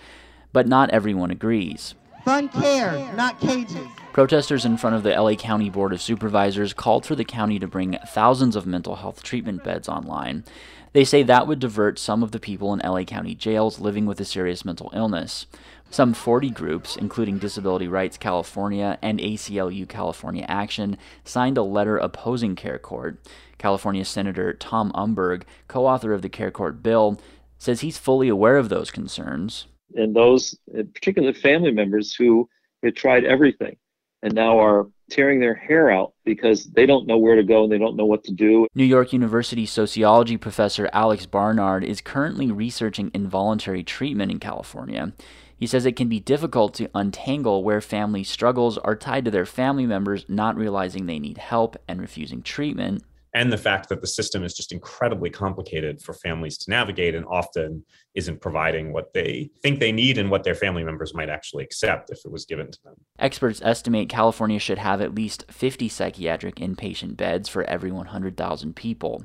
but 0.53 0.67
not 0.67 0.91
everyone 0.91 1.31
agrees. 1.31 1.95
Fun 2.25 2.49
care, 2.49 3.13
not 3.15 3.41
cages. 3.41 3.87
Protesters 4.13 4.65
in 4.65 4.77
front 4.77 4.97
of 4.97 5.03
the 5.03 5.11
LA 5.11 5.35
County 5.35 5.71
Board 5.71 5.93
of 5.93 6.03
Supervisors 6.03 6.75
called 6.75 7.07
for 7.07 7.15
the 7.15 7.25
county 7.25 7.59
to 7.59 7.67
bring 7.67 7.97
thousands 8.09 8.57
of 8.57 8.67
mental 8.67 8.97
health 8.97 9.23
treatment 9.23 9.65
beds 9.65 9.89
online. 9.89 10.45
They 10.93 11.05
say 11.05 11.23
that 11.23 11.47
would 11.47 11.61
divert 11.61 11.99
some 11.99 12.23
of 12.23 12.33
the 12.33 12.41
people 12.41 12.75
in 12.75 12.81
LA 12.81 13.05
County 13.05 13.35
jails 13.35 13.79
living 13.79 14.07
with 14.07 14.21
a 14.21 14.25
serious 14.25 14.65
mental 14.65 14.91
illness. 14.95 15.47
Some 15.89 16.13
40 16.13 16.51
groups, 16.51 16.97
including 16.97 17.39
Disability 17.39 17.89
Rights 17.89 18.19
California 18.19 18.99
and 19.01 19.19
ACLU 19.19 19.89
California 19.89 20.45
Action, 20.49 20.99
signed 21.25 21.57
a 21.57 21.63
letter 21.63 21.97
opposing 21.97 22.57
Care 22.57 22.79
Court. 22.79 23.19
California 23.59 24.05
Senator 24.05 24.53
Tom 24.53 24.93
Umberg, 24.95 25.43
co 25.69 25.87
author 25.87 26.13
of 26.13 26.23
the 26.23 26.29
Care 26.29 26.51
Court 26.51 26.83
bill, 26.83 27.21
says 27.59 27.81
he's 27.81 27.99
fully 27.99 28.29
aware 28.29 28.57
of 28.57 28.69
those 28.69 28.91
concerns 28.91 29.67
and 29.95 30.15
those, 30.15 30.57
particularly 30.95 31.35
family 31.35 31.73
members 31.73 32.15
who 32.15 32.49
had 32.83 32.97
tried 32.97 33.25
everything 33.25 33.77
and 34.23 34.35
now 34.35 34.59
are 34.59 34.87
tearing 35.11 35.41
their 35.41 35.55
hair 35.55 35.91
out 35.91 36.13
because 36.25 36.65
they 36.67 36.87
don't 36.87 37.07
know 37.07 37.19
where 37.19 37.37
to 37.37 37.43
go 37.43 37.65
and 37.65 37.73
they 37.73 37.79
don't 37.79 37.97
know 37.97 38.07
what 38.07 38.23
to 38.25 38.33
do. 38.33 38.67
New 38.75 38.85
York 38.85 39.13
University 39.13 39.67
sociology 39.67 40.37
professor 40.37 40.89
Alex 40.93 41.27
Barnard 41.27 41.85
is 41.85 42.01
currently 42.01 42.51
researching 42.51 43.11
involuntary 43.13 43.83
treatment 43.83 44.31
in 44.31 44.39
California. 44.39 45.13
He 45.57 45.67
says 45.67 45.85
it 45.85 45.97
can 45.97 46.09
be 46.09 46.21
difficult 46.21 46.73
to 46.75 46.91
untangle 46.95 47.63
where 47.63 47.83
family 47.83 48.25
struggles 48.25 48.79
are 48.79 48.97
tied 48.97 49.27
to 49.27 49.31
their 49.31 49.45
family 49.45 49.85
members 49.85 50.25
not 50.29 50.57
realizing 50.57 51.05
they 51.05 51.19
need 51.19 51.39
help 51.39 51.77
and 51.87 52.01
refusing 52.01 52.41
treatment 52.43 53.03
and 53.35 53.53
the 53.53 53.59
fact 53.59 53.89
that 53.89 54.01
the 54.01 54.07
system 54.07 54.43
is 54.43 54.55
just 54.55 54.73
incredibly 54.73 55.31
complicated 55.31 56.01
for 56.03 56.15
families 56.15 56.59
to 56.59 56.71
navigate 56.71 57.15
and 57.15 57.25
often 57.27 57.85
isn't 58.15 58.41
providing 58.41 58.93
what 58.93 59.13
they 59.15 59.51
think 59.63 59.79
they 59.79 59.93
need 59.93 60.19
and 60.19 60.31
what 60.31 60.43
their 60.43 60.55
family 60.55 60.83
members 60.83 61.15
might 61.15 61.29
actually 61.29 61.63
accept 61.63 62.11
if 62.11 62.19
it 62.25 62.33
was 62.33 62.45
given 62.45 62.71
to 62.71 62.83
them. 62.83 62.95
Experts 63.19 63.63
estimate 63.63 64.09
California 64.09 64.59
should 64.59 64.79
have 64.79 65.01
at 65.01 65.15
least 65.15 65.45
50 65.51 65.89
psychiatric 65.89 66.57
inpatient 66.57 67.17
beds 67.17 67.49
for 67.49 67.63
every 67.65 67.93
100,000 67.93 68.75
people. 68.75 69.25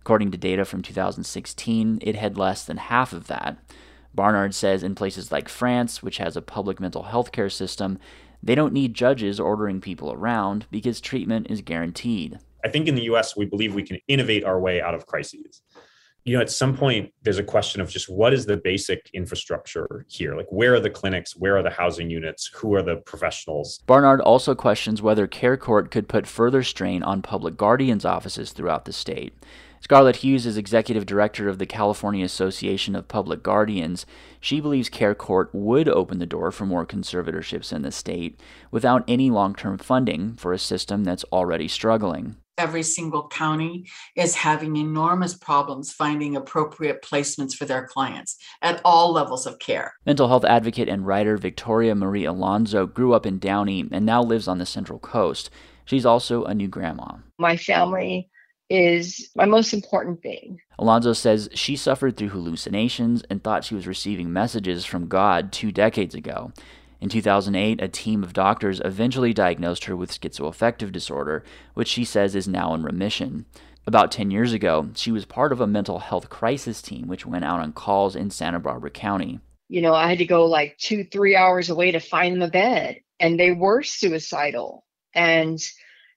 According 0.00 0.32
to 0.32 0.38
data 0.38 0.64
from 0.64 0.82
2016, 0.82 2.00
it 2.02 2.16
had 2.16 2.36
less 2.36 2.64
than 2.64 2.76
half 2.76 3.12
of 3.12 3.28
that. 3.28 3.56
Barnard 4.14 4.54
says 4.54 4.82
in 4.82 4.94
places 4.94 5.32
like 5.32 5.48
France, 5.48 6.02
which 6.02 6.18
has 6.18 6.36
a 6.36 6.42
public 6.42 6.80
mental 6.80 7.04
health 7.04 7.32
care 7.32 7.50
system, 7.50 7.98
they 8.42 8.54
don't 8.54 8.74
need 8.74 8.94
judges 8.94 9.40
ordering 9.40 9.80
people 9.80 10.12
around 10.12 10.66
because 10.70 11.00
treatment 11.00 11.46
is 11.48 11.62
guaranteed. 11.62 12.38
I 12.64 12.68
think 12.68 12.88
in 12.88 12.94
the 12.94 13.02
US, 13.02 13.36
we 13.36 13.44
believe 13.44 13.74
we 13.74 13.82
can 13.82 13.98
innovate 14.08 14.44
our 14.44 14.58
way 14.58 14.80
out 14.80 14.94
of 14.94 15.06
crises. 15.06 15.62
You 16.24 16.34
know, 16.34 16.40
at 16.40 16.50
some 16.50 16.74
point, 16.74 17.12
there's 17.22 17.36
a 17.36 17.42
question 17.42 17.82
of 17.82 17.90
just 17.90 18.08
what 18.08 18.32
is 18.32 18.46
the 18.46 18.56
basic 18.56 19.10
infrastructure 19.12 20.06
here? 20.08 20.34
Like, 20.34 20.46
where 20.48 20.74
are 20.74 20.80
the 20.80 20.88
clinics? 20.88 21.36
Where 21.36 21.58
are 21.58 21.62
the 21.62 21.68
housing 21.68 22.08
units? 22.08 22.50
Who 22.54 22.74
are 22.74 22.82
the 22.82 22.96
professionals? 22.96 23.80
Barnard 23.86 24.22
also 24.22 24.54
questions 24.54 25.02
whether 25.02 25.26
Care 25.26 25.58
Court 25.58 25.90
could 25.90 26.08
put 26.08 26.26
further 26.26 26.62
strain 26.62 27.02
on 27.02 27.20
public 27.20 27.58
guardians' 27.58 28.06
offices 28.06 28.52
throughout 28.52 28.86
the 28.86 28.92
state. 28.94 29.34
Scarlett 29.80 30.16
Hughes 30.16 30.46
is 30.46 30.56
executive 30.56 31.04
director 31.04 31.46
of 31.50 31.58
the 31.58 31.66
California 31.66 32.24
Association 32.24 32.96
of 32.96 33.06
Public 33.06 33.42
Guardians. 33.42 34.06
She 34.40 34.58
believes 34.58 34.88
Care 34.88 35.14
Court 35.14 35.50
would 35.52 35.90
open 35.90 36.20
the 36.20 36.24
door 36.24 36.50
for 36.50 36.64
more 36.64 36.86
conservatorships 36.86 37.70
in 37.70 37.82
the 37.82 37.92
state 37.92 38.40
without 38.70 39.04
any 39.06 39.28
long 39.28 39.54
term 39.54 39.76
funding 39.76 40.36
for 40.36 40.54
a 40.54 40.58
system 40.58 41.04
that's 41.04 41.24
already 41.24 41.68
struggling 41.68 42.36
every 42.58 42.82
single 42.82 43.28
county 43.28 43.88
is 44.16 44.34
having 44.34 44.76
enormous 44.76 45.34
problems 45.34 45.92
finding 45.92 46.36
appropriate 46.36 47.02
placements 47.02 47.54
for 47.54 47.64
their 47.64 47.86
clients 47.86 48.36
at 48.62 48.80
all 48.84 49.12
levels 49.12 49.46
of 49.46 49.58
care. 49.58 49.94
Mental 50.06 50.28
health 50.28 50.44
advocate 50.44 50.88
and 50.88 51.06
writer 51.06 51.36
Victoria 51.36 51.94
Marie 51.94 52.24
Alonso 52.24 52.86
grew 52.86 53.12
up 53.12 53.26
in 53.26 53.38
Downey 53.38 53.88
and 53.90 54.06
now 54.06 54.22
lives 54.22 54.48
on 54.48 54.58
the 54.58 54.66
Central 54.66 54.98
Coast. 54.98 55.50
She's 55.84 56.06
also 56.06 56.44
a 56.44 56.54
new 56.54 56.68
grandma. 56.68 57.16
My 57.38 57.56
family 57.56 58.30
is 58.70 59.30
my 59.36 59.44
most 59.44 59.74
important 59.74 60.22
thing. 60.22 60.58
Alonso 60.78 61.12
says 61.12 61.48
she 61.52 61.76
suffered 61.76 62.16
through 62.16 62.30
hallucinations 62.30 63.22
and 63.28 63.42
thought 63.42 63.64
she 63.64 63.74
was 63.74 63.86
receiving 63.86 64.32
messages 64.32 64.84
from 64.84 65.06
God 65.06 65.52
two 65.52 65.70
decades 65.70 66.14
ago. 66.14 66.52
In 67.00 67.08
2008, 67.08 67.82
a 67.82 67.88
team 67.88 68.22
of 68.22 68.32
doctors 68.32 68.80
eventually 68.84 69.32
diagnosed 69.32 69.84
her 69.84 69.96
with 69.96 70.10
schizoaffective 70.10 70.92
disorder, 70.92 71.44
which 71.74 71.88
she 71.88 72.04
says 72.04 72.34
is 72.34 72.48
now 72.48 72.74
in 72.74 72.82
remission. 72.82 73.46
About 73.86 74.10
10 74.10 74.30
years 74.30 74.52
ago, 74.52 74.88
she 74.94 75.12
was 75.12 75.26
part 75.26 75.52
of 75.52 75.60
a 75.60 75.66
mental 75.66 75.98
health 75.98 76.30
crisis 76.30 76.80
team 76.80 77.06
which 77.06 77.26
went 77.26 77.44
out 77.44 77.60
on 77.60 77.72
calls 77.72 78.16
in 78.16 78.30
Santa 78.30 78.58
Barbara 78.58 78.90
County. 78.90 79.40
You 79.68 79.82
know, 79.82 79.94
I 79.94 80.08
had 80.08 80.18
to 80.18 80.24
go 80.24 80.46
like 80.46 80.78
two, 80.78 81.04
three 81.04 81.36
hours 81.36 81.68
away 81.68 81.90
to 81.90 82.00
find 82.00 82.34
them 82.34 82.42
a 82.42 82.50
bed, 82.50 83.00
and 83.20 83.38
they 83.38 83.52
were 83.52 83.82
suicidal 83.82 84.84
and 85.14 85.58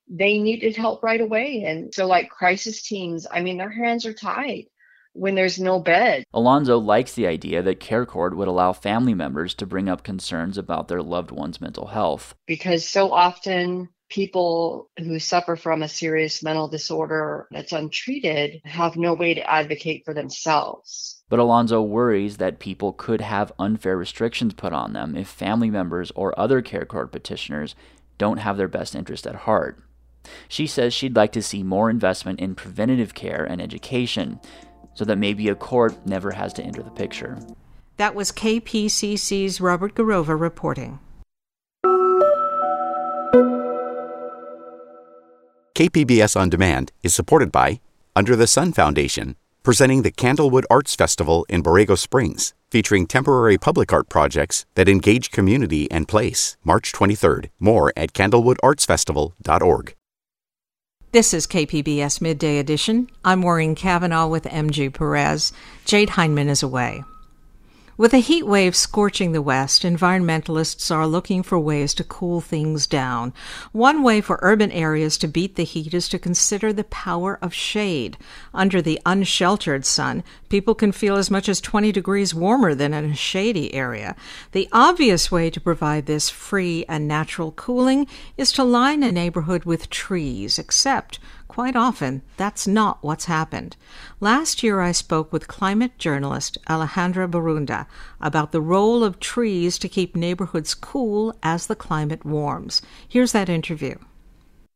they 0.09 0.37
needed 0.37 0.75
help 0.75 1.03
right 1.03 1.19
away. 1.19 1.63
And 1.67 1.93
so, 1.93 2.07
like 2.07 2.29
crisis 2.29 2.81
teams, 2.83 3.27
I 3.29 3.41
mean, 3.41 3.57
their 3.57 3.69
hands 3.69 4.05
are 4.05 4.13
tied 4.13 4.65
when 5.17 5.35
there's 5.35 5.59
no 5.59 5.79
bed. 5.79 6.23
Alonso 6.33 6.77
likes 6.77 7.13
the 7.13 7.27
idea 7.27 7.61
that 7.63 7.79
Care 7.79 8.05
Court 8.05 8.37
would 8.37 8.47
allow 8.47 8.73
family 8.73 9.13
members 9.13 9.53
to 9.55 9.65
bring 9.65 9.89
up 9.89 10.03
concerns 10.03 10.57
about 10.57 10.87
their 10.87 11.01
loved 11.01 11.31
one's 11.31 11.59
mental 11.59 11.87
health. 11.87 12.35
Because 12.45 12.87
so 12.87 13.11
often 13.11 13.89
people 14.09 14.89
who 14.97 15.19
suffer 15.19 15.55
from 15.55 15.83
a 15.83 15.89
serious 15.89 16.41
mental 16.41 16.67
disorder 16.67 17.47
that's 17.51 17.73
untreated 17.73 18.61
have 18.63 18.95
no 18.95 19.13
way 19.13 19.33
to 19.33 19.49
advocate 19.49 20.03
for 20.05 20.13
themselves. 20.13 21.21
But 21.29 21.39
Alonso 21.39 21.81
worries 21.81 22.37
that 22.37 22.59
people 22.59 22.93
could 22.93 23.19
have 23.19 23.51
unfair 23.59 23.97
restrictions 23.97 24.53
put 24.53 24.71
on 24.71 24.93
them 24.93 25.15
if 25.15 25.27
family 25.27 25.69
members 25.69 26.11
or 26.15 26.37
other 26.39 26.61
Care 26.61 26.85
Court 26.85 27.11
petitioners 27.11 27.75
don't 28.17 28.37
have 28.37 28.57
their 28.57 28.69
best 28.69 28.95
interest 28.95 29.27
at 29.27 29.35
heart. 29.35 29.83
She 30.47 30.67
says 30.67 30.93
she'd 30.93 31.15
like 31.15 31.31
to 31.33 31.41
see 31.41 31.63
more 31.63 31.89
investment 31.89 32.39
in 32.39 32.55
preventative 32.55 33.13
care 33.13 33.43
and 33.43 33.61
education, 33.61 34.39
so 34.97 35.05
that 35.05 35.17
maybe 35.17 35.47
a 35.47 35.53
court 35.53 35.95
never 36.07 36.31
has 36.31 36.51
to 36.53 36.63
enter 36.63 36.81
the 36.81 36.89
picture. 36.89 37.37
That 37.97 38.15
was 38.15 38.31
KPCC's 38.31 39.61
Robert 39.61 39.93
Garrova 39.93 40.39
reporting. 40.39 40.99
KPBS 45.75 46.35
On 46.35 46.49
Demand 46.49 46.91
is 47.03 47.13
supported 47.13 47.51
by 47.51 47.79
Under 48.15 48.35
the 48.35 48.47
Sun 48.47 48.73
Foundation, 48.73 49.35
presenting 49.61 50.01
the 50.01 50.11
Candlewood 50.11 50.63
Arts 50.71 50.95
Festival 50.95 51.45
in 51.47 51.61
Borrego 51.61 51.95
Springs, 51.95 52.55
featuring 52.71 53.05
temporary 53.05 53.59
public 53.59 53.93
art 53.93 54.09
projects 54.09 54.65
that 54.73 54.89
engage 54.89 55.29
community 55.29 55.89
and 55.91 56.07
place. 56.07 56.57
March 56.63 56.91
23rd. 56.91 57.51
More 57.59 57.93
at 57.95 58.13
candlewoodartsfestival.org. 58.13 59.96
This 61.13 61.33
is 61.33 61.47
KPBS 61.47 62.19
Midday 62.19 62.59
Edition. 62.59 63.09
I'm 63.23 63.39
Maureen 63.39 63.75
Cavanaugh 63.75 64.27
with 64.27 64.43
MG 64.43 64.93
Perez. 64.93 65.53
Jade 65.85 66.09
Hindman 66.09 66.49
is 66.49 66.61
away. 66.61 67.05
With 67.97 68.13
a 68.13 68.19
heat 68.19 68.45
wave 68.45 68.75
scorching 68.75 69.31
the 69.31 69.41
West, 69.41 69.81
environmentalists 69.81 70.95
are 70.95 71.07
looking 71.07 71.41
for 71.41 71.57
ways 71.57 71.95
to 71.95 72.03
cool 72.03 72.41
things 72.41 72.85
down. 72.85 73.33
One 73.71 74.03
way 74.03 74.21
for 74.21 74.37
urban 74.43 74.71
areas 74.71 75.17
to 75.17 75.27
beat 75.27 75.55
the 75.55 75.63
heat 75.63 75.95
is 75.95 76.07
to 76.09 76.19
consider 76.19 76.71
the 76.71 76.83
power 76.83 77.39
of 77.41 77.55
shade. 77.55 78.15
Under 78.53 78.83
the 78.83 79.01
unsheltered 79.03 79.83
sun, 79.83 80.23
people 80.47 80.75
can 80.75 80.91
feel 80.91 81.15
as 81.15 81.31
much 81.31 81.49
as 81.49 81.59
20 81.59 81.91
degrees 81.91 82.35
warmer 82.35 82.75
than 82.75 82.93
in 82.93 83.05
a 83.05 83.15
shady 83.15 83.73
area. 83.73 84.15
The 84.51 84.69
obvious 84.71 85.31
way 85.31 85.49
to 85.49 85.59
provide 85.59 86.05
this 86.05 86.29
free 86.29 86.85
and 86.87 87.07
natural 87.07 87.51
cooling 87.53 88.05
is 88.37 88.51
to 88.51 88.63
line 88.63 89.01
a 89.01 89.11
neighborhood 89.11 89.65
with 89.65 89.89
trees, 89.89 90.59
except 90.59 91.17
quite 91.57 91.75
often 91.75 92.21
that's 92.37 92.67
not 92.67 92.99
what's 93.01 93.25
happened. 93.25 93.75
Last 94.19 94.61
year 94.61 94.79
I 94.79 94.91
spoke 94.91 95.33
with 95.33 95.47
climate 95.47 95.97
journalist 95.97 96.55
Alejandra 96.69 97.27
Borunda 97.27 97.87
about 98.21 98.51
the 98.51 98.61
role 98.61 99.03
of 99.03 99.19
trees 99.19 99.79
to 99.79 99.89
keep 99.89 100.15
neighborhoods 100.15 100.75
cool 100.75 101.35
as 101.41 101.65
the 101.65 101.75
climate 101.75 102.23
warms. 102.23 102.83
Here's 103.09 103.31
that 103.31 103.49
interview. 103.49 103.95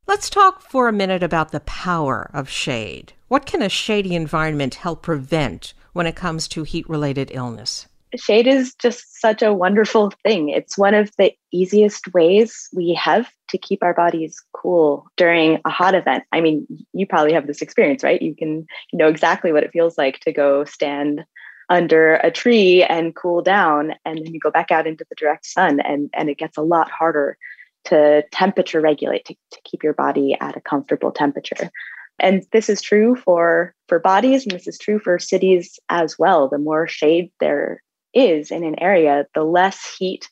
Let's 0.07 0.27
talk 0.27 0.63
for 0.63 0.87
a 0.87 0.91
minute 0.91 1.21
about 1.21 1.51
the 1.51 1.59
power 1.59 2.31
of 2.33 2.49
shade. 2.49 3.13
What 3.27 3.45
can 3.45 3.61
a 3.61 3.69
shady 3.69 4.15
environment 4.15 4.73
help 4.73 5.03
prevent 5.03 5.75
when 5.93 6.07
it 6.07 6.15
comes 6.15 6.47
to 6.47 6.63
heat 6.63 6.89
related 6.89 7.29
illness? 7.31 7.85
Shade 8.15 8.47
is 8.47 8.75
just 8.75 9.21
such 9.21 9.41
a 9.41 9.53
wonderful 9.53 10.11
thing. 10.23 10.49
It's 10.49 10.77
one 10.77 10.93
of 10.93 11.11
the 11.17 11.33
easiest 11.51 12.13
ways 12.13 12.67
we 12.73 12.93
have 12.93 13.29
to 13.49 13.57
keep 13.57 13.83
our 13.83 13.93
bodies 13.93 14.41
cool 14.53 15.07
during 15.17 15.59
a 15.65 15.69
hot 15.69 15.95
event. 15.95 16.23
I 16.31 16.41
mean, 16.41 16.67
you 16.93 17.07
probably 17.07 17.33
have 17.33 17.47
this 17.47 17.61
experience, 17.61 18.03
right? 18.03 18.21
You 18.21 18.35
can 18.35 18.65
know 18.93 19.07
exactly 19.07 19.53
what 19.53 19.63
it 19.63 19.71
feels 19.71 19.97
like 19.97 20.19
to 20.21 20.33
go 20.33 20.65
stand 20.65 21.23
under 21.71 22.15
a 22.15 22.29
tree 22.29 22.83
and 22.83 23.15
cool 23.15 23.41
down 23.41 23.93
and 24.03 24.17
then 24.17 24.33
you 24.33 24.39
go 24.41 24.51
back 24.51 24.71
out 24.71 24.85
into 24.85 25.05
the 25.09 25.15
direct 25.15 25.45
sun 25.45 25.79
and 25.79 26.09
and 26.13 26.29
it 26.29 26.37
gets 26.37 26.57
a 26.57 26.61
lot 26.61 26.91
harder 26.91 27.37
to 27.85 28.23
temperature 28.33 28.81
regulate 28.81 29.23
to, 29.23 29.33
to 29.51 29.59
keep 29.63 29.81
your 29.81 29.93
body 29.93 30.35
at 30.41 30.57
a 30.57 30.61
comfortable 30.61 31.13
temperature 31.13 31.71
and 32.19 32.43
this 32.51 32.67
is 32.67 32.81
true 32.81 33.15
for 33.15 33.73
for 33.87 33.99
bodies 33.99 34.43
and 34.43 34.51
this 34.51 34.67
is 34.67 34.77
true 34.77 34.99
for 34.99 35.17
cities 35.17 35.79
as 35.87 36.19
well 36.19 36.49
the 36.49 36.57
more 36.57 36.89
shade 36.89 37.31
there 37.39 37.81
is 38.13 38.51
in 38.51 38.63
an 38.63 38.79
area 38.79 39.25
the 39.33 39.43
less 39.43 39.95
heat 39.97 40.29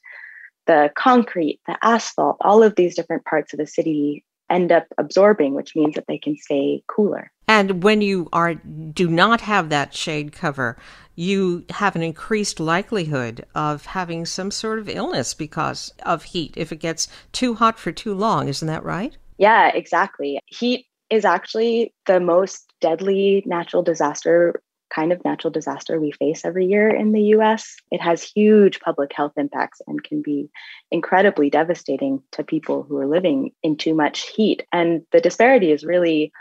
the 0.67 0.91
concrete 0.95 1.59
the 1.67 1.77
asphalt 1.81 2.37
all 2.41 2.63
of 2.63 2.75
these 2.75 2.95
different 2.95 3.25
parts 3.25 3.53
of 3.53 3.59
the 3.59 3.67
city 3.67 4.23
end 4.49 4.71
up 4.71 4.85
absorbing 4.97 5.53
which 5.53 5.75
means 5.75 5.95
that 5.95 6.05
they 6.07 6.17
can 6.17 6.35
stay 6.35 6.81
cooler 6.87 7.31
and 7.47 7.83
when 7.83 8.01
you 8.01 8.27
are 8.33 8.55
do 8.55 9.07
not 9.07 9.41
have 9.41 9.69
that 9.69 9.93
shade 9.93 10.31
cover 10.31 10.77
you 11.19 11.65
have 11.71 11.97
an 11.97 12.01
increased 12.01 12.61
likelihood 12.61 13.45
of 13.53 13.87
having 13.87 14.25
some 14.25 14.49
sort 14.49 14.79
of 14.79 14.87
illness 14.87 15.33
because 15.33 15.93
of 16.05 16.23
heat 16.23 16.53
if 16.55 16.71
it 16.71 16.77
gets 16.77 17.09
too 17.33 17.55
hot 17.55 17.77
for 17.77 17.91
too 17.91 18.13
long. 18.13 18.47
Isn't 18.47 18.69
that 18.69 18.85
right? 18.85 19.17
Yeah, 19.37 19.67
exactly. 19.67 20.39
Heat 20.45 20.85
is 21.09 21.25
actually 21.25 21.93
the 22.05 22.21
most 22.21 22.71
deadly 22.79 23.43
natural 23.45 23.83
disaster 23.83 24.61
kind 24.89 25.11
of 25.11 25.23
natural 25.23 25.51
disaster 25.51 25.99
we 25.99 26.11
face 26.11 26.45
every 26.45 26.65
year 26.65 26.89
in 26.89 27.11
the 27.11 27.21
US. 27.35 27.75
It 27.91 28.01
has 28.01 28.23
huge 28.23 28.79
public 28.79 29.11
health 29.13 29.33
impacts 29.37 29.81
and 29.87 30.03
can 30.03 30.21
be 30.21 30.49
incredibly 30.91 31.49
devastating 31.49 32.21
to 32.31 32.43
people 32.43 32.83
who 32.83 32.97
are 32.97 33.07
living 33.07 33.51
in 33.63 33.77
too 33.77 33.93
much 33.93 34.29
heat. 34.29 34.63
And 34.73 35.03
the 35.11 35.21
disparity 35.21 35.71
is 35.71 35.83
really 35.83 36.31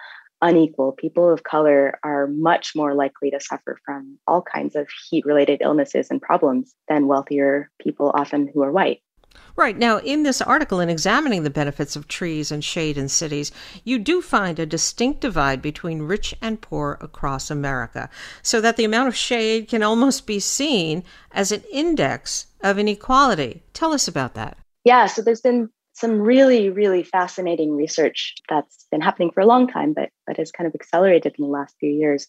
unequal. 0.41 0.93
People 0.93 1.33
of 1.33 1.43
color 1.43 1.99
are 2.03 2.27
much 2.29 2.73
more 2.77 2.95
likely 2.95 3.31
to 3.31 3.41
suffer 3.41 3.79
from 3.85 4.19
all 4.27 4.43
kinds 4.43 4.77
of 4.77 4.89
heat 5.11 5.27
related 5.27 5.61
illnesses 5.63 6.09
and 6.11 6.23
problems 6.23 6.75
than 6.89 7.09
wealthier 7.09 7.71
people, 7.81 8.13
often 8.15 8.49
who 8.53 8.63
are 8.63 8.73
white. 8.73 9.01
Right. 9.59 9.77
Now, 9.77 9.99
in 9.99 10.23
this 10.23 10.41
article, 10.41 10.79
in 10.79 10.89
examining 10.89 11.43
the 11.43 11.51
benefits 11.51 11.97
of 11.97 12.07
trees 12.07 12.53
and 12.53 12.63
shade 12.63 12.97
in 12.97 13.09
cities, 13.09 13.51
you 13.83 13.99
do 13.99 14.23
find 14.23 14.57
a 14.57 14.65
distinct 14.65 15.21
divide 15.21 15.61
between 15.61 16.03
rich 16.03 16.33
and 16.41 16.61
poor 16.61 16.97
across 17.01 17.51
America, 17.51 18.09
so 18.41 18.61
that 18.61 18.77
the 18.77 18.85
amount 18.85 19.09
of 19.09 19.17
shade 19.17 19.67
can 19.67 19.83
almost 19.83 20.29
be 20.29 20.39
seen 20.39 21.03
as 21.33 21.51
an 21.51 21.65
index 21.73 22.47
of 22.61 22.79
inequality. 22.79 23.65
Tell 23.73 23.93
us 23.93 24.07
about 24.07 24.35
that. 24.35 24.59
Yeah, 24.85 25.07
so 25.07 25.23
there's 25.23 25.41
been 25.41 25.71
some 25.93 26.21
really, 26.21 26.71
really 26.71 27.03
fascinating 27.03 27.75
research 27.75 28.37
that's 28.49 28.87
been 28.93 29.01
happening 29.01 29.33
for 29.33 29.41
a 29.41 29.47
long 29.47 29.67
time, 29.67 29.93
but, 29.93 30.11
but 30.25 30.37
has 30.37 30.53
kind 30.53 30.69
of 30.69 30.75
accelerated 30.77 31.35
in 31.37 31.45
the 31.45 31.51
last 31.51 31.75
few 31.81 31.91
years, 31.91 32.29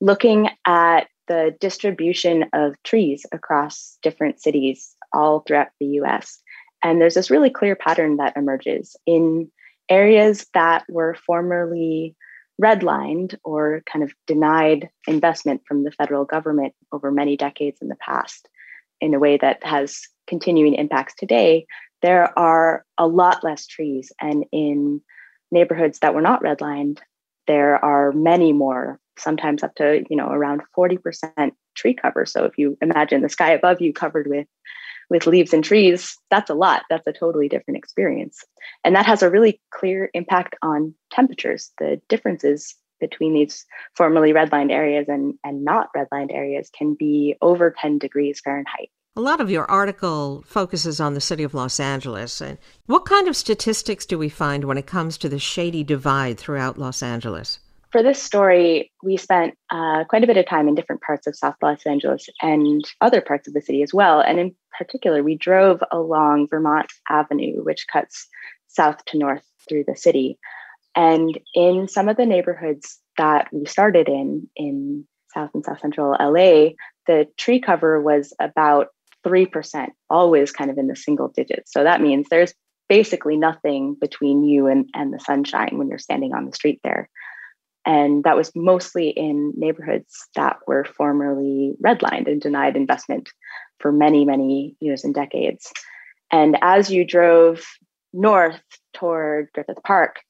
looking 0.00 0.48
at 0.64 1.08
the 1.28 1.54
distribution 1.60 2.46
of 2.54 2.74
trees 2.84 3.26
across 3.32 3.98
different 4.00 4.40
cities 4.40 4.96
all 5.12 5.40
throughout 5.40 5.68
the 5.78 5.86
US. 6.00 6.40
And 6.82 7.00
there's 7.00 7.14
this 7.14 7.30
really 7.30 7.50
clear 7.50 7.76
pattern 7.76 8.16
that 8.16 8.36
emerges 8.36 8.96
in 9.06 9.50
areas 9.88 10.46
that 10.54 10.84
were 10.88 11.16
formerly 11.26 12.14
redlined 12.60 13.36
or 13.42 13.82
kind 13.90 14.02
of 14.02 14.12
denied 14.26 14.88
investment 15.06 15.62
from 15.66 15.84
the 15.84 15.90
federal 15.90 16.24
government 16.24 16.74
over 16.92 17.10
many 17.10 17.36
decades 17.36 17.78
in 17.80 17.88
the 17.88 17.96
past 17.96 18.48
in 19.00 19.14
a 19.14 19.18
way 19.18 19.38
that 19.38 19.64
has 19.64 20.02
continuing 20.26 20.74
impacts 20.74 21.14
today 21.14 21.66
there 22.02 22.36
are 22.38 22.84
a 22.98 23.06
lot 23.06 23.44
less 23.44 23.66
trees. 23.66 24.12
And 24.20 24.44
in 24.52 25.00
neighborhoods 25.50 25.98
that 26.00 26.14
were 26.14 26.22
not 26.22 26.42
redlined, 26.42 26.98
there 27.46 27.82
are 27.84 28.12
many 28.12 28.52
more, 28.52 28.98
sometimes 29.18 29.62
up 29.62 29.74
to, 29.76 30.04
you 30.08 30.16
know, 30.16 30.28
around 30.28 30.62
40% 30.76 31.52
tree 31.74 31.94
cover. 31.94 32.24
So 32.26 32.44
if 32.44 32.56
you 32.58 32.78
imagine 32.80 33.22
the 33.22 33.28
sky 33.28 33.52
above 33.52 33.80
you 33.80 33.92
covered 33.92 34.26
with 34.28 34.46
with 35.10 35.26
leaves 35.26 35.52
and 35.52 35.64
trees, 35.64 36.16
that's 36.30 36.48
a 36.48 36.54
lot. 36.54 36.84
That's 36.88 37.06
a 37.06 37.12
totally 37.12 37.48
different 37.48 37.76
experience. 37.78 38.44
And 38.84 38.94
that 38.94 39.06
has 39.06 39.22
a 39.22 39.30
really 39.30 39.60
clear 39.70 40.08
impact 40.14 40.54
on 40.62 40.94
temperatures. 41.10 41.72
The 41.78 42.00
differences 42.08 42.76
between 43.00 43.34
these 43.34 43.66
formerly 43.96 44.32
redlined 44.32 44.70
areas 44.70 45.06
and, 45.08 45.34
and 45.42 45.64
not 45.64 45.88
redlined 45.96 46.32
areas 46.32 46.70
can 46.76 46.94
be 46.94 47.36
over 47.42 47.74
10 47.76 47.98
degrees 47.98 48.40
Fahrenheit. 48.40 48.90
A 49.16 49.20
lot 49.20 49.40
of 49.40 49.50
your 49.50 49.68
article 49.68 50.44
focuses 50.46 51.00
on 51.00 51.14
the 51.14 51.20
city 51.20 51.42
of 51.42 51.52
Los 51.52 51.80
Angeles. 51.80 52.40
And 52.40 52.58
what 52.86 53.04
kind 53.04 53.26
of 53.26 53.36
statistics 53.36 54.06
do 54.06 54.16
we 54.16 54.28
find 54.28 54.64
when 54.64 54.78
it 54.78 54.86
comes 54.86 55.18
to 55.18 55.28
the 55.28 55.40
shady 55.40 55.82
divide 55.82 56.38
throughout 56.38 56.78
Los 56.78 57.02
Angeles? 57.02 57.58
For 57.92 58.04
this 58.04 58.22
story, 58.22 58.92
we 59.02 59.16
spent 59.16 59.54
uh, 59.68 60.04
quite 60.04 60.22
a 60.22 60.26
bit 60.26 60.36
of 60.36 60.46
time 60.46 60.68
in 60.68 60.76
different 60.76 61.02
parts 61.02 61.26
of 61.26 61.34
South 61.34 61.56
Los 61.60 61.84
Angeles 61.84 62.28
and 62.40 62.84
other 63.00 63.20
parts 63.20 63.48
of 63.48 63.54
the 63.54 63.60
city 63.60 63.82
as 63.82 63.92
well. 63.92 64.20
And 64.20 64.38
in 64.38 64.54
particular, 64.78 65.24
we 65.24 65.36
drove 65.36 65.82
along 65.90 66.46
Vermont 66.48 66.86
Avenue, 67.08 67.64
which 67.64 67.86
cuts 67.92 68.28
south 68.68 69.04
to 69.06 69.18
north 69.18 69.42
through 69.68 69.84
the 69.88 69.96
city. 69.96 70.38
And 70.94 71.38
in 71.54 71.88
some 71.88 72.08
of 72.08 72.16
the 72.16 72.26
neighborhoods 72.26 72.98
that 73.18 73.48
we 73.52 73.66
started 73.66 74.08
in, 74.08 74.48
in 74.54 75.04
South 75.34 75.50
and 75.54 75.64
South 75.64 75.80
Central 75.80 76.12
LA, 76.12 76.70
the 77.08 77.26
tree 77.36 77.60
cover 77.60 78.00
was 78.00 78.32
about 78.40 78.88
3%, 79.26 79.88
always 80.08 80.52
kind 80.52 80.70
of 80.70 80.78
in 80.78 80.86
the 80.86 80.96
single 80.96 81.28
digits. 81.28 81.72
So 81.72 81.82
that 81.82 82.00
means 82.00 82.28
there's 82.28 82.54
basically 82.88 83.36
nothing 83.36 83.96
between 84.00 84.44
you 84.44 84.68
and, 84.68 84.88
and 84.94 85.12
the 85.12 85.20
sunshine 85.20 85.76
when 85.76 85.88
you're 85.88 85.98
standing 85.98 86.34
on 86.34 86.46
the 86.46 86.52
street 86.52 86.80
there. 86.84 87.08
And 87.86 88.24
that 88.24 88.36
was 88.36 88.52
mostly 88.54 89.08
in 89.08 89.52
neighborhoods 89.56 90.28
that 90.36 90.58
were 90.66 90.84
formerly 90.84 91.74
redlined 91.84 92.28
and 92.28 92.40
denied 92.40 92.76
investment 92.76 93.30
for 93.78 93.90
many, 93.90 94.24
many 94.24 94.76
years 94.80 95.04
and 95.04 95.14
decades. 95.14 95.72
And 96.30 96.58
as 96.62 96.90
you 96.90 97.04
drove 97.04 97.64
north 98.12 98.60
toward 98.92 99.48
Griffith 99.54 99.82
Park, 99.84 100.20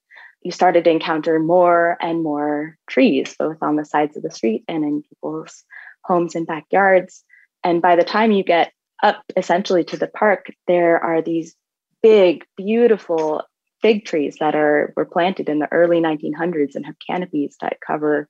you 0.42 0.52
started 0.52 0.84
to 0.84 0.90
encounter 0.90 1.38
more 1.38 1.96
and 2.00 2.22
more 2.22 2.78
trees, 2.88 3.34
both 3.38 3.58
on 3.60 3.76
the 3.76 3.84
sides 3.84 4.16
of 4.16 4.22
the 4.22 4.30
street 4.30 4.64
and 4.68 4.84
in 4.84 5.02
people's 5.02 5.64
homes 6.04 6.34
and 6.34 6.46
backyards. 6.46 7.24
And 7.62 7.82
by 7.82 7.96
the 7.96 8.04
time 8.04 8.32
you 8.32 8.42
get 8.42 8.72
up 9.02 9.22
essentially 9.36 9.84
to 9.84 9.96
the 9.96 10.06
park, 10.06 10.46
there 10.66 10.98
are 11.02 11.20
these 11.20 11.54
big, 12.02 12.44
beautiful 12.56 13.42
fig 13.82 14.04
trees 14.04 14.36
that 14.40 14.54
are 14.54 14.92
were 14.96 15.04
planted 15.04 15.48
in 15.48 15.58
the 15.58 15.72
early 15.72 16.00
1900s 16.00 16.74
and 16.74 16.86
have 16.86 16.96
canopies 17.06 17.56
that 17.60 17.78
cover 17.86 18.28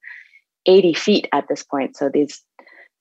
80 0.67 0.95
feet 0.95 1.29
at 1.33 1.49
this 1.49 1.63
point. 1.63 1.97
So 1.97 2.09
these 2.09 2.43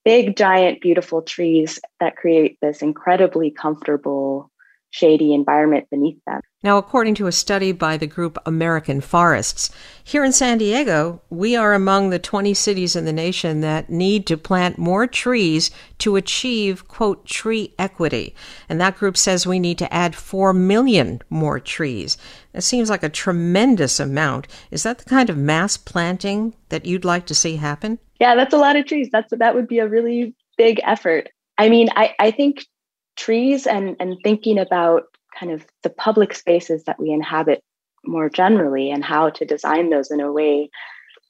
big, 0.04 0.36
giant, 0.36 0.80
beautiful 0.80 1.22
trees 1.22 1.78
that 2.00 2.16
create 2.16 2.58
this 2.60 2.82
incredibly 2.82 3.50
comfortable 3.50 4.50
shady 4.90 5.32
environment 5.32 5.88
beneath 5.90 6.18
them. 6.26 6.40
Now, 6.62 6.76
according 6.76 7.14
to 7.16 7.26
a 7.26 7.32
study 7.32 7.72
by 7.72 7.96
the 7.96 8.06
group 8.06 8.36
American 8.44 9.00
Forests, 9.00 9.70
here 10.04 10.24
in 10.24 10.32
San 10.32 10.58
Diego, 10.58 11.22
we 11.30 11.56
are 11.56 11.72
among 11.72 12.10
the 12.10 12.18
20 12.18 12.52
cities 12.52 12.94
in 12.94 13.06
the 13.06 13.12
nation 13.12 13.60
that 13.62 13.88
need 13.88 14.26
to 14.26 14.36
plant 14.36 14.76
more 14.76 15.06
trees 15.06 15.70
to 15.98 16.16
achieve, 16.16 16.86
quote, 16.86 17.24
tree 17.24 17.72
equity. 17.78 18.34
And 18.68 18.78
that 18.80 18.98
group 18.98 19.16
says 19.16 19.46
we 19.46 19.58
need 19.58 19.78
to 19.78 19.92
add 19.92 20.14
4 20.14 20.52
million 20.52 21.22
more 21.30 21.60
trees. 21.60 22.18
That 22.52 22.62
seems 22.62 22.90
like 22.90 23.02
a 23.02 23.08
tremendous 23.08 23.98
amount. 23.98 24.48
Is 24.70 24.82
that 24.82 24.98
the 24.98 25.08
kind 25.08 25.30
of 25.30 25.38
mass 25.38 25.78
planting 25.78 26.54
that 26.68 26.84
you'd 26.84 27.04
like 27.04 27.24
to 27.26 27.34
see 27.34 27.56
happen? 27.56 27.98
Yeah, 28.20 28.34
that's 28.34 28.52
a 28.52 28.58
lot 28.58 28.76
of 28.76 28.86
trees. 28.86 29.08
That's 29.10 29.32
that 29.38 29.54
would 29.54 29.66
be 29.66 29.78
a 29.78 29.88
really 29.88 30.34
big 30.58 30.78
effort. 30.84 31.30
I 31.56 31.68
mean, 31.70 31.88
I, 31.96 32.14
I 32.18 32.30
think 32.30 32.66
trees 33.20 33.66
and, 33.66 33.96
and 34.00 34.16
thinking 34.24 34.58
about 34.58 35.04
kind 35.38 35.52
of 35.52 35.64
the 35.82 35.90
public 35.90 36.34
spaces 36.34 36.84
that 36.84 36.98
we 36.98 37.10
inhabit 37.10 37.62
more 38.04 38.30
generally 38.30 38.90
and 38.90 39.04
how 39.04 39.28
to 39.28 39.44
design 39.44 39.90
those 39.90 40.10
in 40.10 40.20
a 40.20 40.32
way 40.32 40.70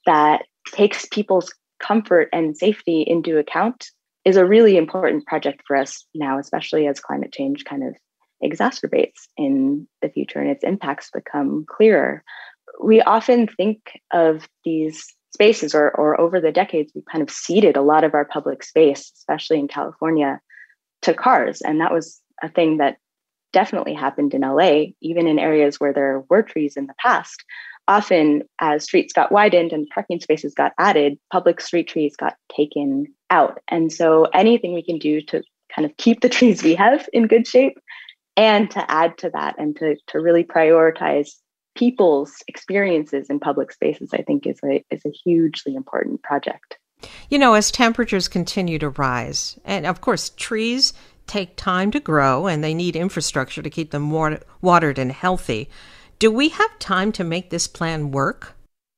that 0.05 0.43
takes 0.71 1.05
people's 1.11 1.53
comfort 1.79 2.29
and 2.31 2.57
safety 2.57 3.01
into 3.05 3.37
account 3.37 3.87
is 4.23 4.37
a 4.37 4.45
really 4.45 4.77
important 4.77 5.25
project 5.25 5.61
for 5.67 5.75
us 5.75 6.05
now, 6.15 6.39
especially 6.39 6.87
as 6.87 6.99
climate 6.99 7.33
change 7.33 7.65
kind 7.65 7.83
of 7.83 7.93
exacerbates 8.41 9.27
in 9.37 9.87
the 10.01 10.09
future 10.09 10.39
and 10.39 10.49
its 10.49 10.63
impacts 10.63 11.09
become 11.13 11.65
clearer. 11.67 12.23
We 12.81 13.01
often 13.01 13.47
think 13.47 13.99
of 14.13 14.47
these 14.63 15.05
spaces, 15.33 15.75
or, 15.75 15.91
or 15.91 16.19
over 16.19 16.39
the 16.39 16.51
decades, 16.51 16.91
we've 16.95 17.05
kind 17.11 17.21
of 17.21 17.29
seeded 17.29 17.75
a 17.75 17.81
lot 17.81 18.03
of 18.03 18.13
our 18.13 18.25
public 18.25 18.63
space, 18.63 19.11
especially 19.17 19.59
in 19.59 19.67
California, 19.67 20.39
to 21.03 21.13
cars. 21.13 21.61
And 21.61 21.79
that 21.79 21.91
was 21.91 22.21
a 22.41 22.49
thing 22.49 22.77
that 22.77 22.97
definitely 23.53 23.93
happened 23.93 24.33
in 24.33 24.41
LA, 24.41 24.93
even 25.01 25.27
in 25.27 25.39
areas 25.39 25.79
where 25.79 25.93
there 25.93 26.23
were 26.29 26.41
trees 26.41 26.77
in 26.77 26.87
the 26.87 26.93
past. 26.99 27.43
Often, 27.87 28.43
as 28.59 28.83
streets 28.83 29.11
got 29.11 29.31
widened 29.31 29.73
and 29.73 29.87
parking 29.93 30.19
spaces 30.19 30.53
got 30.53 30.71
added, 30.77 31.17
public 31.31 31.59
street 31.59 31.87
trees 31.87 32.15
got 32.15 32.35
taken 32.55 33.07
out. 33.29 33.59
And 33.67 33.91
so, 33.91 34.25
anything 34.33 34.73
we 34.73 34.83
can 34.83 34.97
do 34.97 35.21
to 35.23 35.43
kind 35.75 35.85
of 35.85 35.97
keep 35.97 36.21
the 36.21 36.29
trees 36.37 36.63
we 36.63 36.75
have 36.75 37.09
in 37.11 37.27
good 37.27 37.47
shape 37.47 37.77
and 38.37 38.69
to 38.71 38.91
add 38.91 39.17
to 39.19 39.29
that 39.31 39.55
and 39.57 39.75
to, 39.77 39.95
to 40.07 40.19
really 40.19 40.43
prioritize 40.43 41.31
people's 41.75 42.33
experiences 42.47 43.29
in 43.29 43.39
public 43.39 43.71
spaces, 43.71 44.11
I 44.13 44.21
think 44.21 44.45
is 44.45 44.59
a, 44.63 44.83
is 44.91 45.01
a 45.05 45.11
hugely 45.23 45.75
important 45.75 46.21
project. 46.21 46.77
You 47.29 47.39
know, 47.39 47.53
as 47.53 47.71
temperatures 47.71 48.27
continue 48.27 48.79
to 48.79 48.89
rise, 48.89 49.59
and 49.65 49.85
of 49.85 50.01
course, 50.01 50.29
trees 50.29 50.93
take 51.27 51.55
time 51.55 51.91
to 51.91 51.99
grow 51.99 52.47
and 52.47 52.63
they 52.63 52.73
need 52.73 52.95
infrastructure 52.95 53.61
to 53.61 53.69
keep 53.69 53.91
them 53.91 54.11
water- 54.11 54.41
watered 54.61 54.99
and 54.99 55.11
healthy. 55.11 55.69
Do 56.19 56.29
we 56.29 56.49
have 56.49 56.79
time 56.79 57.11
to 57.13 57.23
make 57.23 57.49
this 57.49 57.67
plan 57.67 58.11
work? 58.11 58.55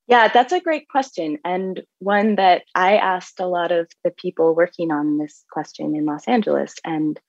Yeah, 0.08 0.28
that's 0.28 0.52
a 0.52 0.60
great 0.60 0.90
question. 0.90 1.38
And 1.46 1.82
one 2.00 2.36
that 2.36 2.64
I 2.76 2.98
asked 2.98 3.40
a 3.40 3.48
lot 3.48 3.72
of 3.72 3.88
the 4.04 4.12
people 4.12 4.56
working 4.56 4.92
on 4.92 5.18
this 5.18 5.46
question 5.52 5.96
in 5.96 6.06
Los 6.06 6.28
Angeles. 6.28 6.76
And 6.84 7.20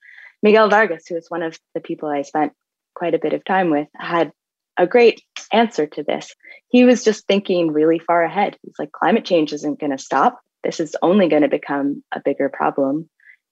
Miguel 0.43 0.69
Vargas, 0.69 1.07
who 1.07 1.15
is 1.15 1.29
one 1.29 1.43
of 1.43 1.57
the 1.73 1.81
people 1.81 2.09
I 2.09 2.23
spent 2.23 2.53
quite 2.93 3.13
a 3.13 3.19
bit 3.19 3.33
of 3.33 3.45
time 3.45 3.69
with, 3.69 3.87
had 3.95 4.31
a 4.75 4.85
great 4.85 5.21
answer 5.53 5.87
to 5.87 6.03
this. 6.03 6.35
He 6.67 6.83
was 6.83 7.03
just 7.03 7.25
thinking 7.27 7.71
really 7.71 7.99
far 7.99 8.23
ahead. 8.23 8.57
He's 8.61 8.75
like, 8.77 8.91
climate 8.91 9.23
change 9.23 9.53
isn't 9.53 9.79
going 9.79 9.91
to 9.91 9.97
stop. 9.97 10.41
This 10.65 10.79
is 10.79 10.95
only 11.01 11.27
going 11.27 11.43
to 11.43 11.47
become 11.47 12.03
a 12.11 12.19
bigger 12.19 12.49
problem. 12.49 13.07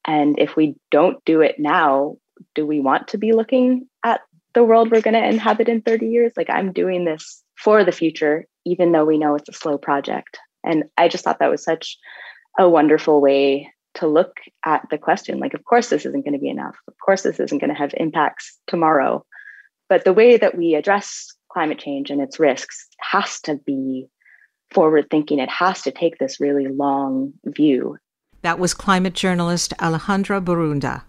And 0.05 0.39
if 0.39 0.55
we 0.55 0.75
don't 0.89 1.23
do 1.25 1.41
it 1.41 1.59
now, 1.59 2.17
do 2.55 2.65
we 2.65 2.79
want 2.79 3.09
to 3.09 3.17
be 3.17 3.33
looking 3.33 3.87
at 4.03 4.21
the 4.53 4.63
world 4.63 4.91
we're 4.91 5.01
going 5.01 5.13
to 5.13 5.25
inhabit 5.25 5.69
in 5.69 5.81
30 5.81 6.07
years? 6.07 6.33
Like, 6.35 6.49
I'm 6.49 6.73
doing 6.73 7.05
this 7.05 7.43
for 7.55 7.83
the 7.83 7.91
future, 7.91 8.45
even 8.65 8.91
though 8.91 9.05
we 9.05 9.19
know 9.19 9.35
it's 9.35 9.49
a 9.49 9.53
slow 9.53 9.77
project. 9.77 10.39
And 10.63 10.85
I 10.97 11.07
just 11.07 11.23
thought 11.23 11.39
that 11.39 11.51
was 11.51 11.63
such 11.63 11.97
a 12.57 12.67
wonderful 12.67 13.21
way 13.21 13.71
to 13.95 14.07
look 14.07 14.37
at 14.65 14.81
the 14.89 14.97
question. 14.97 15.39
Like, 15.39 15.53
of 15.53 15.63
course, 15.63 15.89
this 15.89 16.05
isn't 16.05 16.25
going 16.25 16.33
to 16.33 16.39
be 16.39 16.49
enough. 16.49 16.75
Of 16.87 16.95
course, 17.03 17.21
this 17.21 17.39
isn't 17.39 17.59
going 17.59 17.69
to 17.69 17.79
have 17.79 17.93
impacts 17.95 18.57
tomorrow. 18.67 19.23
But 19.87 20.03
the 20.03 20.13
way 20.13 20.37
that 20.37 20.57
we 20.57 20.73
address 20.73 21.27
climate 21.51 21.77
change 21.77 22.09
and 22.09 22.21
its 22.21 22.39
risks 22.39 22.87
has 22.99 23.39
to 23.41 23.55
be 23.55 24.07
forward 24.73 25.07
thinking. 25.09 25.39
It 25.39 25.49
has 25.49 25.81
to 25.83 25.91
take 25.91 26.17
this 26.17 26.39
really 26.39 26.67
long 26.67 27.33
view. 27.45 27.97
That 28.41 28.59
was 28.59 28.73
climate 28.73 29.13
journalist 29.13 29.73
Alejandra 29.79 30.43
Borunda. 30.43 31.03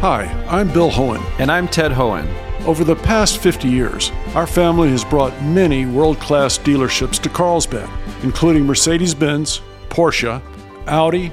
Hi, 0.00 0.26
I'm 0.48 0.72
Bill 0.72 0.90
Hoehn. 0.90 1.20
And 1.40 1.50
I'm 1.50 1.66
Ted 1.66 1.90
Hoehn. 1.90 2.26
Over 2.66 2.84
the 2.84 2.94
past 2.94 3.38
50 3.38 3.68
years, 3.68 4.12
our 4.34 4.46
family 4.46 4.90
has 4.90 5.04
brought 5.04 5.32
many 5.42 5.86
world 5.86 6.20
class 6.20 6.56
dealerships 6.56 7.20
to 7.22 7.28
Carlsbad, 7.28 7.88
including 8.22 8.64
Mercedes 8.64 9.14
Benz, 9.14 9.60
Porsche, 9.88 10.40
Audi, 10.86 11.32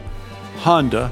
Honda, 0.58 1.12